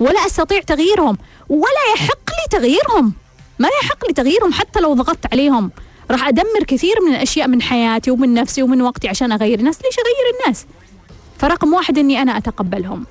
ولا 0.00 0.26
أستطيع 0.26 0.60
تغييرهم 0.60 1.18
ولا 1.48 1.94
يحق 1.94 2.30
لي 2.30 2.58
تغييرهم. 2.58 3.12
ما 3.58 3.68
يحق 3.82 4.06
لي 4.06 4.14
تغييرهم 4.14 4.52
حتى 4.52 4.80
لو 4.80 4.94
ضغطت 4.94 5.32
عليهم. 5.32 5.70
راح 6.10 6.28
أدمر 6.28 6.64
كثير 6.66 6.94
من 7.06 7.14
الأشياء 7.14 7.48
من 7.48 7.62
حياتي 7.62 8.10
ومن 8.10 8.34
نفسي 8.34 8.62
ومن 8.62 8.82
وقتي 8.82 9.08
عشان 9.08 9.32
أغير 9.32 9.58
الناس. 9.58 9.76
ليش 9.76 9.94
أغير 9.98 10.40
الناس؟ 10.40 10.66
فرقم 11.38 11.74
واحد 11.74 11.98
أني 11.98 12.22
أنا 12.22 12.36
أتقبلهم. 12.38 13.06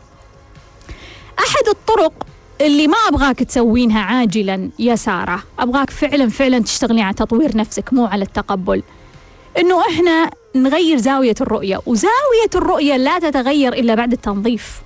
أحد 1.39 1.67
الطرق 1.67 2.13
اللي 2.61 2.87
ما 2.87 2.97
أبغاك 3.09 3.39
تسوينها 3.39 4.01
عاجلا 4.01 4.69
يا 4.79 4.95
سارة 4.95 5.43
أبغاك 5.59 5.89
فعلا 5.89 6.29
فعلا 6.29 6.59
تشتغلين 6.59 7.03
على 7.03 7.13
تطوير 7.13 7.57
نفسك 7.57 7.93
مو 7.93 8.05
على 8.05 8.23
التقبل. 8.23 8.83
إنه 9.57 9.81
إحنا 9.81 10.29
نغير 10.55 10.97
زاوية 10.97 11.35
الرؤية 11.41 11.79
وزاوية 11.85 12.49
الرؤية 12.55 12.97
لا 12.97 13.19
تتغير 13.19 13.73
إلا 13.73 13.95
بعد 13.95 14.11
التنظيف. 14.11 14.81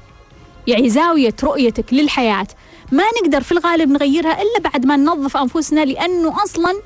يعني 0.68 0.90
زاوية 0.90 1.34
رؤيتك 1.44 1.94
للحياة. 1.94 2.48
ما 2.92 3.04
نقدر 3.22 3.42
في 3.42 3.52
الغالب 3.52 3.90
نغيرها 3.90 4.42
إلا 4.42 4.60
بعد 4.64 4.86
ما 4.86 4.96
ننظف 4.96 5.38
أنفسنا 5.38 5.86
لأنه 5.86 6.44
أصلا 6.44 6.82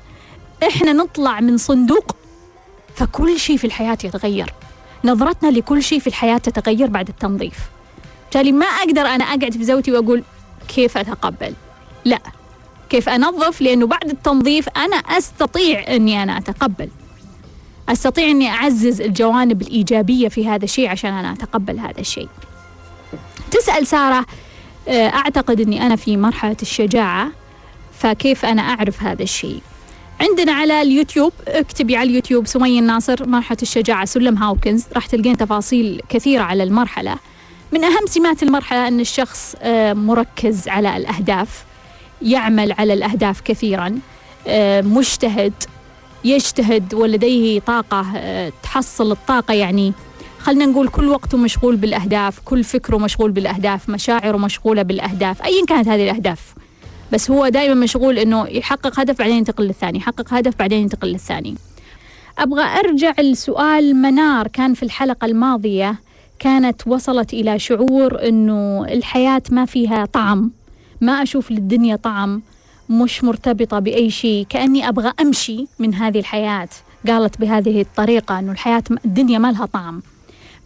إحنا 0.68 0.92
نطلع 0.92 1.40
من 1.40 1.56
صندوق 1.56 2.16
فكل 2.96 3.38
شيء 3.40 3.56
في 3.56 3.64
الحياة 3.64 3.98
يتغير. 4.04 4.52
نظرتنا 5.04 5.50
لكل 5.50 5.82
شيء 5.82 5.98
في 5.98 6.06
الحياة 6.06 6.38
تتغير 6.38 6.86
بعد 6.86 7.08
التنظيف. 7.08 7.58
بالتالي 8.22 8.52
ما 8.52 8.66
أقدر 8.66 9.06
أنا 9.06 9.24
أقعد 9.24 9.52
في 9.52 9.64
زوجتي 9.64 9.92
وأقول 9.92 10.22
كيف 10.68 10.98
أتقبل؟ 10.98 11.54
لا. 12.04 12.18
كيف 12.90 13.08
أنظف؟ 13.08 13.60
لأنه 13.60 13.86
بعد 13.86 14.10
التنظيف 14.10 14.68
أنا 14.68 14.96
أستطيع 14.96 15.94
أني 15.96 16.22
أنا 16.22 16.38
أتقبل. 16.38 16.88
أستطيع 17.88 18.30
أني 18.30 18.48
أعزز 18.48 19.00
الجوانب 19.00 19.62
الإيجابية 19.62 20.28
في 20.28 20.48
هذا 20.48 20.64
الشيء 20.64 20.88
عشان 20.88 21.12
أنا 21.12 21.32
أتقبل 21.32 21.78
هذا 21.78 22.00
الشيء. 22.00 22.28
تسأل 23.52 23.86
سارة 23.86 24.26
آه، 24.88 25.08
أعتقد 25.08 25.60
أني 25.60 25.86
أنا 25.86 25.96
في 25.96 26.16
مرحلة 26.16 26.56
الشجاعة 26.62 27.30
فكيف 27.98 28.44
أنا 28.44 28.62
أعرف 28.62 29.02
هذا 29.02 29.22
الشيء؟ 29.22 29.60
عندنا 30.20 30.52
على 30.52 30.82
اليوتيوب 30.82 31.32
اكتبي 31.48 31.96
على 31.96 32.10
اليوتيوب 32.10 32.46
سمية 32.46 32.80
الناصر 32.80 33.28
مرحلة 33.28 33.58
الشجاعة 33.62 34.04
سلم 34.04 34.38
هاوكنز 34.38 34.84
راح 34.94 35.06
تلقين 35.06 35.36
تفاصيل 35.36 36.02
كثيرة 36.08 36.42
على 36.42 36.62
المرحلة. 36.62 37.16
من 37.72 37.84
أهم 37.84 38.06
سمات 38.06 38.42
المرحلة 38.42 38.88
أن 38.88 39.00
الشخص 39.00 39.54
آه، 39.62 39.92
مركز 39.92 40.68
على 40.68 40.96
الأهداف 40.96 41.64
يعمل 42.22 42.72
على 42.72 42.92
الأهداف 42.92 43.40
كثيرا 43.40 43.98
آه، 44.46 44.80
مجتهد 44.80 45.52
يجتهد 46.24 46.94
ولديه 46.94 47.60
طاقة 47.60 48.06
تحصل 48.62 49.12
الطاقة 49.12 49.54
يعني 49.54 49.92
خلنا 50.42 50.66
نقول 50.66 50.88
كل 50.88 51.08
وقته 51.08 51.38
مشغول 51.38 51.76
بالأهداف 51.76 52.40
كل 52.44 52.64
فكره 52.64 52.96
مشغول 52.96 53.30
بالأهداف 53.30 53.88
مشاعره 53.88 54.36
مشغولة 54.36 54.82
بالأهداف 54.82 55.42
أيا 55.42 55.66
كانت 55.66 55.88
هذه 55.88 56.04
الأهداف. 56.04 56.54
بس 57.12 57.30
هو 57.30 57.48
دائما 57.48 57.74
مشغول 57.74 58.18
أنه 58.18 58.46
يحقق 58.48 59.00
هدف 59.00 59.18
بعدين 59.18 59.36
ينتقل 59.36 59.64
للثاني 59.64 59.98
يحقق 59.98 60.34
هدف 60.34 60.58
بعدين 60.58 60.82
ينتقل 60.82 61.08
للثاني. 61.08 61.54
أبغى 62.38 62.62
أرجع 62.62 63.14
لسؤال 63.20 63.96
منار 63.96 64.48
كان 64.48 64.74
في 64.74 64.82
الحلقة 64.82 65.24
الماضية 65.24 66.00
كانت 66.38 66.86
وصلت 66.86 67.32
إلى 67.32 67.58
شعور 67.58 68.28
أنه 68.28 68.84
الحياة 68.84 69.42
ما 69.50 69.64
فيها 69.64 70.04
طعم 70.04 70.50
ما 71.00 71.22
أشوف 71.22 71.50
للدنيا 71.50 71.96
طعم 71.96 72.42
مش 72.90 73.24
مرتبطة 73.24 73.78
بأي 73.78 74.10
شيء 74.10 74.46
كأني 74.48 74.88
أبغى 74.88 75.12
أمشي 75.20 75.66
من 75.78 75.94
هذه 75.94 76.18
الحياة. 76.18 76.68
قالت 77.08 77.40
بهذه 77.40 77.80
الطريقة 77.80 78.38
أنه 78.38 78.52
الحياة 78.52 78.82
الدنيا 79.04 79.38
ما 79.38 79.52
لها 79.52 79.66
طعم. 79.66 80.02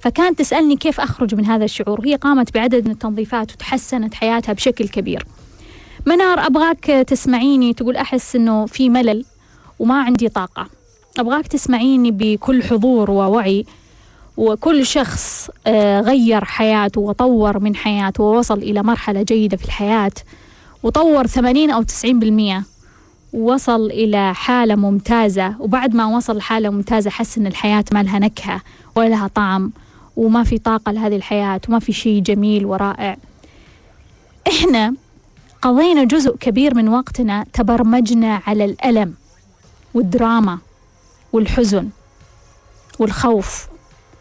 فكانت 0.06 0.38
تسألني 0.38 0.76
كيف 0.76 1.00
أخرج 1.00 1.34
من 1.34 1.46
هذا 1.46 1.64
الشعور. 1.64 2.00
هي 2.04 2.14
قامت 2.14 2.54
بعدد 2.54 2.84
من 2.84 2.90
التنظيفات 2.90 3.52
وتحسنت 3.52 4.14
حياتها 4.14 4.52
بشكل 4.52 4.88
كبير. 4.88 5.26
منار 6.06 6.46
أبغاك 6.46 6.84
تسمعيني؟ 6.84 7.74
تقول 7.74 7.96
أحس 7.96 8.36
أنه 8.36 8.66
في 8.66 8.88
ملل 8.88 9.24
وما 9.78 10.02
عندي 10.02 10.28
طاقة. 10.28 10.66
أبغاك 11.18 11.46
تسمعيني 11.46 12.10
بكل 12.10 12.62
حضور 12.62 13.10
ووعي 13.10 13.64
وكل 14.36 14.86
شخص 14.86 15.50
آه، 15.66 16.00
غير 16.00 16.44
حياته 16.44 17.00
وطور 17.00 17.58
من 17.58 17.76
حياته 17.76 18.24
ووصل 18.24 18.58
إلى 18.58 18.82
مرحلة 18.82 19.22
جيدة 19.22 19.56
في 19.56 19.64
الحياة 19.64 20.12
وطور 20.82 21.26
80 21.26 21.70
أو 21.70 21.82
90% 21.82 22.64
وصل 23.32 23.86
إلى 23.86 24.34
حالة 24.34 24.74
ممتازة. 24.74 25.54
وبعد 25.60 25.94
ما 25.94 26.16
وصل 26.16 26.40
حالة 26.40 26.70
ممتازة 26.70 27.10
حس 27.10 27.38
إن 27.38 27.46
الحياة 27.46 27.84
ما 27.92 28.02
لها 28.02 28.18
نكهة 28.18 28.60
ولا 28.96 29.08
لها 29.08 29.26
طعم. 29.26 29.72
وما 30.16 30.44
في 30.44 30.58
طاقة 30.58 30.92
لهذه 30.92 31.16
الحياة 31.16 31.60
وما 31.68 31.78
في 31.78 31.92
شيء 31.92 32.22
جميل 32.22 32.66
ورائع. 32.66 33.16
إحنا 34.48 34.94
قضينا 35.62 36.04
جزء 36.04 36.36
كبير 36.36 36.74
من 36.74 36.88
وقتنا 36.88 37.46
تبرمجنا 37.52 38.42
على 38.46 38.64
الألم 38.64 39.14
والدراما 39.94 40.58
والحزن 41.32 41.88
والخوف 42.98 43.68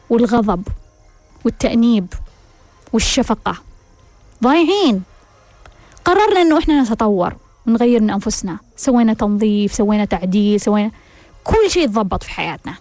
والغضب 0.09 0.67
والتأنيب 1.45 2.13
والشفقة. 2.93 3.57
ضايعين. 4.43 5.03
قررنا 6.05 6.41
إنه 6.41 6.57
إحنا 6.59 6.81
نتطور 6.81 7.35
ونغير 7.67 8.01
من 8.01 8.09
أنفسنا. 8.09 8.59
سوينا 8.75 9.13
تنظيف 9.13 9.73
سوينا 9.73 10.05
تعديل 10.05 10.61
سوينا 10.61 10.91
كل 11.43 11.69
شيء 11.69 11.87
تضبط 11.87 12.23
في 12.23 12.29
حياتنا. 12.31 12.75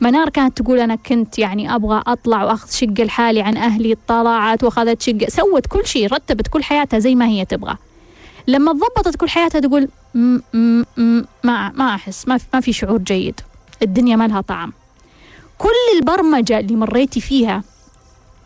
منار 0.00 0.28
كانت 0.28 0.62
تقول 0.62 0.78
أنا 0.80 0.94
كنت 0.94 1.38
يعني 1.38 1.74
أبغى 1.74 2.02
أطلع 2.06 2.44
وأخذ 2.44 2.70
شقة 2.70 3.04
لحالي 3.04 3.40
عن 3.40 3.56
أهلي 3.56 3.96
طلعت 4.08 4.64
وأخذت 4.64 5.02
شقة 5.02 5.26
سوت 5.28 5.66
كل 5.66 5.86
شيء 5.86 6.12
رتبت 6.12 6.48
كل 6.48 6.64
حياتها 6.64 6.98
زي 6.98 7.14
ما 7.14 7.26
هي 7.26 7.44
تبغى. 7.44 7.76
لما 8.48 8.72
ضبطت 8.72 9.16
كل 9.16 9.28
حياتها 9.28 9.60
تقول 9.60 9.88
م 10.14 10.38
م 10.54 10.82
م 10.96 11.22
ما 11.44 11.72
ما 11.72 11.94
أحس 11.94 12.28
ما 12.28 12.38
في, 12.38 12.44
ما 12.54 12.60
في 12.60 12.72
شعور 12.72 12.98
جيد. 12.98 13.40
الدنيا 13.82 14.16
ما 14.16 14.28
لها 14.28 14.40
طعم. 14.40 14.72
كل 15.58 15.68
البرمجة 15.98 16.58
اللي 16.58 16.76
مريتي 16.76 17.20
فيها 17.20 17.62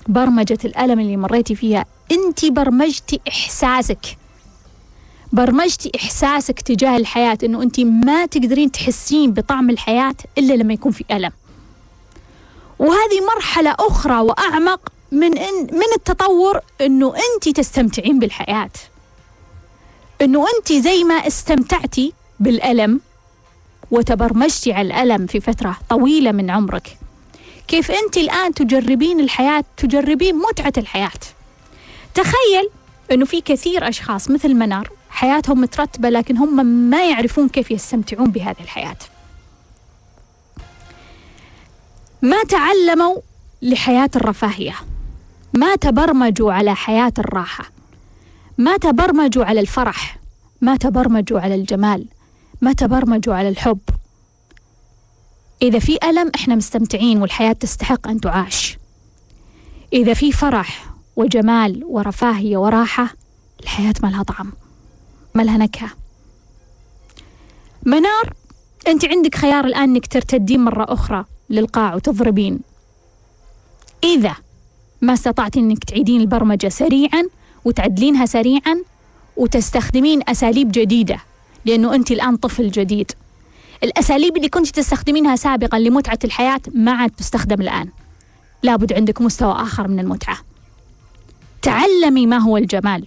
برمجة 0.09 0.59
الألم 0.65 1.01
اللي 1.01 1.17
مريتي 1.17 1.55
فيها 1.55 1.85
أنت 2.13 2.45
برمجتي 2.45 3.21
إحساسك. 3.29 4.17
برمجتي 5.33 5.93
إحساسك 5.97 6.61
تجاه 6.61 6.97
الحياة 6.97 7.39
إنه 7.45 7.63
أنت 7.63 7.81
ما 7.81 8.27
تقدرين 8.27 8.71
تحسين 8.73 9.33
بطعم 9.33 9.71
الحياة 9.71 10.15
إلا 10.39 10.55
لما 10.55 10.73
يكون 10.73 10.93
في 10.93 11.05
ألم. 11.11 11.31
وهذه 12.81 13.21
مرحلة 13.37 13.77
أخرى 13.79 14.21
وأعمق 14.21 14.81
من 15.13 15.39
إن 15.39 15.63
من 15.73 15.93
التطور 15.97 16.61
إنه 16.81 17.15
أنت 17.17 17.49
تستمتعين 17.57 18.19
بالحياة. 18.19 18.71
إنه 20.23 20.47
أنت 20.57 20.73
زي 20.73 21.05
ما 21.05 21.15
استمتعتي 21.15 22.13
بالألم 22.41 23.01
وتبرمجتي 23.91 24.73
على 24.73 24.87
الألم 24.87 25.27
في 25.27 25.41
فترة 25.41 25.77
طويلة 25.89 26.33
من 26.33 26.51
عمرك. 26.51 26.99
كيف 27.69 27.91
أنت 27.91 28.17
الآن 28.17 28.55
تجربين 28.55 29.21
الحياة 29.21 29.65
تجربين 29.77 30.37
متعة 30.37 30.73
الحياة. 30.77 31.21
تخيل 32.15 32.71
أنه 33.13 33.25
في 33.25 33.41
كثير 33.41 33.89
أشخاص 33.89 34.31
مثل 34.31 34.55
منار 34.55 34.91
حياتهم 35.11 35.61
مترتبة 35.61 36.09
لكن 36.09 36.37
هم 36.37 36.67
ما 36.67 37.11
يعرفون 37.11 37.49
كيف 37.49 37.71
يستمتعون 37.71 38.31
بهذه 38.31 38.61
الحياة. 38.61 38.97
ما 42.23 42.43
تعلموا 42.43 43.17
لحياة 43.63 44.11
الرفاهية. 44.17 44.75
ما 45.55 45.77
تبرمجوا 45.77 46.53
على 46.53 46.75
حياة 46.75 47.13
الراحة. 47.19 47.71
ما 48.59 48.77
تبرمجوا 48.77 49.45
على 49.45 49.61
الفرح. 49.61 50.19
ما 50.61 50.77
تبرمجوا 50.77 51.41
على 51.41 51.55
الجمال. 51.55 52.07
ما 52.61 52.73
تبرمجوا 52.73 53.35
على 53.35 53.49
الحب. 53.49 53.81
إذا 55.63 55.79
في 55.79 55.99
ألم 56.05 56.31
إحنا 56.35 56.55
مستمتعين 56.55 57.23
والحياة 57.23 57.53
تستحق 57.53 58.09
أن 58.09 58.21
تعاش. 58.21 58.79
إذا 59.93 60.15
في 60.15 60.33
فرح 60.33 60.95
وجمال 61.17 61.85
ورفاهية 61.85 62.57
وراحة 62.57 63.15
الحياة 63.63 63.95
ما 64.03 64.09
لها 64.09 64.23
طعم. 64.23 64.53
ما 65.35 65.43
لها 65.43 65.57
نكهة. 65.57 65.91
منار 67.87 68.33
أنت 68.89 69.05
عندك 69.05 69.35
خيار 69.35 69.65
الآن 69.65 69.83
أنك 69.83 70.07
ترتدين 70.07 70.65
مرة 70.65 70.87
أخرى. 70.89 71.25
للقاع 71.51 71.95
وتضربين. 71.95 72.61
إذا 74.05 74.35
ما 75.01 75.13
استطعتي 75.13 75.61
أنك 75.61 75.85
تعيدين 75.85 76.21
البرمجة 76.21 76.69
سريعا 76.69 77.23
وتعدلينها 77.65 78.27
سريعا 78.27 78.83
وتستخدمين 79.37 80.21
أساليب 80.29 80.73
جديدة 80.73 81.21
لأنه 81.65 81.95
أنت 81.95 82.11
الآن 82.11 82.37
طفل 82.37 82.71
جديد. 82.71 83.13
الأساليب 83.83 84.37
اللي 84.37 84.49
كنت 84.49 84.67
تستخدمينها 84.67 85.37
سابقا 85.37 85.79
لمتعة 85.79 86.19
الحياة 86.25 86.61
ما 86.75 86.93
عاد 86.93 87.11
تستخدم 87.11 87.61
الآن. 87.61 87.89
لابد 88.63 88.93
عندك 88.93 89.21
مستوى 89.21 89.53
آخر 89.53 89.89
من 89.89 90.01
المتعة. 90.01 90.39
تعلمي 91.63 92.27
ما 92.27 92.39
هو 92.39 92.57
الجمال 92.57 93.07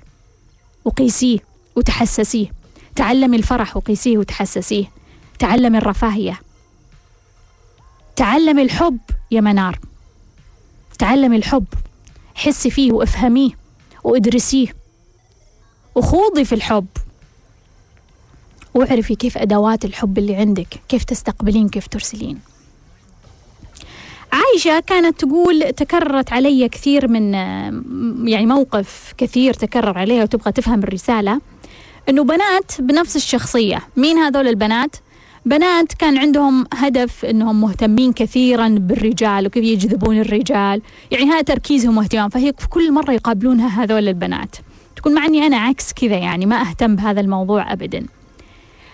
وقيسيه 0.86 1.39
وتحسسيه. 1.75 2.51
تعلمي 2.95 3.38
الفرح 3.38 3.77
وقيسيه 3.77 4.17
وتحسسيه. 4.17 4.91
تعلمي 5.39 5.77
الرفاهية. 5.77 6.39
تعلمي 8.15 8.62
الحب 8.62 8.99
يا 9.32 9.41
منار. 9.41 9.80
تعلمي 10.99 11.36
الحب. 11.36 11.65
حسي 12.36 12.69
فيه 12.69 12.91
وافهميه 12.91 13.52
وادرسيه. 14.04 14.76
وخوضي 15.95 16.45
في 16.45 16.56
الحب. 16.56 16.88
واعرفي 18.73 19.15
كيف 19.15 19.38
أدوات 19.38 19.86
الحب 19.86 20.17
اللي 20.17 20.36
عندك 20.36 20.67
كيف 20.89 21.04
تستقبلين 21.04 21.69
كيف 21.69 21.88
ترسلين. 21.88 22.39
عايشة 24.32 24.80
كانت 24.80 25.19
تقول 25.19 25.73
تكررت 25.78 26.34
علي 26.34 26.69
كثير 26.69 27.08
من 27.08 27.34
يعني 28.28 28.45
موقف 28.45 29.13
كثير 29.17 29.54
تكرر 29.54 29.97
عليها 29.97 30.23
وتبغى 30.23 30.52
تفهم 30.52 30.80
الرسالة 30.84 31.41
إنه 32.10 32.23
بنات 32.23 32.82
بنفس 32.82 33.15
الشخصية. 33.15 33.80
مين 33.97 34.17
هذول 34.17 34.47
البنات؟ 34.47 34.95
بنات 35.45 35.93
كان 35.93 36.17
عندهم 36.17 36.65
هدف 36.73 37.25
إنهم 37.25 37.62
مهتمين 37.62 38.13
كثيرا 38.13 38.67
بالرجال 38.67 39.47
وكيف 39.47 39.63
يجذبون 39.63 40.19
الرجال. 40.19 40.82
يعني 41.12 41.25
هذا 41.25 41.41
تركيزهم 41.41 41.97
واهتمام. 41.97 42.29
فهي 42.29 42.53
في 42.58 42.67
كل 42.67 42.91
مرة 42.91 43.12
يقابلونها 43.12 43.84
هذول 43.84 44.08
البنات. 44.08 44.56
تقول 44.95 45.13
مع 45.13 45.25
إني 45.25 45.47
أنا 45.47 45.58
عكس 45.58 45.93
كذا 45.93 46.17
يعني 46.17 46.45
ما 46.45 46.62
أهتم 46.62 46.95
بهذا 46.95 47.21
الموضوع 47.21 47.73
ابدا. 47.73 48.06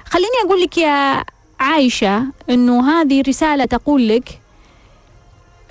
خليني 0.05 0.29
أقول 0.45 0.61
لك 0.61 0.77
يا 0.77 1.23
عايشة 1.59 2.23
إنه 2.49 2.91
هذه 2.91 3.23
رسالة 3.27 3.65
تقول 3.65 4.07
لك 4.07 4.39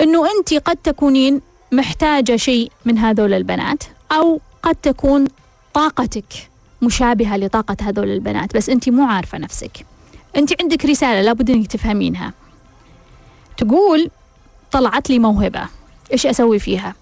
إنه 0.01 0.27
أنت 0.39 0.55
قد 0.55 0.77
تكونين 0.77 1.41
محتاجة 1.73 2.37
شيء 2.37 2.73
من 2.85 2.99
هذول 2.99 3.35
البنات 3.35 3.85
أو 4.13 4.41
قد 4.63 4.75
تكون 4.75 5.27
طاقتك 5.75 6.51
مشابهة 6.83 7.37
لطاقة 7.37 7.77
هذول 7.83 8.11
البنات. 8.11 8.57
بس 8.57 8.69
أنت 8.69 8.89
مو 8.89 9.05
عارفة 9.05 9.39
نفسك. 9.39 9.87
أنت 10.37 10.63
عندك 10.63 10.85
رسالة 10.85 11.23
لابد 11.23 11.51
أنك 11.51 11.67
تفهمينها. 11.67 12.33
تقول 13.57 14.11
طلعت 14.73 15.11
لي 15.11 15.19
موهبة. 15.19 15.67
إيش 16.13 16.27
أسوي 16.27 16.59
فيها؟ 16.59 16.95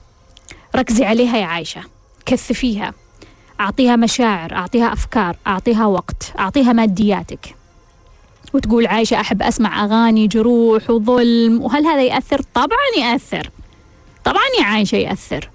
ركزي 0.77 1.05
عليها 1.05 1.37
يا 1.37 1.47
عايشة. 1.47 1.81
كثفيها. 2.27 2.93
أعطيها 3.61 3.97
مشاعر 3.97 4.53
أعطيها 4.53 4.93
أفكار 4.93 5.37
أعطيها 5.47 5.87
وقت 5.87 6.33
أعطيها 6.39 6.73
مادياتك. 6.73 7.55
وتقول 8.55 8.87
عايشة 8.87 9.21
أحب 9.21 9.43
أسمع 9.43 9.85
أغاني 9.85 10.27
جروح 10.27 10.91
وظلم. 10.91 11.63
وهل 11.63 11.87
هذا 11.87 12.03
يأثر؟ 12.03 12.43
طبعا 12.55 12.87
يأثر. 12.99 13.51
طبعا 14.25 14.45
يا 14.61 14.65
عايشة 14.65 14.97
يأثر. 14.97 15.51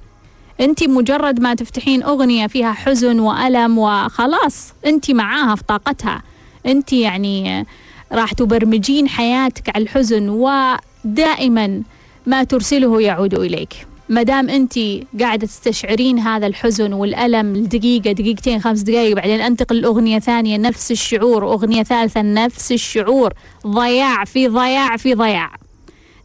أنت 0.62 0.84
مجرد 0.84 1.39
ما 1.39 1.53
تفتحين 1.53 2.03
أغنية 2.03 2.47
فيها 2.47 2.73
حزن 2.73 3.19
وألم 3.19 3.77
وخلاص 3.77 4.73
أنت 4.86 5.12
معاها 5.12 5.55
في 5.55 5.63
طاقتها. 5.63 6.21
أنت 6.65 6.93
يعني 6.93 7.65
راح 8.12 8.34
تبرمجين 8.34 9.10
حياتك 9.10 9.76
على 9.76 9.84
الحزن 9.84 10.30
ودائما 10.30 11.82
ما 12.26 12.43
ترسله 12.43 13.02
يعود 13.02 13.34
إليك. 13.34 13.88
ما 14.10 14.24
دام 14.24 14.50
انت 14.50 14.80
قاعدة 15.19 15.47
تستشعرين 15.47 16.19
هذا 16.19 16.47
الحزن 16.47 16.93
والألم 16.93 17.56
لدقيقه 17.56 18.12
دقيقتين 18.12 18.62
خمس 18.62 18.82
دقائق 18.82 19.15
بعدين 19.15 19.41
أنتقل 19.41 19.82
لأغنية 19.82 20.19
ثانية 20.19 20.58
نفس 20.58 20.91
الشعور 20.91 21.43
واغنيه 21.43 21.84
ثالثة 21.84 22.21
نفس 22.21 22.71
الشعور. 22.71 23.34
ضياع 23.67 24.26
في 24.26 24.47
ضياع 24.47 24.97
في 24.97 25.13
ضياع. 25.13 25.52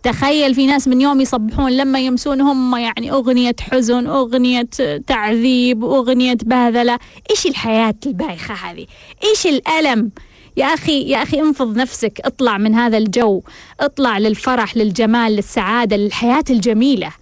تخيل 0.02 0.54
في 0.54 0.66
ناس 0.66 0.88
من 0.88 1.00
يوم 1.00 1.20
يصبحون 1.20 1.72
لما 1.72 2.00
يمسون 2.00 2.40
هم 2.40 2.76
يعني 2.76 3.10
أغنية 3.12 3.56
حزن 3.60 4.06
أغنية 4.06 4.68
تعذيب 5.06 5.84
أغنية 5.84 6.38
بهذلة 6.42 6.98
إيش 7.30 7.46
الحياة 7.46 7.94
البايخة 8.06 8.54
هذه؟ 8.54 8.86
إيش 9.24 9.46
الألم؟ 9.46 10.10
يا 10.56 10.66
أخي 10.66 11.02
يا 11.02 11.22
أخي 11.22 11.40
انفض 11.40 11.76
نفسك 11.76 12.20
اطلع 12.24 12.58
من 12.58 12.74
هذا 12.74 12.98
الجو 12.98 13.42
اطلع 13.80 14.18
للفرح 14.18 14.76
للجمال 14.76 15.32
للسعادة 15.32 15.96
للحياة 15.96 16.44
الجميلة. 16.50 17.12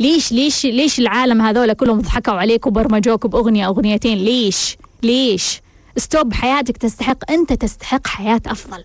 ليش 0.00 0.32
ليش 0.32 0.64
ليش 0.66 0.98
العالم 0.98 1.42
هذول 1.42 1.72
كلهم 1.72 2.00
ضحكوا 2.00 2.34
عليك 2.34 2.66
وبرمجوك 2.66 3.26
بأغنية 3.26 3.66
أغنيتين؟ 3.66 4.18
ليش؟ 4.18 4.76
ليش؟ 5.02 5.60
ستوب 5.96 6.32
حياتك 6.32 6.76
تستحق 6.76 7.30
أنت 7.30 7.52
تستحق 7.52 8.06
حياة 8.06 8.40
أفضل. 8.46 8.84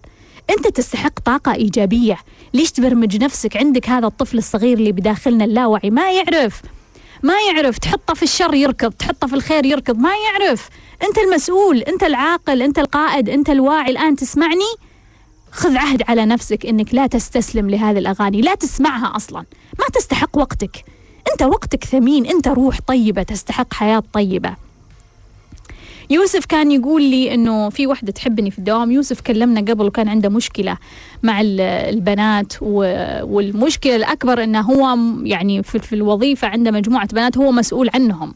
أنت 0.49 0.67
تستحق 0.67 1.19
طاقة 1.25 1.53
إيجابية. 1.53 2.17
ليش 2.53 2.71
تبرمج 2.71 3.23
نفسك 3.23 3.57
عندك 3.57 3.89
هذا 3.89 4.07
الطفل 4.07 4.37
الصغير 4.37 4.77
اللي 4.77 4.91
بداخلنا 4.91 5.45
اللاوعي؟ 5.45 5.89
ما 5.89 6.11
يعرف. 6.11 6.61
ما 7.23 7.33
يعرف 7.41 7.77
تحطه 7.77 8.13
في 8.13 8.23
الشر 8.23 8.53
يركض 8.53 8.91
تحطه 8.91 9.27
في 9.27 9.33
الخير 9.33 9.65
يركض 9.65 9.97
ما 9.97 10.11
يعرف. 10.15 10.69
أنت 11.03 11.17
المسؤول 11.17 11.77
أنت 11.77 12.03
العاقل 12.03 12.61
أنت 12.61 12.79
القائد 12.79 13.29
أنت 13.29 13.49
الواعي 13.49 13.91
الآن 13.91 14.15
تسمعني. 14.15 14.73
خذ 15.51 15.77
عهد 15.77 16.03
على 16.07 16.25
نفسك 16.25 16.65
أنك 16.65 16.93
لا 16.93 17.07
تستسلم 17.07 17.69
لهذه 17.69 17.97
الأغاني 17.97 18.41
لا 18.41 18.55
تسمعها 18.55 19.15
أصلا. 19.15 19.39
ما 19.79 19.85
تستحق 19.93 20.37
وقتك. 20.37 20.85
أنت 21.31 21.43
وقتك 21.43 21.83
ثمين 21.83 22.25
أنت 22.25 22.47
روح 22.47 22.79
طيبة 22.87 23.23
تستحق 23.23 23.73
حياة 23.73 24.03
طيبة. 24.13 24.68
يوسف 26.09 26.45
كان 26.45 26.71
يقول 26.71 27.03
لي 27.03 27.33
إنه 27.33 27.69
في 27.69 27.87
وحدة 27.87 28.11
تحبني 28.11 28.51
في 28.51 28.59
الدوام. 28.59 28.91
يوسف 28.91 29.21
كلمنا 29.21 29.61
قبل 29.61 29.85
وكان 29.85 30.07
عنده 30.07 30.29
مشكلة 30.29 30.77
مع 31.23 31.41
البنات 31.41 32.53
والمشكلة 32.61 33.95
الأكبر 33.95 34.43
انه 34.43 34.61
هو 34.61 34.97
يعني 35.23 35.63
في 35.63 35.93
الوظيفة 35.93 36.47
عنده 36.47 36.71
مجموعة 36.71 37.07
بنات 37.07 37.37
هو 37.37 37.51
مسؤول 37.51 37.89
عنهم. 37.93 38.33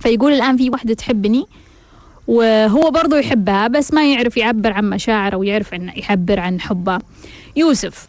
فيقول 0.00 0.32
الآن 0.32 0.56
في 0.56 0.70
وحدة 0.70 0.94
تحبني 0.94 1.46
وهو 2.28 2.90
برضه 2.90 3.18
يحبها 3.18 3.68
بس 3.68 3.92
ما 3.92 4.12
يعرف 4.12 4.36
يعبر 4.36 4.72
عن 4.72 4.90
مشاعره 4.90 5.36
ويعرف 5.36 5.74
عن 5.74 5.92
يعبر 5.96 6.40
عن 6.40 6.60
حبه. 6.60 6.98
يوسف 7.56 8.08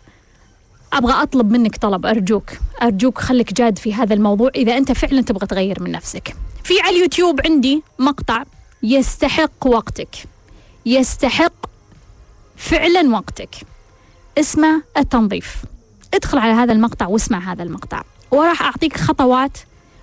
أبغى 0.94 1.13
أطلب 1.13 1.52
منك 1.52 1.76
طلب 1.76 2.06
أرجوك 2.06 2.52
أرجوك 2.82 3.17
خليك 3.17 3.54
جاد 3.54 3.78
في 3.78 3.94
هذا 3.94 4.13
الموضوع. 4.13 4.52
إذا 4.56 4.78
أنت 4.78 4.91
فعلا 4.91 5.22
تبغى 5.22 5.48
تغير 5.48 5.84
من 5.84 5.91
نفسك. 5.91 6.36
في 6.63 6.74
على 6.82 6.96
اليوتيوب 6.96 7.41
عندي 7.46 7.84
مقطع 8.00 8.44
يستحق 8.84 9.67
وقتك. 9.67 10.15
يستحق 10.86 11.54
فعلا 12.58 13.15
وقتك. 13.15 13.56
اسمه 14.38 14.84
التنظيف. 14.98 15.56
ادخل 16.13 16.38
على 16.38 16.54
هذا 16.54 16.74
المقطع 16.74 17.08
واسمع 17.08 17.52
هذا 17.54 17.63
المقطع. 17.63 18.04
وراح 18.32 18.62
أعطيك 18.62 18.98
خطوات 18.98 19.58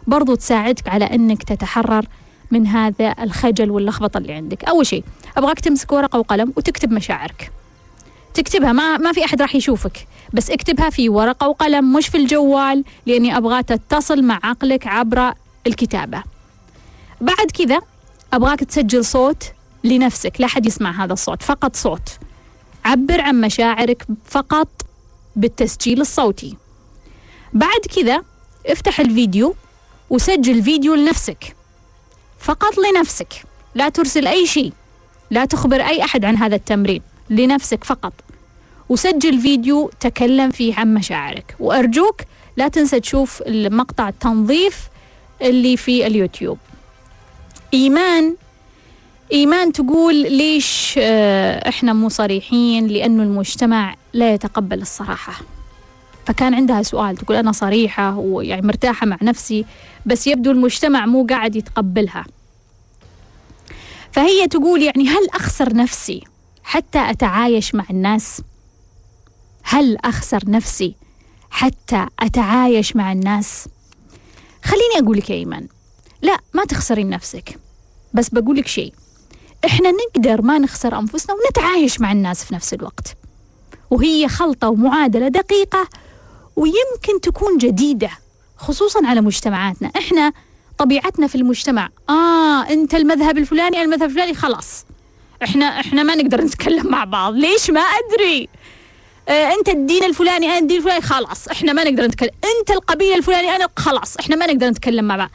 برضو 0.07 0.35
تساعدك 0.35 0.89
على 0.89 1.05
إنك 1.05 1.43
تتحرر 1.43 2.07
من 2.51 2.67
هذا 2.67 3.15
الخجل 3.21 3.71
واللخبطة 3.71 4.19
اللي 4.19 4.33
عندك. 4.33 4.65
أول 4.65 4.87
شيء 4.87 5.05
أبغاك 5.37 5.61
تمسك 5.61 5.93
ورقة 5.93 6.19
وقلم 6.19 6.53
وتكتب 6.57 6.93
مشاعرك. 6.93 7.53
تكتبها 8.35 8.73
ما 8.73 8.97
ما 8.97 9.13
في 9.13 9.25
أحد 9.25 9.43
راح 9.43 9.55
يشوفك 9.55 10.07
بس 10.33 10.51
اكتبها 10.51 10.91
في 10.91 11.09
ورقة 11.09 11.49
وقلم 11.49 11.93
مش 11.93 12.09
في 12.09 12.17
الجوال 12.17 12.85
لأني 13.07 13.37
أبغى 13.37 13.63
تتصل 13.63 14.23
مع 14.23 14.41
عقلك 14.43 14.87
عبر 14.87 15.35
الكتابة. 15.67 16.23
بعد 17.21 17.51
كذا 17.51 17.81
أبغاك 18.33 18.61
تسجل 18.61 19.05
صوت 19.05 19.43
لنفسك. 19.85 20.41
لا 20.41 20.47
حد 20.47 20.67
يسمع 20.67 21.05
هذا 21.05 21.13
الصوت 21.13 21.43
فقط 21.43 21.77
صوت. 21.77 22.09
عبر 22.85 23.21
عن 23.21 23.41
مشاعرك 23.41 24.07
فقط 24.25 24.69
بالتسجيل 25.37 26.01
الصوتي. 26.01 26.57
بعد 27.53 27.81
كذا 27.97 28.23
افتح 28.67 29.01
الفيديو 29.01 29.55
وسجل 30.11 30.63
فيديو 30.63 30.95
لنفسك. 30.95 31.57
فقط 32.39 32.73
لنفسك. 32.79 33.33
لا 33.75 33.89
ترسل 33.89 34.27
أي 34.27 34.47
شيء. 34.47 34.73
لا 35.31 35.45
تخبر 35.45 35.81
أي 35.81 36.05
أحد 36.05 36.25
عن 36.25 36.37
هذا 36.37 36.57
التمرين. 36.57 37.03
لنفسك 37.31 37.85
فقط. 37.85 38.13
وسجل 38.89 39.41
فيديو 39.41 39.91
تكلم 40.01 40.51
فيه 40.51 40.75
عن 40.75 40.95
مشاعرك. 40.95 41.57
وأرجوك 41.61 42.21
لا 42.57 42.69
تنسى 42.69 43.01
تشوف 43.01 43.43
المقطع 43.43 44.09
التنظيف 44.09 44.89
اللي 45.43 45.77
في 45.77 46.07
اليوتيوب. 46.07 46.59
إيمان. 47.75 48.37
إيمان 49.33 49.73
تقول 49.73 50.15
ليش 50.15 50.95
آه، 50.99 51.69
إحنا 51.69 51.93
مو 51.93 52.09
صريحين؟ 52.09 52.87
لأنه 52.87 53.23
المجتمع 53.23 53.95
لا 54.13 54.35
يتقبل 54.35 54.83
الصراحة. 54.83 55.33
فكان 56.27 56.55
عندها 56.55 56.83
سؤال 56.83 57.17
تقول 57.17 57.37
أنا 57.37 57.53
صريحة 57.53 58.19
ويعني 58.19 58.67
مرتاحة 58.67 59.07
مع 59.07 59.19
نفسي 59.23 59.65
بس 60.07 60.27
يبدو 60.27 60.51
المجتمع 60.51 61.07
مو 61.07 61.27
قاعد 61.27 61.57
يتقبلها. 61.57 62.25
فهي 64.13 64.49
تقول 64.49 64.83
يعني 64.83 65.09
هل 65.09 65.29
أخسر 65.35 65.77
نفسي 65.77 66.25
حتى 66.63 66.99
أتعايش 67.11 67.75
مع 67.75 67.85
الناس؟ 67.91 68.43
هل 69.63 69.97
أخسر 70.05 70.43
نفسي 70.47 70.95
حتى 71.51 72.07
أتعايش 72.21 72.97
مع 72.97 73.13
الناس؟ 73.13 73.69
خليني 74.65 75.05
أقول 75.05 75.19
لك 75.19 75.31
يا 75.31 75.35
إيمان 75.35 75.69
لا 76.23 76.39
ما 76.55 76.65
تخسرين 76.65 77.11
نفسك. 77.11 77.59
بس 78.15 78.29
بقول 78.29 78.57
لك 78.57 78.67
شيء 78.67 78.93
إحنا 79.65 79.91
نقدر 79.91 80.43
ما 80.43 80.59
نخسر 80.59 80.99
أنفسنا 80.99 81.37
ونتعايش 81.37 82.01
مع 82.01 82.13
الناس 82.13 82.45
في 82.45 82.55
نفس 82.55 82.75
الوقت. 82.75 83.17
وهي 83.91 84.29
خلطة 84.29 84.69
ومعادلة 84.69 85.29
دقيقة 85.29 85.89
ويمكن 86.57 87.21
تكون 87.23 87.59
جديدة 87.59 88.11
خصوصا 88.57 89.07
على 89.07 89.21
مجتمعاتنا. 89.21 89.91
إحنا 89.97 90.33
طبيعتنا 90.79 91.27
في 91.27 91.35
المجتمع 91.35 91.89
آه 92.11 92.63
أنت 92.63 92.95
المذهب 92.95 93.39
الفلاني 93.39 93.83
المذهب 93.83 94.09
الفلاني 94.09 94.35
خلاص. 94.35 94.85
إحنا 95.43 95.65
إحنا 95.65 96.03
ما 96.03 96.15
نقدر 96.15 96.41
نتكلم 96.41 96.87
مع 96.87 97.05
بعض. 97.05 97.35
ليش؟ 97.35 97.71
ما 97.71 97.81
أدري. 97.81 98.49
آه 99.29 99.53
أنت 99.53 99.69
الدين 99.69 100.05
الفلاني 100.05 100.47
أنا 100.47 100.59
الدين 100.59 100.77
الفلاني 100.77 101.01
خلاص. 101.01 101.49
إحنا 101.49 101.73
ما 101.73 101.85
نقدر 101.85 102.07
نتكلم. 102.07 102.31
أنت 102.59 102.71
القبيلة 102.71 103.17
الفلاني 103.17 103.57
أنا 103.57 103.69
خلاص. 103.77 104.17
إحنا 104.17 104.37
ما 104.37 104.47
نقدر 104.47 104.69
نتكلم 104.69 105.05
مع 105.05 105.17
بعض. 105.17 105.31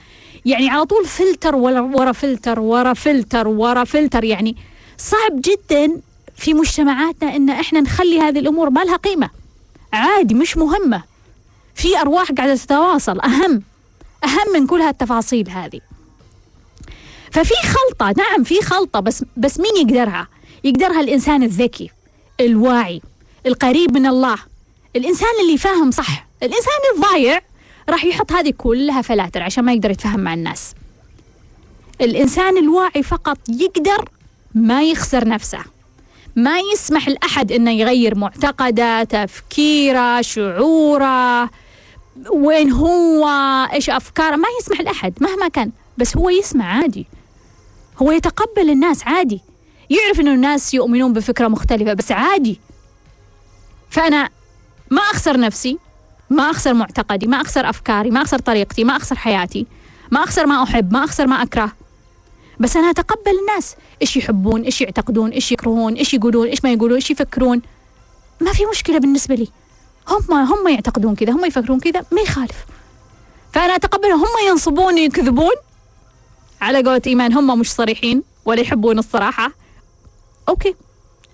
يعني 0.45 0.69
على 0.69 0.85
طول 0.85 1.05
فلتر 1.05 1.55
ورا, 1.55 2.11
فلتر 2.11 2.59
ورا 2.59 2.93
فلتر 2.93 3.47
ورا 3.47 3.83
فلتر. 3.83 4.23
يعني 4.23 4.55
صعب 4.97 5.41
جدا 5.41 6.01
في 6.35 6.53
مجتمعاتنا 6.53 7.35
إن 7.35 7.49
إحنا 7.49 7.81
نخلي 7.81 8.19
هذه 8.19 8.39
الأمور 8.39 8.69
ما 8.69 8.83
لها 8.83 8.95
قيمة. 8.95 9.29
عادي 9.93 10.33
مش 10.33 10.57
مهمة. 10.57 11.03
في 11.75 11.97
أرواح 12.01 12.31
قاعدة 12.31 12.55
تتواصل. 12.55 13.19
أهم 13.19 13.63
أهم 14.23 14.53
من 14.53 14.67
كل 14.67 14.81
هالتفاصيل 14.81 15.49
هذه. 15.49 15.79
ففي 17.31 17.53
خلطة 17.63 18.13
نعم 18.17 18.43
في 18.43 18.61
خلطة 18.61 18.99
بس 18.99 19.25
بس 19.37 19.59
مين 19.59 19.87
يقدرها؟ 19.87 20.27
يقدرها 20.63 21.01
الإنسان 21.01 21.43
الذكي 21.43 21.91
الواعي 22.39 23.01
القريب 23.45 23.93
من 23.93 24.05
الله. 24.05 24.37
الإنسان 24.95 25.29
اللي 25.41 25.57
فاهم 25.57 25.91
صح. 25.91 26.27
الإنسان 26.43 26.79
الضايع 26.95 27.41
راح 27.89 28.05
يحط 28.05 28.31
هذه 28.31 28.53
كلها 28.57 29.01
فلاتر 29.01 29.43
عشان 29.43 29.63
ما 29.63 29.73
يقدر 29.73 29.91
يتفاهم 29.91 30.19
مع 30.19 30.33
الناس. 30.33 30.73
الإنسان 32.01 32.57
الواعي 32.57 33.03
فقط 33.03 33.37
يقدر 33.49 34.09
ما 34.55 34.83
يخسر 34.83 35.27
نفسه. 35.27 35.59
ما 36.35 36.59
يسمح 36.73 37.09
لأحد 37.09 37.51
أنه 37.51 37.71
يغير 37.71 38.17
معتقده 38.17 39.03
تفكيره 39.03 40.21
شعوره 40.21 41.49
وين 42.31 42.71
هو 42.71 43.27
إيش 43.73 43.89
أفكاره 43.89 44.35
ما 44.35 44.47
يسمح 44.59 44.81
لأحد 44.81 45.13
مهما 45.21 45.47
كان. 45.47 45.71
بس 45.97 46.17
هو 46.17 46.29
يسمع 46.29 46.65
عادي. 46.65 47.07
هو 48.01 48.11
يتقبل 48.11 48.69
الناس 48.69 49.03
عادي. 49.03 49.41
يعرف 49.89 50.19
أنه 50.19 50.33
الناس 50.33 50.73
يؤمنون 50.73 51.13
بفكرة 51.13 51.47
مختلفة 51.47 51.93
بس 51.93 52.11
عادي. 52.11 52.59
فأنا 53.89 54.29
ما 54.91 55.01
أخسر 55.01 55.39
نفسي. 55.39 55.77
ما 56.33 56.49
أخسر 56.49 56.73
معتقدي 56.73 57.27
ما 57.27 57.41
أخسر 57.41 57.69
أفكاري 57.69 58.09
ما 58.11 58.21
أخسر 58.21 58.39
طريقتي 58.39 58.83
ما 58.83 58.97
أخسر 58.97 59.15
حياتي 59.15 59.67
ما 60.11 60.23
أخسر 60.23 60.45
ما 60.45 60.63
أحب 60.63 60.93
ما 60.93 61.03
أخسر 61.03 61.27
ما 61.27 61.43
أكره. 61.43 61.71
بس 62.59 62.77
أنا 62.77 62.89
أتقبل 62.89 63.31
الناس 63.41 63.75
إيش 64.01 64.17
يحبون 64.17 64.61
إيش 64.61 64.81
يعتقدون 64.81 65.29
إيش 65.29 65.51
يكرهون 65.51 65.93
إيش 65.93 66.13
يقولون 66.13 66.47
إيش 66.47 66.63
ما 66.63 66.73
يقولون 66.73 66.95
إيش 66.95 67.11
يفكرون. 67.11 67.61
ما 68.41 68.53
في 68.53 68.65
مشكلة 68.65 68.99
بالنسبة 68.99 69.35
لي. 69.35 69.47
هم 70.09 70.33
هم 70.33 70.67
يعتقدون 70.67 71.15
كذا 71.15 71.31
هم 71.31 71.45
يفكرون 71.45 71.79
كذا 71.79 72.05
ما 72.11 72.21
يخالف. 72.21 72.65
فأنا 73.53 73.75
أتقبل 73.75 74.11
هم 74.11 74.47
ينصبون 74.49 74.97
يكذبون. 74.97 75.55
على 76.61 76.77
قولة 76.77 77.01
إيمان 77.07 77.33
هم 77.33 77.59
مش 77.59 77.71
صريحين 77.71 78.23
ولا 78.45 78.61
يحبون 78.61 78.99
الصراحة. 78.99 79.51
أوكي. 80.49 80.75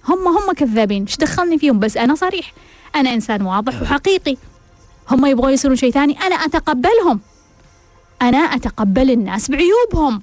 هم 0.08 0.28
هم 0.28 0.52
كذابين. 0.54 1.04
إيش 1.04 1.18
دخلني 1.18 1.58
فيهم؟ 1.58 1.80
بس 1.80 1.98
أنا 1.98 2.16
صريح. 2.16 2.54
أنا 2.96 3.14
إنسان 3.14 3.42
واضح 3.42 3.82
وحقيقي. 3.82 4.38
هم 5.12 5.26
يبغون 5.26 5.54
يصيرون 5.54 5.78
شيء 5.78 5.92
ثاني. 5.92 6.22
أنا 6.22 6.36
أتقبلهم. 6.36 7.20
أنا 8.22 8.38
أتقبل 8.38 9.12
الناس 9.12 9.52
بعيوبهم. 9.52 10.22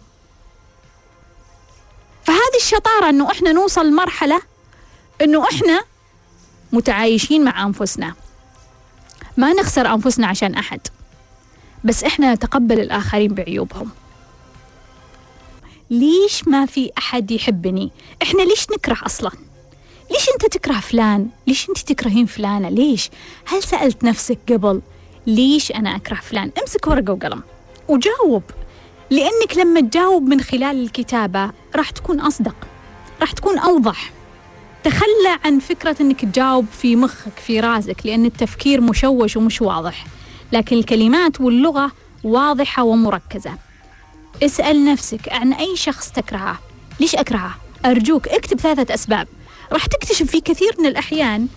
فهذه 2.24 2.56
الشطارة 2.56 3.08
أنه 3.08 3.30
إحنا 3.30 3.52
نوصل 3.52 3.86
لمرحلة 3.86 4.42
أنه 5.22 5.44
إحنا 5.44 5.84
متعايشين 6.72 7.44
مع 7.44 7.66
أنفسنا. 7.66 8.14
ما 9.36 9.52
نخسر 9.52 9.94
أنفسنا 9.94 10.26
عشان 10.26 10.54
أحد. 10.54 10.80
بس 11.84 12.04
إحنا 12.04 12.34
نتقبل 12.34 12.80
الآخرين 12.80 13.34
بعيوبهم. 13.34 13.90
ليش 15.90 16.48
ما 16.48 16.66
في 16.66 16.90
أحد 16.98 17.30
يحبني؟ 17.30 17.92
إحنا 18.22 18.42
ليش 18.42 18.66
نكره 18.70 18.98
أصلاً؟ 19.06 19.30
ليش 20.10 20.28
أنت 20.34 20.54
تكره 20.54 20.80
فلان؟ 20.80 21.28
ليش 21.46 21.68
أنت 21.68 21.78
تكرهين 21.78 22.26
فلانة؟ 22.26 22.68
ليش؟ 22.68 23.10
هل 23.46 23.62
سألت 23.62 24.04
نفسك 24.04 24.38
قبل 24.48 24.80
ليش 25.26 25.72
أنا 25.72 25.96
أكره 25.96 26.14
فلان؟ 26.16 26.50
امسك 26.60 26.86
ورقة 26.86 27.12
وقلم 27.12 27.42
وجاوب 27.88 28.42
لأنك 29.10 29.56
لما 29.56 29.80
تجاوب 29.80 30.22
من 30.22 30.40
خلال 30.40 30.82
الكتابة 30.82 31.50
راح 31.76 31.90
تكون 31.90 32.20
أصدق 32.20 32.56
راح 33.20 33.32
تكون 33.32 33.58
أوضح 33.58 34.10
تخلى 34.84 35.38
عن 35.44 35.58
فكرة 35.58 35.96
أنك 36.00 36.20
تجاوب 36.24 36.66
في 36.72 36.96
مخك 36.96 37.38
في 37.46 37.60
راسك 37.60 37.96
لأن 38.04 38.24
التفكير 38.24 38.80
مشوش 38.80 39.36
ومش 39.36 39.62
واضح 39.62 40.06
لكن 40.52 40.76
الكلمات 40.76 41.40
واللغة 41.40 41.92
واضحة 42.24 42.82
ومركزة 42.84 43.52
اسأل 44.42 44.84
نفسك 44.84 45.32
عن 45.32 45.52
أي 45.52 45.76
شخص 45.76 46.10
تكرهه 46.10 46.58
ليش 47.00 47.14
أكرهه؟ 47.14 47.54
أرجوك 47.84 48.28
اكتب 48.28 48.60
ثلاثة 48.60 48.94
أسباب 48.94 49.28
راح 49.72 49.86
تكتشف 49.86 50.30
في 50.30 50.40
كثير 50.40 50.74
من 50.78 50.86
الأحيان 50.86 51.48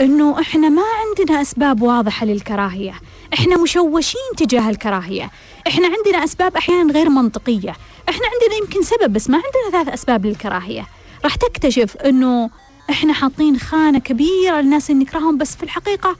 أنه 0.00 0.40
إحنا 0.40 0.68
ما 0.68 0.82
عندنا 0.82 1.42
أسباب 1.42 1.82
واضحة 1.82 2.26
للكراهية. 2.26 3.00
إحنا 3.34 3.56
مشوشين 3.62 4.20
تجاه 4.36 4.70
الكراهية. 4.70 5.30
إحنا 5.66 5.88
عندنا 5.88 6.24
أسباب 6.24 6.56
أحيانا 6.56 6.92
غير 6.92 7.08
منطقية. 7.08 7.76
إحنا 8.08 8.26
عندنا 8.26 8.58
يمكن 8.60 8.82
سبب 8.82 9.12
بس 9.12 9.30
ما 9.30 9.36
عندنا 9.36 9.84
ثلاث 9.84 9.94
أسباب 9.94 10.26
للكراهية. 10.26 10.86
راح 11.24 11.34
تكتشف 11.34 11.96
أنه 11.96 12.50
إحنا 12.90 13.12
حاطين 13.12 13.58
خانة 13.58 13.98
كبيرة 13.98 14.60
للناس 14.60 14.90
اللي 14.90 15.04
نكرههم 15.04 15.38
بس 15.38 15.56
في 15.56 15.62
الحقيقة 15.62 16.16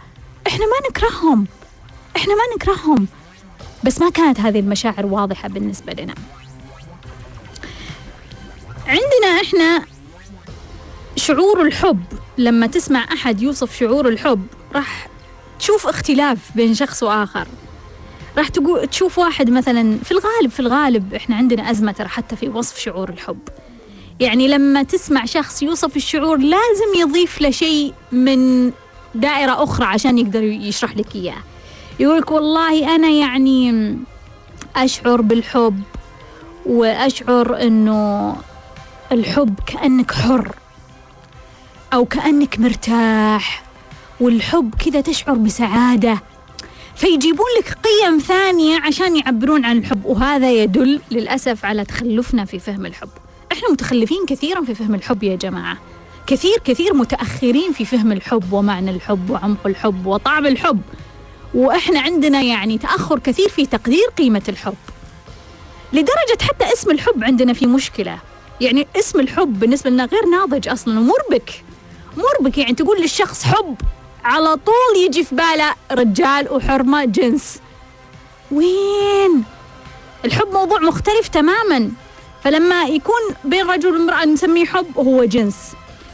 إحنا 0.46 0.64
ما 0.64 0.88
نكرههم. 0.90 1.46
إحنا 2.16 2.34
ما 2.34 2.42
نكرههم. 2.56 3.06
بس 3.84 4.00
ما 4.00 4.10
كانت 4.10 4.40
هذه 4.40 4.60
المشاعر 4.60 5.06
واضحة 5.06 5.48
بالنسبة 5.48 5.92
لنا. 5.92 6.14
عندنا 8.86 9.40
إحنا 9.42 9.95
شعور 11.16 11.62
الحب 11.62 12.02
لما 12.38 12.66
تسمع 12.66 13.04
أحد 13.12 13.42
يوصف 13.42 13.78
شعور 13.78 14.08
الحب 14.08 14.46
راح 14.74 15.08
تشوف 15.58 15.86
اختلاف 15.86 16.38
بين 16.54 16.74
شخص 16.74 17.02
وآخر. 17.02 17.46
راح 18.38 18.48
تقول 18.48 18.86
تشوف 18.86 19.18
واحد 19.18 19.50
مثلا 19.50 19.98
في 20.04 20.10
الغالب 20.12 20.50
في 20.50 20.60
الغالب 20.60 21.14
إحنا 21.14 21.36
عندنا 21.36 21.70
أزمة 21.70 21.92
ترى 21.92 22.08
حتى 22.08 22.36
في 22.36 22.48
وصف 22.48 22.78
شعور 22.78 23.08
الحب. 23.08 23.38
يعني 24.20 24.48
لما 24.48 24.82
تسمع 24.82 25.24
شخص 25.24 25.62
يوصف 25.62 25.96
الشعور 25.96 26.36
لازم 26.38 27.00
يضيف 27.00 27.40
له 27.40 27.50
شيء 27.50 27.94
من 28.12 28.72
دائرة 29.14 29.62
أخرى 29.64 29.86
عشان 29.86 30.18
يقدر 30.18 30.42
يشرح 30.42 30.96
لك 30.96 31.14
إياه. 31.16 31.42
يقولك 32.00 32.30
والله 32.30 32.94
أنا 32.94 33.08
يعني 33.08 33.96
أشعر 34.76 35.20
بالحب 35.20 35.82
وأشعر 36.66 37.62
أنه 37.62 38.36
الحب 39.12 39.54
كأنك 39.66 40.12
حر. 40.12 40.54
أو 41.92 42.04
كأنك 42.04 42.60
مرتاح 42.60 43.62
والحب 44.20 44.74
كذا 44.84 45.00
تشعر 45.00 45.34
بسعادة. 45.34 46.22
فيجيبون 46.96 47.46
لك 47.58 47.78
قيم 47.84 48.18
ثانية 48.18 48.80
عشان 48.80 49.16
يعبرون 49.16 49.64
عن 49.64 49.78
الحب 49.78 50.04
وهذا 50.04 50.50
يدل 50.50 51.00
للأسف 51.10 51.64
على 51.64 51.84
تخلفنا 51.84 52.44
في 52.44 52.58
فهم 52.58 52.86
الحب. 52.86 53.08
إحنا 53.52 53.70
متخلفين 53.70 54.26
كثيرا 54.28 54.64
في 54.64 54.74
فهم 54.74 54.94
الحب 54.94 55.22
يا 55.22 55.36
جماعة. 55.36 55.78
كثير 56.26 56.58
كثير 56.64 56.94
متأخرين 56.94 57.72
في 57.72 57.84
فهم 57.84 58.12
الحب 58.12 58.52
ومعنى 58.52 58.90
الحب 58.90 59.30
وعمق 59.30 59.66
الحب 59.66 60.06
وطعم 60.06 60.46
الحب. 60.46 60.80
وإحنا 61.54 62.00
عندنا 62.00 62.42
يعني 62.42 62.78
تأخر 62.78 63.18
كثير 63.18 63.48
في 63.48 63.66
تقدير 63.66 64.06
قيمة 64.18 64.42
الحب. 64.48 64.76
لدرجة 65.92 66.42
حتى 66.42 66.72
اسم 66.72 66.90
الحب 66.90 67.24
عندنا 67.24 67.52
في 67.52 67.66
مشكلة. 67.66 68.18
يعني 68.60 68.86
اسم 68.96 69.20
الحب 69.20 69.60
بالنسبة 69.60 69.90
لنا 69.90 70.04
غير 70.04 70.26
ناضج 70.26 70.68
أصلا 70.68 71.00
ومربك. 71.00 71.64
مربك 72.16 72.58
يعني 72.58 72.74
تقول 72.74 73.00
للشخص 73.00 73.44
حب 73.44 73.76
على 74.24 74.56
طول 74.56 75.04
يجي 75.04 75.24
في 75.24 75.34
باله 75.34 75.74
رجال 75.92 76.52
وحرمة 76.52 77.04
جنس. 77.04 77.58
وين؟ 78.52 79.44
الحب 80.24 80.52
موضوع 80.52 80.78
مختلف 80.78 81.28
تماما. 81.28 81.90
فلما 82.44 82.84
يكون 82.84 83.20
بين 83.44 83.66
رجل 83.66 83.96
وامرأة 83.96 84.24
نسميه 84.24 84.64
حب 84.64 84.96
وهو 84.96 85.24
جنس. 85.24 85.56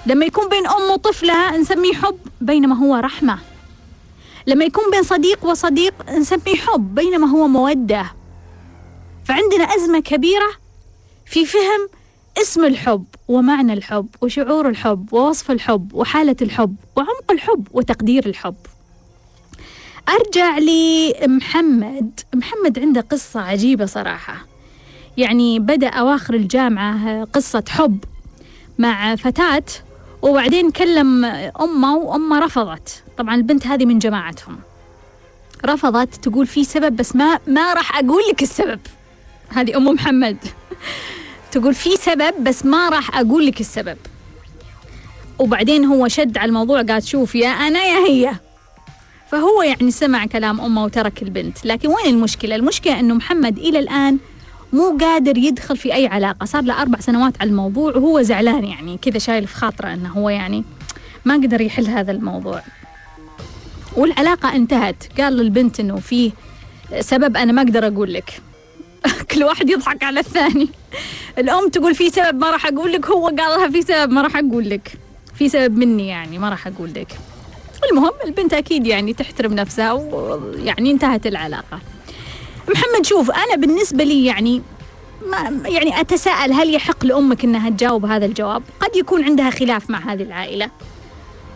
لما 0.07 0.27
يكون 0.27 0.49
بين 0.49 0.67
أم 0.67 0.91
وطفلها 0.91 1.57
نسميه 1.57 1.93
حب 1.93 2.19
بينما 2.41 2.79
هو 2.79 2.97
رحمة. 2.97 3.39
لما 4.47 4.65
يكون 4.65 4.91
بين 4.91 5.03
صديق 5.03 5.45
وصديق 5.45 5.95
نسميه 6.11 6.57
حب 6.57 6.95
بينما 6.95 7.31
هو 7.31 7.49
مودة. 7.49 8.13
فعندنا 9.25 9.65
أزمة 9.65 10.01
كبيرة 10.01 10.51
في 11.27 11.47
فهم 11.47 11.89
اسم 12.39 12.65
الحب 12.65 13.05
ومعنى 13.29 13.73
الحب 13.73 14.07
وشعور 14.21 14.69
الحب 14.69 15.13
ووصف 15.13 15.51
الحب 15.51 15.95
وحالة 15.95 16.37
الحب 16.43 16.77
وعمق 16.97 17.31
الحب 17.31 17.69
وتقدير 17.73 18.27
الحب. 18.27 18.55
أرجع 20.09 20.59
لمحمد. 20.59 22.21
محمد 22.35 22.79
عنده 22.79 23.01
قصة 23.01 23.41
عجيبة 23.41 23.87
صراحة. 23.87 24.47
يعني 25.17 25.59
بدأ 25.59 25.89
أواخر 25.89 26.35
الجامعة 26.35 27.25
قصة 27.25 27.65
حب 27.69 28.05
مع 28.79 29.17
فتاة 29.17 29.65
وبعدين 30.23 30.71
كلم 30.71 31.25
أمه 31.61 31.97
وأمه 31.97 32.39
رفضت. 32.39 33.05
طبعا 33.19 33.35
البنت 33.35 33.67
هذه 33.67 33.85
من 33.87 33.99
جماعتهم. 33.99 34.59
رفضت 35.67 36.15
تقول 36.15 36.47
في 36.47 36.65
سبب 36.65 36.97
بس 36.97 37.17
ما 37.17 37.39
ما 37.47 37.75
راح 37.75 37.99
أقول 37.99 38.23
لك 38.31 38.43
السبب. 38.43 38.81
هذه 39.49 39.77
أم 39.77 39.85
محمد. 39.85 40.37
تقول 41.53 41.75
في 41.75 41.97
سبب 41.97 42.35
بس 42.41 42.65
ما 42.65 42.89
راح 42.89 43.19
أقول 43.19 43.47
لك 43.47 43.61
السبب. 43.61 43.97
وبعدين 45.39 45.85
هو 45.85 46.09
شد 46.09 46.39
على 46.39 46.49
الموضوع 46.49 46.83
قال 46.83 47.03
شوف 47.03 47.35
يا 47.35 47.49
أنا 47.49 47.85
يا 47.85 48.07
هي. 48.09 48.35
فهو 49.31 49.63
يعني 49.63 49.91
سمع 49.91 50.27
كلام 50.27 50.61
أمه 50.61 50.85
وترك 50.85 51.23
البنت. 51.23 51.65
لكن 51.65 51.89
وين 51.89 52.07
المشكلة؟ 52.07 52.57
المشكلة 52.57 53.01
أنه 53.01 53.15
محمد 53.15 53.59
إلى 53.59 53.79
الآن 53.79 54.19
مو 54.73 54.99
قادر 55.01 55.39
يدخل 55.39 55.77
في 55.77 55.95
أي 55.95 56.07
علاقة. 56.07 56.45
صار 56.45 56.63
له 56.63 56.83
أربع 56.83 57.01
سنوات 57.01 57.41
على 57.41 57.51
الموضوع 57.51 57.97
وهو 57.97 58.23
زعلان 58.23 58.65
يعني 58.65 58.99
كذا 59.03 59.19
شايل 59.19 59.47
في 59.47 59.55
خاطره 59.55 59.95
أنه 59.95 60.09
هو 60.09 60.29
يعني 60.29 60.65
ما 61.25 61.35
قدر 61.35 61.61
يحل 61.61 61.87
هذا 61.87 62.13
الموضوع. 62.13 62.63
والعلاقة 63.97 64.57
انتهت. 64.57 65.21
قال 65.21 65.37
للبنت 65.37 65.81
أنه 65.81 65.97
فيه 65.97 66.31
سبب 67.01 67.37
أنا 67.37 67.53
ما 67.53 67.63
أقدر 67.63 67.87
أقول 67.87 68.13
لك. 68.13 68.41
كل 69.31 69.45
واحد 69.45 69.71
يضحك 69.71 70.03
على 70.03 70.21
الثاني. 70.21 70.69
الأم 71.39 71.69
تقول 71.69 71.95
في 71.95 72.11
سبب 72.11 72.39
ما 72.41 72.51
راح 72.51 72.67
أقول 72.67 72.93
لك 72.93 73.07
هو 73.07 73.27
قال 73.27 73.37
لها 73.37 73.69
في 73.69 73.83
سبب 73.83 74.13
ما 74.13 74.23
راح 74.23 74.37
أقول 74.37 74.71
لك. 74.71 74.93
في 75.35 75.49
سبب 75.49 75.77
مني 75.79 76.09
يعني 76.09 76.39
ما 76.39 76.49
راح 76.49 76.67
أقول 76.67 76.91
لك. 76.97 77.19
المهم 77.93 78.13
البنت 78.25 78.55
أكيد 78.55 78.87
يعني 78.87 79.13
تحترم 79.13 79.55
نفسها 79.55 79.93
ويعني 79.93 80.91
انتهت 80.91 81.27
العلاقة. 81.27 81.79
محمد 82.69 83.07
شوف 83.07 83.31
أنا 83.31 83.57
بالنسبة 83.57 84.05
لي 84.05 84.25
يعني 84.25 84.63
ما 85.27 85.69
يعني 85.69 86.01
أتساءل 86.01 86.53
هل 86.53 86.75
يحق 86.75 87.05
لأمك 87.07 87.45
أنها 87.45 87.71
تجاوب 87.71 88.05
هذا 88.05 88.27
الجواب؟ 88.27 88.63
قد 88.81 88.97
يكون 88.97 89.25
عندها 89.25 89.51
خلاف 89.51 89.91
مع 89.91 90.13
هذه 90.13 90.23
العائلة. 90.23 90.71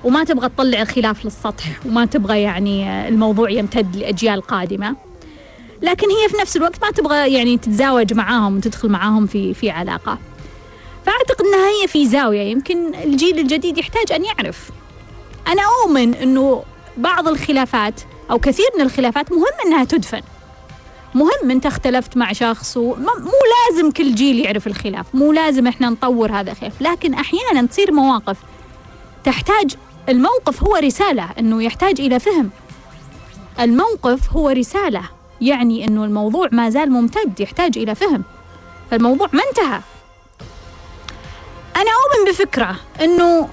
وما 0.05 0.25
تبغى 0.25 0.49
تطلع 0.49 0.83
الخلاف 0.83 1.25
للسطح 1.25 1.65
وما 1.87 2.07
تبغى 2.07 2.43
يعني 2.43 3.09
الموضوع 3.09 3.51
يمتد 3.51 3.97
لأجيال 3.97 4.43
قادمة. 4.43 4.97
لكن 5.83 6.07
هي 6.11 6.29
في 6.29 6.37
نفس 6.41 6.57
الوقت 6.57 6.83
ما 6.85 6.91
تبغى 6.91 7.33
يعني 7.33 7.59
تتزاوج 7.59 8.13
معاهم 8.13 8.57
وتدخل 8.57 8.89
معاهم 8.89 9.27
في 9.27 9.55
في 9.55 9.71
علاقة. 9.71 10.19
فأعتقد 11.07 11.45
أنها 11.47 11.69
هي 11.69 11.89
في 11.89 12.07
زاوية 12.07 12.41
يمكن 12.43 12.95
الجيل 12.95 13.39
الجديد 13.39 13.79
يحتاج 13.79 14.13
أن 14.13 14.25
يعرف. 14.25 14.71
أنا 15.49 15.63
أؤمن 15.63 16.15
أنه 16.15 16.63
بعض 16.97 17.29
الخلافات 17.29 18.01
أو 18.31 18.39
كثير 18.39 18.67
من 18.77 18.81
الخلافات 18.81 19.33
مهم 19.33 19.67
أنها 19.67 19.85
تدفن. 19.85 20.23
مهم 21.15 21.51
أنت 21.51 21.67
اختلفت 21.67 22.17
مع 22.17 22.33
شخص 22.33 22.77
ومو 22.77 23.33
لازم 23.71 23.91
كل 23.91 24.15
جيل 24.15 24.39
يعرف 24.39 24.67
الخلاف 24.67 25.07
مو 25.15 25.33
لازم 25.33 25.67
إحنا 25.67 25.91
نطور 25.91 26.33
هذا 26.33 26.53
الخلاف 26.53 26.83
لكن 26.83 27.15
أحيانا 27.15 27.67
تصير 27.67 27.93
مواقف 27.93 28.37
تحتاج 29.25 29.75
الموقف 30.09 30.63
هو 30.63 30.77
رسالة 30.77 31.29
إنه 31.39 31.63
يحتاج 31.63 32.01
إلى 32.01 32.21
فهم. 32.21 32.51
الموقف 33.61 34.33
هو 34.33 34.49
رسالة. 34.49 35.03
يعني 35.41 35.85
إنه 35.85 36.05
الموضوع 36.05 36.49
ما 36.53 36.71
زال 36.71 36.91
ممتد 36.91 37.41
يحتاج 37.41 37.79
إلى 37.79 37.95
فهم 37.95 38.25
فالموضوع 38.91 39.29
ما 39.33 39.43
انتهى 39.49 39.81
أنا 41.77 41.91
أؤمن 41.91 42.31
بفكرة 42.31 42.77
إنه 43.01 43.49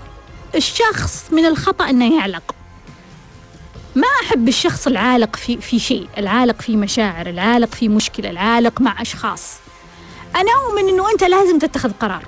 الشخص 0.55 1.25
من 1.31 1.45
الخطأ 1.45 1.89
إنه 1.89 2.17
يعلق 2.17 2.55
ما 3.95 4.07
أحب 4.23 4.47
الشخص 4.47 4.87
العالق 4.87 5.35
في 5.35 5.57
في 5.57 5.79
شيء، 5.79 6.07
العالق 6.17 6.61
في 6.61 6.77
مشاعر، 6.77 7.29
العالق 7.29 7.75
في 7.75 7.89
مشكلة، 7.89 8.29
العالق 8.29 8.81
مع 8.81 9.01
أشخاص. 9.01 9.53
أنا 10.35 10.51
أؤمن 10.65 10.89
إنه 10.89 11.11
أنت 11.11 11.23
لازم 11.23 11.59
تتخذ 11.59 11.91
قرار. 11.91 12.25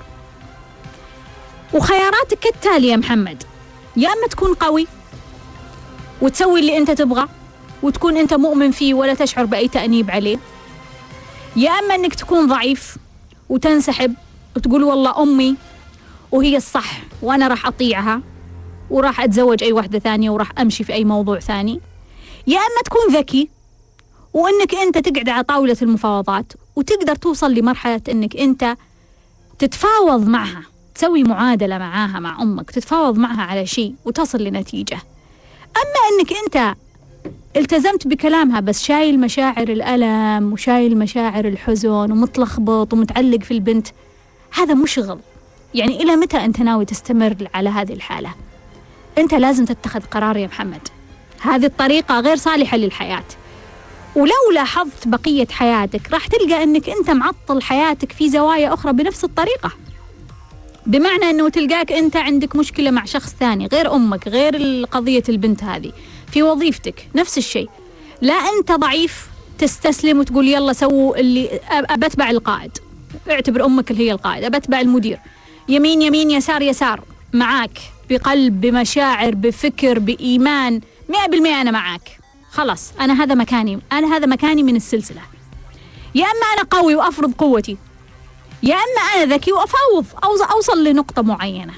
وخياراتك 1.74 2.38
كالتالي 2.38 2.88
يا 2.88 2.96
محمد، 2.96 3.42
يا 3.96 4.08
إما 4.08 4.26
تكون 4.26 4.54
قوي 4.54 4.86
وتسوي 6.22 6.60
اللي 6.60 6.78
أنت 6.78 6.90
تبغى 6.90 7.28
وتكون 7.82 8.16
أنت 8.16 8.34
مؤمن 8.34 8.70
فيه 8.70 8.94
ولا 8.94 9.14
تشعر 9.14 9.44
بأي 9.44 9.68
تأنيب 9.68 10.10
عليه. 10.10 10.38
يا 11.56 11.70
إما 11.70 11.94
إنك 11.94 12.14
تكون 12.14 12.46
ضعيف 12.46 12.96
وتنسحب 13.48 14.14
وتقول 14.56 14.84
والله 14.84 15.22
أمي 15.22 15.56
وهي 16.32 16.56
الصح 16.56 17.00
وأنا 17.22 17.48
راح 17.48 17.66
أطيعها 17.66 18.20
وراح 18.90 19.20
أتزوج 19.20 19.62
أي 19.62 19.72
واحدة 19.72 19.98
ثانية 19.98 20.30
وراح 20.30 20.52
أمشي 20.58 20.84
في 20.84 20.92
أي 20.92 21.04
موضوع 21.04 21.38
ثاني 21.38 21.80
يا 22.46 22.58
أما 22.58 22.82
تكون 22.84 23.16
ذكي 23.18 23.48
وأنك 24.34 24.74
أنت 24.74 24.98
تقعد 24.98 25.28
على 25.28 25.42
طاولة 25.44 25.76
المفاوضات 25.82 26.52
وتقدر 26.76 27.14
توصل 27.14 27.54
لمرحلة 27.54 28.00
أنك 28.08 28.36
أنت 28.36 28.76
تتفاوض 29.58 30.28
معها 30.28 30.62
تسوي 30.94 31.22
معادلة 31.22 31.78
معاها 31.78 32.20
مع 32.20 32.42
أمك 32.42 32.70
تتفاوض 32.70 33.18
معها 33.18 33.42
على 33.42 33.66
شيء 33.66 33.94
وتصل 34.04 34.42
لنتيجة 34.42 34.98
أما 35.76 36.20
أنك 36.20 36.32
أنت 36.44 36.76
التزمت 37.56 38.06
بكلامها 38.06 38.60
بس 38.60 38.84
شايل 38.84 39.20
مشاعر 39.20 39.68
الألم 39.68 40.52
وشايل 40.52 40.98
مشاعر 40.98 41.44
الحزن 41.44 41.88
ومتلخبط 41.88 42.92
ومتعلق 42.92 43.42
في 43.42 43.50
البنت. 43.50 43.86
هذا 44.54 44.74
مشغل 44.74 45.18
يعني 45.74 46.02
إلى 46.02 46.16
متى 46.16 46.36
أنت 46.36 46.60
ناوي 46.60 46.84
تستمر 46.84 47.48
على 47.54 47.68
هذه 47.68 47.92
الحالة؟ 47.92 48.30
أنت 49.18 49.34
لازم 49.34 49.64
تتخذ 49.64 50.00
قرار 50.00 50.36
يا 50.36 50.46
محمد. 50.46 50.88
هذه 51.40 51.66
الطريقة 51.66 52.20
غير 52.20 52.36
صالحة 52.36 52.76
للحياة. 52.76 53.24
ولو 54.16 54.52
لاحظت 54.54 55.08
بقية 55.08 55.46
حياتك 55.50 56.12
راح 56.12 56.26
تلقى 56.26 56.62
أنك 56.62 56.88
أنت 56.88 57.10
معطل 57.10 57.62
حياتك 57.62 58.12
في 58.12 58.28
زوايا 58.30 58.74
أخرى 58.74 58.92
بنفس 58.92 59.24
الطريقة. 59.24 59.70
بمعنى 60.86 61.30
أنه 61.30 61.48
تلقاك 61.48 61.92
أنت 61.92 62.16
عندك 62.16 62.56
مشكلة 62.56 62.90
مع 62.90 63.04
شخص 63.04 63.34
ثاني 63.40 63.66
غير 63.66 63.94
أمك 63.94 64.28
غير 64.28 64.84
قضية 64.84 65.22
البنت 65.28 65.64
هذه. 65.64 65.92
في 66.36 66.42
وظيفتك 66.42 67.08
نفس 67.14 67.38
الشيء. 67.38 67.68
لا 68.20 68.34
أنت 68.34 68.72
ضعيف 68.72 69.26
تستسلم 69.58 70.18
وتقول 70.18 70.48
يلا 70.48 70.72
سووا 70.72 71.16
اللي 71.16 71.60
أبتبع 71.70 72.30
القائد. 72.30 72.78
اعتبر 73.30 73.64
أمك 73.64 73.90
اللي 73.90 74.06
هي 74.06 74.12
القائد 74.12 74.44
أبتبع 74.44 74.80
المدير. 74.80 75.18
يمين 75.68 76.02
يمين 76.02 76.30
يسار 76.30 76.62
يسار 76.62 77.00
معاك. 77.32 77.78
بقلب 78.10 78.60
بمشاعر 78.60 79.34
بفكر 79.34 79.98
بإيمان. 79.98 80.80
مئة 81.08 81.26
بالمئة 81.26 81.60
أنا 81.60 81.70
معاك. 81.70 82.18
خلاص 82.50 82.92
أنا 83.00 83.22
هذا 83.22 83.34
مكاني 83.34 83.80
أنا 83.92 84.16
هذا 84.16 84.26
مكاني 84.26 84.62
من 84.62 84.76
السلسلة. 84.76 85.22
يا 86.14 86.24
إما 86.24 86.46
أنا 86.56 86.68
قوي 86.70 86.94
وأفرض 86.94 87.32
قوتي 87.32 87.76
يا 88.62 88.74
إما 88.74 89.00
أنا 89.24 89.34
ذكي 89.34 89.52
وأفاوض 89.52 90.06
أو 90.24 90.30
أوصل 90.54 90.84
لنقطة 90.84 91.22
معينة. 91.22 91.72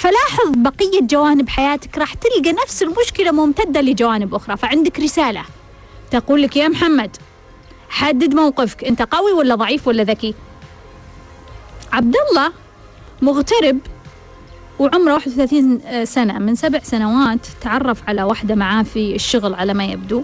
فلاحظ 0.00 0.52
بقية 0.56 1.00
جوانب 1.00 1.48
حياتك 1.48 1.98
راح 1.98 2.14
تلقى 2.14 2.52
نفس 2.52 2.82
المشكلة 2.82 3.30
ممتدة 3.30 3.80
لجوانب 3.80 4.34
أخرى. 4.34 4.56
فعندك 4.56 5.00
رسالة 5.00 5.44
تقول 6.10 6.42
لك 6.42 6.56
يا 6.56 6.68
محمد 6.68 7.16
حدد 7.88 8.34
موقفك 8.34 8.84
أنت 8.84 9.02
قوي 9.02 9.32
ولا 9.32 9.54
ضعيف 9.54 9.88
ولا 9.88 10.02
ذكي؟ 10.02 10.34
عبد 11.92 12.14
الله 12.30 12.52
مغترب 13.22 13.78
وعمره 14.78 15.12
31 15.12 16.04
سنة 16.04 16.38
من 16.38 16.54
سبع 16.54 16.78
سنوات 16.82 17.46
تعرف 17.60 18.08
على 18.08 18.22
واحدة 18.22 18.54
معاه 18.54 18.82
في 18.82 19.14
الشغل 19.14 19.54
على 19.54 19.74
ما 19.74 19.84
يبدو 19.84 20.22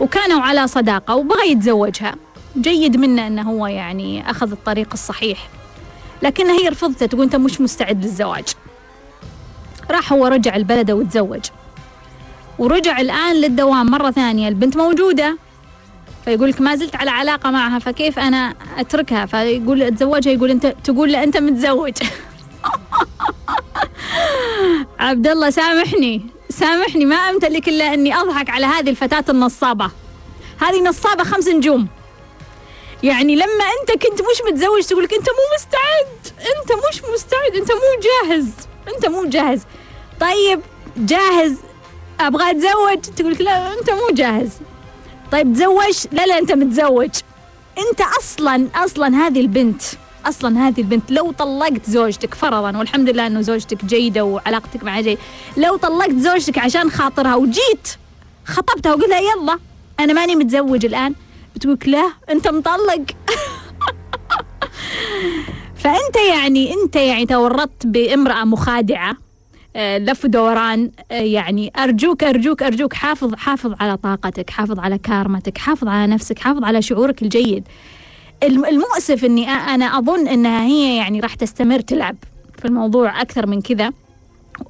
وكانوا 0.00 0.40
على 0.40 0.66
صداقة 0.66 1.14
وبغى 1.14 1.50
يتزوجها. 1.50 2.14
جيد 2.58 2.96
منه 2.96 3.26
أنه 3.26 3.42
هو 3.42 3.66
يعني 3.66 4.30
أخذ 4.30 4.50
الطريق 4.50 4.88
الصحيح 4.92 5.48
لكن 6.22 6.46
هي 6.46 6.68
رفضته 6.68 7.06
تقول 7.06 7.22
أنت 7.22 7.36
مش 7.36 7.60
مستعد 7.60 8.04
للزواج. 8.04 8.44
راح 9.90 10.12
هو 10.12 10.26
رجع 10.26 10.56
البلد 10.56 10.90
وتزوج. 10.90 11.44
ورجع 12.58 13.00
الآن 13.00 13.36
للدوام 13.36 13.86
مرة 13.86 14.10
ثانية. 14.10 14.48
البنت 14.48 14.76
موجودة. 14.76 15.38
فيقول 16.24 16.50
لك 16.50 16.60
ما 16.60 16.76
زلت 16.76 16.96
على 16.96 17.10
علاقة 17.10 17.50
معها 17.50 17.78
فكيف 17.78 18.18
أنا 18.18 18.54
أتركها؟ 18.78 19.26
فيقول 19.26 19.82
أتزوجها 19.82 20.32
يقول 20.32 20.50
أنت 20.50 20.66
تقول 20.84 21.12
له 21.12 21.22
أنت 21.22 21.36
متزوج. 21.36 21.92
عبد 24.98 25.26
الله 25.26 25.50
سامحني. 25.50 26.26
سامحني 26.50 27.04
ما 27.04 27.16
أمتلك 27.16 27.68
إلا 27.68 27.94
أني 27.94 28.16
أضحك 28.16 28.50
على 28.50 28.66
هذه 28.66 28.90
الفتاة 28.90 29.24
النصابة. 29.28 29.90
هذه 30.60 30.82
نصابة 30.82 31.24
خمس 31.24 31.48
نجوم. 31.48 31.88
يعني 33.02 33.36
لما 33.36 33.64
أنت 33.80 33.90
كنت 33.90 34.20
مش 34.20 34.52
متزوج 34.52 34.82
تقول 34.82 35.04
لك 35.04 35.14
أنت 35.14 35.28
مو 35.28 35.56
مستعد. 35.56 36.38
أنت 36.40 36.72
مش 36.72 37.02
مستعد 37.14 37.56
أنت 37.56 37.72
مو 37.72 38.00
جاهز. 38.02 38.48
أنت 38.94 39.06
مو 39.06 39.24
جاهز. 39.24 39.62
طيب 40.20 40.60
جاهز؟ 40.96 41.56
أبغى 42.20 42.50
أتزوج؟ 42.50 43.14
تقول 43.16 43.32
لك 43.32 43.40
لا 43.40 43.72
أنت 43.78 43.90
مو 43.90 44.08
جاهز. 44.12 44.50
طيب 45.32 45.54
تزوج؟ 45.54 46.06
لا 46.12 46.26
لا 46.26 46.38
أنت 46.38 46.52
متزوج. 46.52 47.10
أنت 47.78 48.00
أصلا 48.18 48.68
أصلا 48.74 49.26
هذه 49.26 49.40
البنت 49.40 49.82
أصلا 50.26 50.68
هذه 50.68 50.80
البنت 50.80 51.10
لو 51.10 51.32
طلقت 51.32 51.90
زوجتك 51.90 52.34
فرضا 52.34 52.78
والحمد 52.78 53.10
لله 53.10 53.26
إنه 53.26 53.40
زوجتك 53.40 53.84
جيدة 53.84 54.24
وعلاقتك 54.24 54.84
معها 54.84 55.00
جيدة 55.00 55.20
لو 55.56 55.76
طلقت 55.76 56.16
زوجتك 56.16 56.58
عشان 56.58 56.90
خاطرها 56.90 57.34
وجيت 57.34 57.88
خطبتها 58.46 58.94
وقلت 58.94 59.08
لها 59.08 59.20
يلا 59.20 59.58
أنا 60.00 60.12
ماني 60.12 60.36
متزوج 60.36 60.84
الآن. 60.84 61.14
بتقول 61.56 61.78
لا 61.86 62.12
أنت 62.30 62.48
مطلق. 62.48 63.02
فأنت 65.82 66.16
يعني 66.30 66.74
أنت 66.74 66.96
يعني 66.96 67.26
تورطت 67.26 67.86
بامرأة 67.86 68.44
مخادعة 68.44 69.16
آه، 69.76 69.98
لف 69.98 70.24
ودوران 70.24 70.90
آه، 71.10 71.14
يعني 71.14 71.72
أرجوك 71.78 72.24
أرجوك 72.24 72.62
أرجوك 72.62 72.94
حافظ 72.94 73.34
حافظ 73.34 73.74
على 73.80 73.96
طاقتك 73.96 74.50
حافظ 74.50 74.78
على 74.78 74.98
كارمتك 74.98 75.58
حافظ 75.58 75.88
على 75.88 76.12
نفسك 76.12 76.38
حافظ 76.38 76.64
على 76.64 76.82
شعورك 76.82 77.22
الجيد. 77.22 77.68
المؤسف 78.42 79.24
إني 79.24 79.48
أنا 79.48 79.98
أظن 79.98 80.28
إنها 80.28 80.64
هي 80.64 80.96
يعني 80.96 81.20
راح 81.20 81.34
تستمر 81.34 81.80
تلعب 81.80 82.16
في 82.58 82.64
الموضوع 82.64 83.20
أكثر 83.20 83.46
من 83.46 83.60
كذا. 83.60 83.92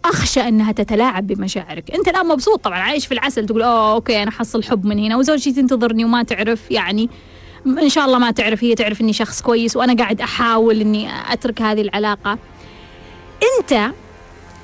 واخشى 0.04 0.40
أنها 0.40 0.72
تتلاعب 0.72 1.26
بمشاعرك. 1.26 1.90
أنت 1.90 2.08
الآن 2.08 2.26
مبسوط 2.26 2.64
طبعا 2.64 2.78
عايش 2.78 3.06
في 3.06 3.14
العسل 3.14 3.46
تقول 3.46 3.62
أوه 3.62 3.92
أوكي 3.92 4.22
أنا 4.22 4.30
حصل 4.30 4.62
حب 4.62 4.84
من 4.84 4.98
هنا. 4.98 5.16
وزوجتي 5.16 5.52
تنتظرني 5.52 6.04
وما 6.04 6.22
تعرف 6.22 6.70
يعني 6.70 7.10
إن 7.66 7.88
شاء 7.88 8.04
الله 8.04 8.18
ما 8.18 8.30
تعرف 8.30 8.64
هي 8.64 8.74
تعرف 8.74 9.00
إني 9.00 9.12
شخص 9.12 9.42
كويس 9.42 9.76
وأنا 9.76 9.94
قاعد 9.94 10.20
أحاول 10.20 10.80
إني 10.80 11.08
أترك 11.32 11.62
هذه 11.62 11.80
العلاقة. 11.80 12.38
أنت 13.60 13.90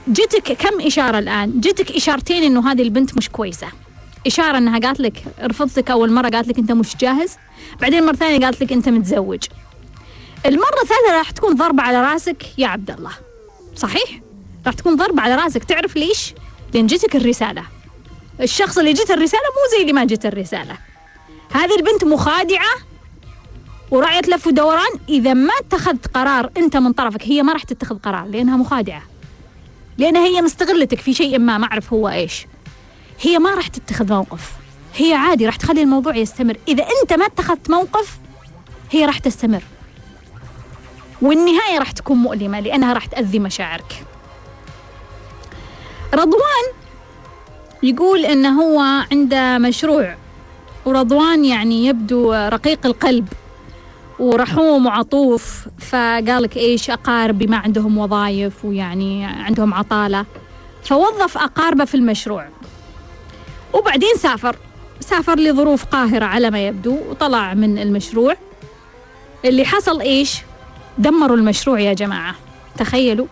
جتك 0.08 0.52
كم 0.52 0.80
إشارة 0.80 1.18
الآن؟ 1.18 1.60
جتك 1.60 1.90
إشارتين 1.90 2.42
إنه 2.42 2.72
هذه 2.72 2.82
البنت 2.82 3.16
مش 3.16 3.28
كويسة. 3.28 3.66
إشارة 4.26 4.58
إنها 4.58 4.78
قالت 4.78 5.00
لك 5.00 5.24
رفضتك 5.42 5.90
أول 5.90 6.12
مرة 6.12 6.28
قالت 6.28 6.48
لك 6.48 6.58
أنت 6.58 6.72
مش 6.72 6.96
جاهز. 6.96 7.36
بعدين 7.80 8.06
مرة 8.06 8.12
ثانية 8.12 8.46
قالت 8.46 8.62
لك 8.62 8.72
أنت 8.72 8.88
متزوج. 8.88 9.44
المرة 10.46 10.82
الثالثة 10.82 11.18
راح 11.18 11.30
تكون 11.30 11.54
ضربة 11.54 11.82
على 11.82 12.02
رأسك 12.02 12.58
يا 12.58 12.66
عبد 12.66 12.90
الله. 12.90 13.12
صحيح؟ 13.76 14.20
راح 14.66 14.74
تكون 14.74 14.96
ضربة 14.96 15.22
على 15.22 15.34
راسك. 15.34 15.64
تعرف 15.64 15.96
ليش؟ 15.96 16.34
لأن 16.74 16.86
جتك 16.86 17.16
الرسالة. 17.16 17.64
الشخص 18.40 18.78
اللي 18.78 18.92
جت 18.92 19.10
الرسالة 19.10 19.42
مو 19.42 19.76
زي 19.76 19.82
اللي 19.82 19.92
ما 19.92 20.04
جت 20.04 20.26
الرسالة. 20.26 20.78
هذه 21.52 21.76
البنت 21.76 22.04
مخادعة 22.04 22.74
وراعية 23.90 24.20
لف 24.20 24.46
ودوران. 24.46 24.90
إذا 25.08 25.34
ما 25.34 25.52
اتخذت 25.60 26.06
قرار 26.06 26.50
أنت 26.56 26.76
من 26.76 26.92
طرفك 26.92 27.22
هي 27.22 27.42
ما 27.42 27.52
راح 27.52 27.62
تتخذ 27.62 27.98
قرار 27.98 28.24
لأنها 28.24 28.56
مخادعة. 28.56 29.02
لأنها 29.98 30.24
هي 30.24 30.42
مستغلتك 30.42 31.00
في 31.00 31.14
شيء 31.14 31.38
ما 31.38 31.58
ما 31.58 31.66
أعرف 31.66 31.92
هو 31.92 32.08
إيش. 32.08 32.46
هي 33.20 33.38
ما 33.38 33.54
راح 33.54 33.68
تتخذ 33.68 34.12
موقف. 34.12 34.52
هي 34.96 35.14
عادي 35.14 35.46
راح 35.46 35.56
تخلي 35.56 35.82
الموضوع 35.82 36.16
يستمر. 36.16 36.56
إذا 36.68 36.84
أنت 37.02 37.12
ما 37.12 37.26
اتخذت 37.26 37.70
موقف 37.70 38.18
هي 38.90 39.06
راح 39.06 39.18
تستمر. 39.18 39.62
والنهاية 41.22 41.78
راح 41.78 41.92
تكون 41.92 42.16
مؤلمة 42.16 42.60
لأنها 42.60 42.92
راح 42.92 43.06
تأذي 43.06 43.38
مشاعرك. 43.38 44.04
رضوان 46.14 46.64
يقول 47.82 48.24
إنه 48.24 48.62
هو 48.62 48.80
عنده 49.12 49.58
مشروع. 49.58 50.14
ورضوان 50.84 51.44
يعني 51.44 51.86
يبدو 51.86 52.32
رقيق 52.32 52.86
القلب 52.86 53.28
ورحوم 54.18 54.86
وعطوف 54.86 55.68
فقالك 55.78 56.56
إيش 56.56 56.90
اقاربي 56.90 57.46
ما 57.46 57.56
عندهم 57.56 57.98
وظائف 57.98 58.64
ويعني 58.64 59.24
عندهم 59.24 59.74
عطالة. 59.74 60.26
فوظف 60.84 61.38
أقاربه 61.38 61.84
في 61.84 61.94
المشروع. 61.94 62.48
وبعدين 63.72 64.14
سافر. 64.16 64.56
سافر 65.00 65.38
لظروف 65.38 65.84
قاهرة 65.84 66.24
على 66.24 66.50
ما 66.50 66.66
يبدو 66.66 66.98
وطلع 67.10 67.54
من 67.54 67.78
المشروع. 67.78 68.36
اللي 69.44 69.64
حصل 69.64 70.00
إيش؟ 70.00 70.38
دمروا 70.98 71.36
المشروع 71.36 71.80
يا 71.80 71.92
جماعة. 71.92 72.34
تخيلوا. 72.78 73.26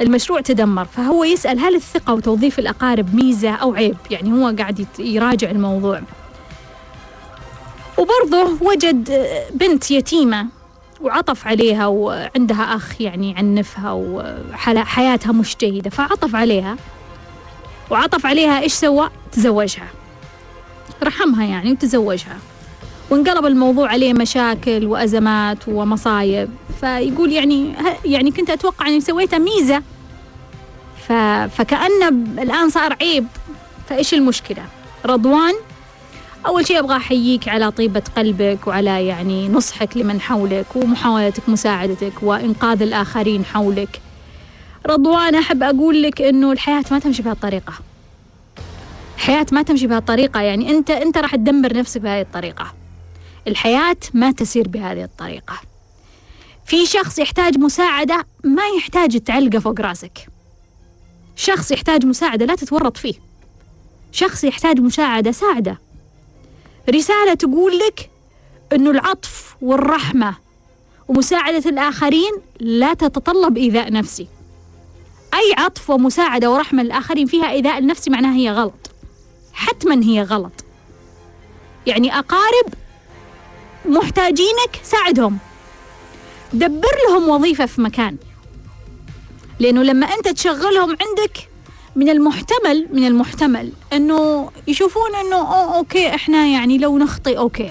المشروع 0.00 0.40
تدمر 0.40 0.84
فهو 0.84 1.24
يسأل 1.24 1.58
هل 1.58 1.74
الثقة 1.74 2.14
وتوظيف 2.14 2.58
الأقارب 2.58 3.14
ميزة 3.14 3.50
أو 3.50 3.74
عيب؟ 3.74 3.96
يعني 4.10 4.32
هو 4.32 4.54
قاعد 4.58 4.86
يراجع 4.98 5.50
الموضوع. 5.50 6.02
وبرضه 7.98 8.58
وجد 8.60 9.26
بنت 9.54 9.90
يتيمة 9.90 10.46
وعطف 11.00 11.46
عليها 11.46 11.86
وعندها 11.86 12.62
أخ 12.62 13.00
يعني 13.00 13.34
عنفها 13.36 13.92
وحياتها 13.92 15.32
مش 15.32 15.56
جيدة 15.56 15.90
فعطف 15.90 16.34
عليها. 16.34 16.76
وعطف 17.90 18.26
عليها 18.26 18.60
إيش 18.60 18.72
سوى؟ 18.72 19.10
تزوجها. 19.32 19.88
رحمها 21.02 21.44
يعني 21.44 21.72
وتزوجها. 21.72 22.38
وانقلب 23.10 23.46
الموضوع 23.46 23.88
عليه 23.88 24.12
مشاكل 24.12 24.86
وأزمات 24.86 25.68
ومصايب. 25.68 26.48
فيقول 26.80 27.32
يعني 27.32 27.74
يعني 28.04 28.30
كنت 28.30 28.50
أتوقع 28.50 28.88
أني 28.88 29.00
سويتها 29.00 29.38
ميزة. 29.38 29.82
ف 31.08 31.12
فكأنه 31.56 32.08
الآن 32.42 32.70
صار 32.70 32.96
عيب. 33.00 33.26
فإيش 33.88 34.14
المشكلة؟ 34.14 34.62
رضوان؟ 35.06 35.54
أول 36.46 36.66
شيء 36.66 36.78
أبغى 36.78 36.96
أحييك 36.96 37.48
على 37.48 37.70
طيبة 37.70 38.02
قلبك 38.16 38.66
وعلى 38.66 39.06
يعني 39.06 39.48
نصحك 39.48 39.96
لمن 39.96 40.20
حولك 40.20 40.66
ومحاولتك 40.76 41.48
مساعدتك 41.48 42.12
وإنقاذ 42.22 42.82
الآخرين 42.82 43.44
حولك. 43.44 44.00
رضوان 44.86 45.34
أحب 45.34 45.62
أقول 45.62 46.02
لك 46.02 46.22
إنه 46.22 46.52
الحياة 46.52 46.84
ما 46.90 46.98
تمشي 46.98 47.22
بهالطريقة. 47.22 47.72
الحياة 49.16 49.46
ما 49.52 49.62
تمشي 49.62 49.86
بهالطريقة. 49.86 50.40
يعني 50.40 50.70
أنت 50.70 50.90
أنت 50.90 51.18
راح 51.18 51.34
تدمر 51.36 51.76
نفسك 51.76 52.00
بهذه 52.00 52.20
الطريقة. 52.20 52.79
الحياة 53.48 53.96
ما 54.14 54.30
تسير 54.32 54.68
بهذه 54.68 55.04
الطريقة. 55.04 55.60
في 56.66 56.86
شخص 56.86 57.18
يحتاج 57.18 57.58
مساعدة 57.58 58.26
ما 58.44 58.62
يحتاج 58.78 59.20
تعلقه 59.20 59.58
فوق 59.58 59.80
راسك. 59.80 60.28
شخص 61.36 61.70
يحتاج 61.70 62.06
مساعدة 62.06 62.46
لا 62.46 62.54
تتورط 62.54 62.96
فيه. 62.96 63.14
شخص 64.12 64.44
يحتاج 64.44 64.80
مساعدة 64.80 65.32
ساعدة. 65.32 65.78
رسالة 66.90 67.34
تقول 67.34 67.78
لك 67.78 68.10
أنه 68.72 68.90
العطف 68.90 69.56
والرحمة 69.62 70.36
ومساعدة 71.08 71.70
الآخرين 71.70 72.32
لا 72.60 72.94
تتطلب 72.94 73.56
إيذاء 73.56 73.92
نفسي. 73.92 74.26
أي 75.34 75.54
عطف 75.58 75.90
ومساعدة 75.90 76.50
ورحمة 76.50 76.82
للآخرين 76.82 77.26
فيها 77.26 77.50
إيذاء 77.50 77.78
النفسي 77.78 78.10
معناها 78.10 78.34
هي 78.34 78.50
غلط. 78.50 78.90
حتما 79.52 80.04
هي 80.04 80.22
غلط. 80.22 80.64
يعني 81.86 82.18
أقارب 82.18 82.74
محتاجينك 83.84 84.80
ساعدهم. 84.82 85.38
دبر 86.52 86.96
لهم 87.08 87.28
وظيفة 87.28 87.66
في 87.66 87.80
مكان. 87.80 88.16
لأنه 89.60 89.82
لما 89.82 90.06
أنت 90.06 90.28
تشغلهم 90.28 90.90
عندك 90.90 91.48
من 91.96 92.08
المحتمل 92.08 92.88
من 92.92 93.06
المحتمل 93.06 93.72
إنه 93.92 94.50
يشوفون 94.68 95.14
إنه 95.14 95.36
أو 95.36 95.74
okay 95.74 96.14
إحنا 96.14 96.46
يعني 96.46 96.78
لو 96.78 96.98
نخطي 96.98 97.38
okay. 97.38 97.70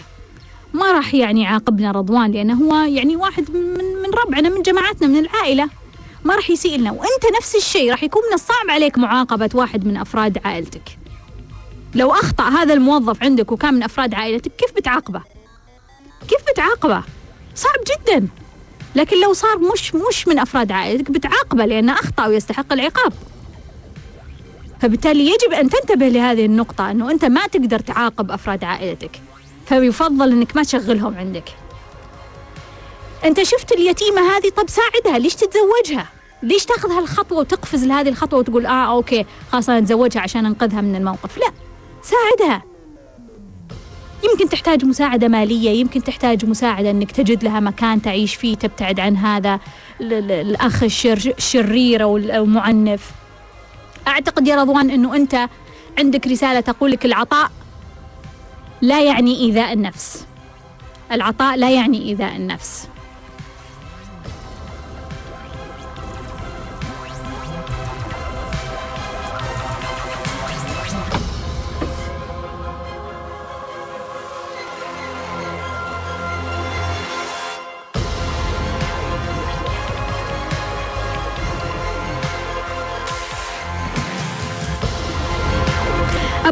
ما 0.74 0.92
راح 0.92 1.14
يعني 1.14 1.42
يعاقبنا 1.42 1.92
رضوان 1.92 2.32
لأنه 2.32 2.54
هو 2.54 2.76
يعني 2.76 3.16
واحد 3.16 3.52
من 3.52 3.86
من 4.02 4.10
ربعنا 4.26 4.50
من 4.50 4.62
جماعتنا 4.62 5.08
من 5.08 5.20
العائلة. 5.20 5.70
ما 6.24 6.36
راح 6.36 6.50
يسيء 6.50 6.78
لنا 6.78 6.92
وأنت 6.92 7.38
نفس 7.38 7.56
الشيء 7.56 7.92
راح 7.92 8.04
يكون 8.04 8.22
من 8.28 8.34
الصعب 8.34 8.70
عليك 8.70 8.98
معاقبة 8.98 9.50
واحد 9.54 9.86
من 9.86 9.98
أفراد 9.98 10.38
عائلتك. 10.46 10.98
لو 11.96 12.12
أخطأ 12.12 12.50
هذا 12.50 12.74
الموظف 12.74 13.24
عندك 13.24 13.52
وكان 13.52 13.74
من 13.74 13.84
أفراد 13.84 14.14
عائلتك 14.14 14.52
كيف 14.58 14.72
بتعاقبه؟ 14.76 15.22
كيف 16.28 16.40
بتعاقبه؟ 16.54 17.04
صعب 17.56 17.80
جدا. 17.88 18.28
لكن 18.96 19.22
لو 19.22 19.34
صار 19.34 19.58
مش 19.58 19.96
مش 19.96 20.28
من 20.28 20.40
أفراد 20.40 20.72
عائلتك 20.72 21.12
بتعاقبه 21.12 21.66
لأنه 21.66 21.94
أخطأ 21.94 22.28
ويستحق 22.28 22.74
العقاب. 22.74 23.14
فبالتالي 24.82 25.26
يجب 25.28 25.54
أن 25.54 25.70
تنتبه 25.70 26.08
لهذه 26.08 26.46
النقطة 26.46 26.92
إنه 26.92 27.12
أنت 27.12 27.26
ما 27.26 27.48
تقدر 27.48 27.80
تعاقب 27.80 28.32
أفراد 28.32 28.64
عائلتك. 28.64 29.22
فيفضل 29.66 30.32
إنك 30.32 30.56
ما 30.56 30.64
تشغلهم 30.64 31.18
عندك. 31.18 31.50
أنت 33.26 33.44
شفت 33.44 33.72
اليتيمة 33.72 34.22
هذه؟ 34.22 34.50
طب 34.50 34.70
ساعدها. 34.70 35.20
ليش 35.20 35.36
تتزوجها؟ 35.36 36.08
ليش 36.44 36.66
تاخذ 36.66 36.92
هالخطوة 36.92 37.40
وتقفز 37.40 37.86
لهذه 37.86 38.10
الخطوة 38.10 38.40
وتقول 38.40 38.66
آه 38.66 38.92
أوكي 38.92 39.26
خلاص 39.52 39.70
أنا 39.70 39.78
أتزوجها 39.78 40.22
عشان 40.22 40.46
أنقذها 40.46 40.82
من 40.82 40.96
الموقف؟ 40.96 41.38
لا 41.38 41.52
ساعدها. 42.04 42.69
يمكن 44.24 44.50
تحتاج 44.50 44.86
مساعدة 44.86 45.28
مالية 45.28 45.70
يمكن 45.70 46.04
تحتاج 46.04 46.46
مساعدة 46.46 46.90
أنك 46.90 47.12
تجد 47.12 47.44
لها 47.44 47.60
مكان 47.60 48.02
تعيش 48.02 48.36
فيه 48.36 48.56
تبتعد 48.56 49.00
عن 49.00 49.18
هذا 49.18 49.60
الأخ 50.02 50.84
الشرير 50.84 52.04
أو 52.04 52.18
المعنف. 52.18 53.12
أعتقد 54.08 54.48
يا 54.48 54.56
رضوان 54.56 54.90
أنه 54.90 55.16
أنت 55.16 55.50
عندك 55.98 56.28
رسالة 56.28 56.60
تقول 56.60 56.92
لك 56.92 57.06
العطاء 57.06 57.52
لا 58.82 59.04
يعني 59.04 59.40
إيذاء 59.40 59.74
النفس. 59.74 60.26
العطاء 61.12 61.58
لا 61.58 61.70
يعني 61.70 62.02
إيذاء 62.02 62.36
النفس. 62.36 62.88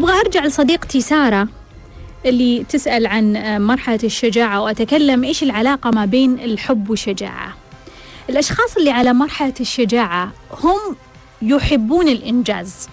أبغى 0.07 0.19
أرجع 0.19 0.45
لصديقتي 0.45 1.01
سارة 1.01 1.47
اللي 2.25 2.63
تسأل 2.63 3.07
عن 3.07 3.33
مرحلة 3.61 3.99
الشجاعة 4.03 4.61
وأتكلم 4.61 5.23
إيش 5.23 5.43
العلاقة 5.43 5.91
ما 5.91 6.05
بين 6.05 6.39
الحب 6.39 6.89
والشجاعة. 6.89 7.57
الأشخاص 8.29 8.77
اللي 8.77 8.91
على 8.91 9.13
مرحلة 9.13 9.53
الشجاعة 9.59 10.31
هم 10.63 10.95
يحبون 11.41 12.07
الإنجاز 12.07 12.89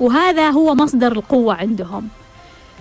وهذا 0.00 0.50
هو 0.50 0.74
مصدر 0.74 1.12
القوة 1.12 1.54
عندهم 1.54 2.08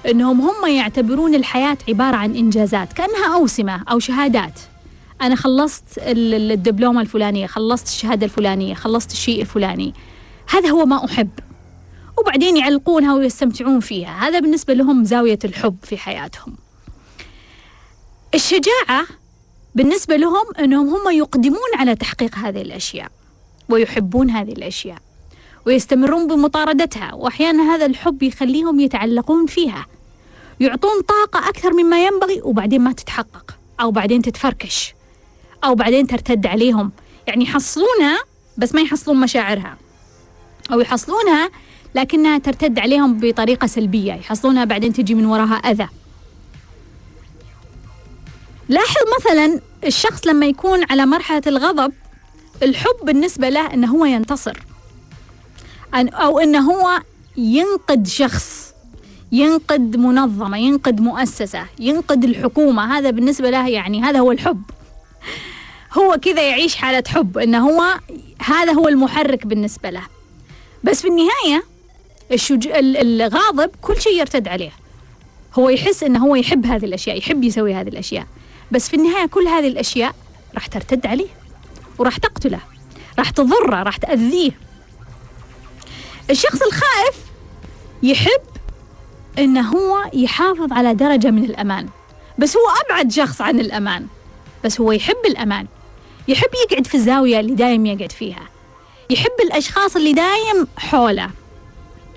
إنهم 0.06 0.42
هم 0.42 0.72
يعتبرون 0.72 1.36
الحياة 1.36 1.78
عبارة 1.90 2.16
عن 2.16 2.36
إنجازات 2.36 2.94
كأنها 2.94 3.36
أوسمة 3.36 3.84
أو 3.92 4.00
شهادات. 4.00 4.60
أنا 5.22 5.36
خلصت 5.36 5.84
الدبلومة 5.98 7.02
الفلانية 7.02 7.48
خلصت 7.48 7.88
الشهادة 7.88 8.26
الفلانية 8.26 8.74
خلصت 8.74 9.12
الشيء 9.12 9.42
الفلاني. 9.42 9.94
هذا 10.50 10.70
هو 10.70 10.86
ما 10.86 11.06
أحب. 11.06 11.30
وبعدين 12.18 12.58
يعلقونها 12.58 13.16
ويستمتعون 13.16 13.80
فيها. 13.80 14.28
هذا 14.28 14.40
بالنسبة 14.40 14.74
لهم 14.74 15.04
زاوية 15.04 15.40
الحب 15.46 15.78
في 15.84 15.98
حياتهم. 15.98 16.56
الشجاعة 18.34 19.06
بالنسبة 19.76 20.16
لهم 20.16 20.46
أنهم 20.60 20.88
هم 20.90 21.18
يقدمون 21.18 21.70
على 21.76 21.96
تحقيق 21.96 22.36
هذه 22.36 22.62
الأشياء 22.62 23.12
ويحبون 23.70 24.30
هذه 24.30 24.52
الأشياء 24.52 24.98
ويستمرون 25.66 26.28
بمطاردتها. 26.28 27.14
وأحيانا 27.14 27.76
هذا 27.76 27.86
الحب 27.86 28.24
يخليهم 28.24 28.80
يتعلقون 28.80 29.46
فيها 29.46 29.86
يعطون 30.60 31.02
طاقة 31.02 31.50
أكثر 31.50 31.74
مما 31.74 32.06
ينبغي 32.06 32.42
وبعدين 32.44 32.82
ما 32.82 32.92
تتحقق 32.92 33.58
أو 33.82 33.92
بعدين 33.92 34.22
تتفركش 34.22 34.94
أو 35.64 35.76
بعدين 35.76 36.08
ترتد 36.08 36.46
عليهم. 36.46 36.92
يعني 37.28 37.44
يحصلونها 37.44 38.20
بس 38.58 38.76
ما 38.76 38.82
يحصلون 38.82 39.20
مشاعرها 39.20 39.78
أو 40.72 40.80
يحصلونها 40.80 41.50
لكنها 41.96 42.38
ترتد 42.38 42.80
عليهم 42.80 43.20
بطريقة 43.20 43.68
سلبية. 43.68 44.14
يحصلونها 44.14 44.66
بعدين 44.66 44.94
تجي 44.94 45.16
من 45.16 45.26
وراها 45.26 45.56
أذى. 45.56 45.88
لاحظ 48.70 49.02
مثلا 49.20 49.62
الشخص 49.86 50.28
لما 50.28 50.46
يكون 50.46 50.86
على 50.90 51.06
مرحلة 51.06 51.42
الغضب 51.48 51.94
الحب 52.64 52.96
بالنسبة 53.04 53.50
له 53.50 53.74
أنه 53.74 53.92
هو 53.92 54.06
ينتصر. 54.06 54.58
أو 55.94 56.40
أنه 56.40 56.72
هو 56.72 57.02
ينقد 57.38 58.08
شخص 58.08 58.74
ينقد 59.32 59.98
منظمة 59.98 60.58
ينقد 60.58 61.02
مؤسسة 61.02 61.66
ينقد 61.80 62.24
الحكومة. 62.24 62.98
هذا 62.98 63.10
بالنسبة 63.10 63.50
له 63.50 63.68
يعني 63.68 64.02
هذا 64.02 64.20
هو 64.20 64.32
الحب. 64.32 64.64
هو 65.98 66.18
كذا 66.22 66.50
يعيش 66.50 66.76
حالة 66.76 67.04
حب 67.08 67.38
أنه 67.38 67.70
هو 67.70 68.00
هذا 68.42 68.72
هو 68.72 68.88
المحرك 68.88 69.48
بالنسبة 69.48 69.90
له. 69.90 70.02
بس 70.84 71.02
في 71.02 71.08
النهاية 71.08 71.75
الشج... 72.32 72.68
الغاضب 72.78 73.72
كل 73.82 74.02
شيء 74.02 74.20
يرتد 74.20 74.48
عليه. 74.48 74.72
هو 75.60 75.70
يحس 75.70 76.04
إنه 76.04 76.26
هو 76.26 76.36
يحب 76.36 76.66
هذه 76.66 76.86
الأشياء 76.86 77.18
يحب 77.18 77.44
يسوي 77.44 77.74
هذه 77.74 77.88
الأشياء. 77.88 78.28
بس 78.72 78.90
في 78.90 78.96
النهاية 78.96 79.26
كل 79.26 79.48
هذه 79.48 79.68
الأشياء 79.68 80.16
راح 80.56 80.68
ترتد 80.68 81.06
عليه 81.06 81.28
وراح 81.98 82.18
تقتله 82.18 82.60
راح 83.20 83.30
تضره 83.30 83.84
راح 83.84 83.98
تأذيه. 83.98 84.52
الشخص 86.30 86.62
الخائف 86.62 87.16
يحب 88.04 88.42
إنه 89.40 89.70
هو 89.70 89.98
يحافظ 90.14 90.74
على 90.74 90.94
درجة 90.94 91.32
من 91.32 91.44
الأمان. 91.44 91.90
بس 92.38 92.58
هو 92.58 92.64
أبعد 92.86 93.12
شخص 93.12 93.42
عن 93.42 93.60
الأمان. 93.60 94.08
بس 94.64 94.82
هو 94.82 94.92
يحب 94.92 95.26
الأمان. 95.26 95.68
يحب 96.28 96.50
يقعد 96.70 96.88
في 96.88 96.96
الزاويه 96.96 97.40
اللي 97.40 97.56
دايم 97.56 97.86
يقعد 97.86 98.12
فيها. 98.12 98.48
يحب 99.10 99.32
الأشخاص 99.44 99.96
اللي 99.96 100.14
دايم 100.14 100.68
حوله. 100.78 101.30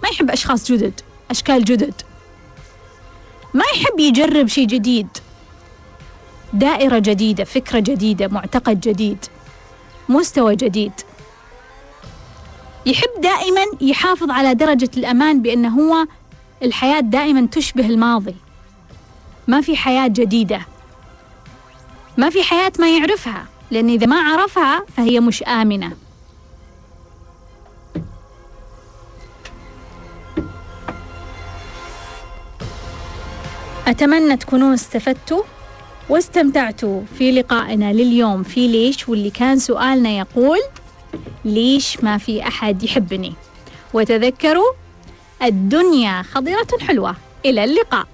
ما 0.02 0.08
يحب 0.08 0.30
أشخاص 0.30 0.72
جدد 0.72 1.00
أشكال 1.30 1.64
جدد. 1.64 1.94
ما 3.54 3.64
يحب 3.74 4.00
يجرب 4.00 4.46
شيء 4.46 4.66
جديد. 4.66 5.08
دائرة 6.52 6.98
جديدة 6.98 7.44
فكرة 7.44 7.78
جديدة 7.78 8.28
معتقد 8.28 8.80
جديد 8.80 9.24
مستوى 10.08 10.56
جديد. 10.56 10.92
يحب 12.86 13.20
دائما 13.22 13.64
يحافظ 13.80 14.30
على 14.30 14.54
درجة 14.54 14.90
الأمان 14.96 15.42
بأنه 15.42 15.68
هو 15.68 16.06
الحياة 16.62 17.00
دائما 17.00 17.46
تشبه 17.46 17.86
الماضي. 17.86 18.34
ما 19.48 19.60
في 19.60 19.76
حياة 19.76 20.08
جديدة. 20.08 20.60
ما 22.16 22.30
في 22.30 22.42
حياة 22.42 22.72
ما 22.78 22.96
يعرفها 22.96 23.46
لأن 23.70 23.88
إذا 23.90 24.06
ما 24.06 24.20
عرفها 24.20 24.84
فهي 24.96 25.20
مش 25.20 25.42
آمنة. 25.42 25.92
أتمنى 33.88 34.36
تكونوا 34.36 34.74
استفدتوا 34.74 35.42
واستمتعتوا 36.08 37.02
في 37.18 37.32
لقائنا 37.32 37.92
لليوم 37.92 38.42
في 38.42 38.68
ليش 38.68 39.08
واللي 39.08 39.30
كان 39.30 39.58
سؤالنا 39.58 40.10
يقول 40.10 40.58
ليش 41.44 42.04
ما 42.04 42.18
في 42.18 42.42
أحد 42.42 42.82
يحبني. 42.82 43.34
وتذكروا 43.94 44.72
الدنيا 45.42 46.22
خضرة 46.22 46.66
حلوة. 46.80 47.16
إلى 47.44 47.64
اللقاء. 47.64 48.06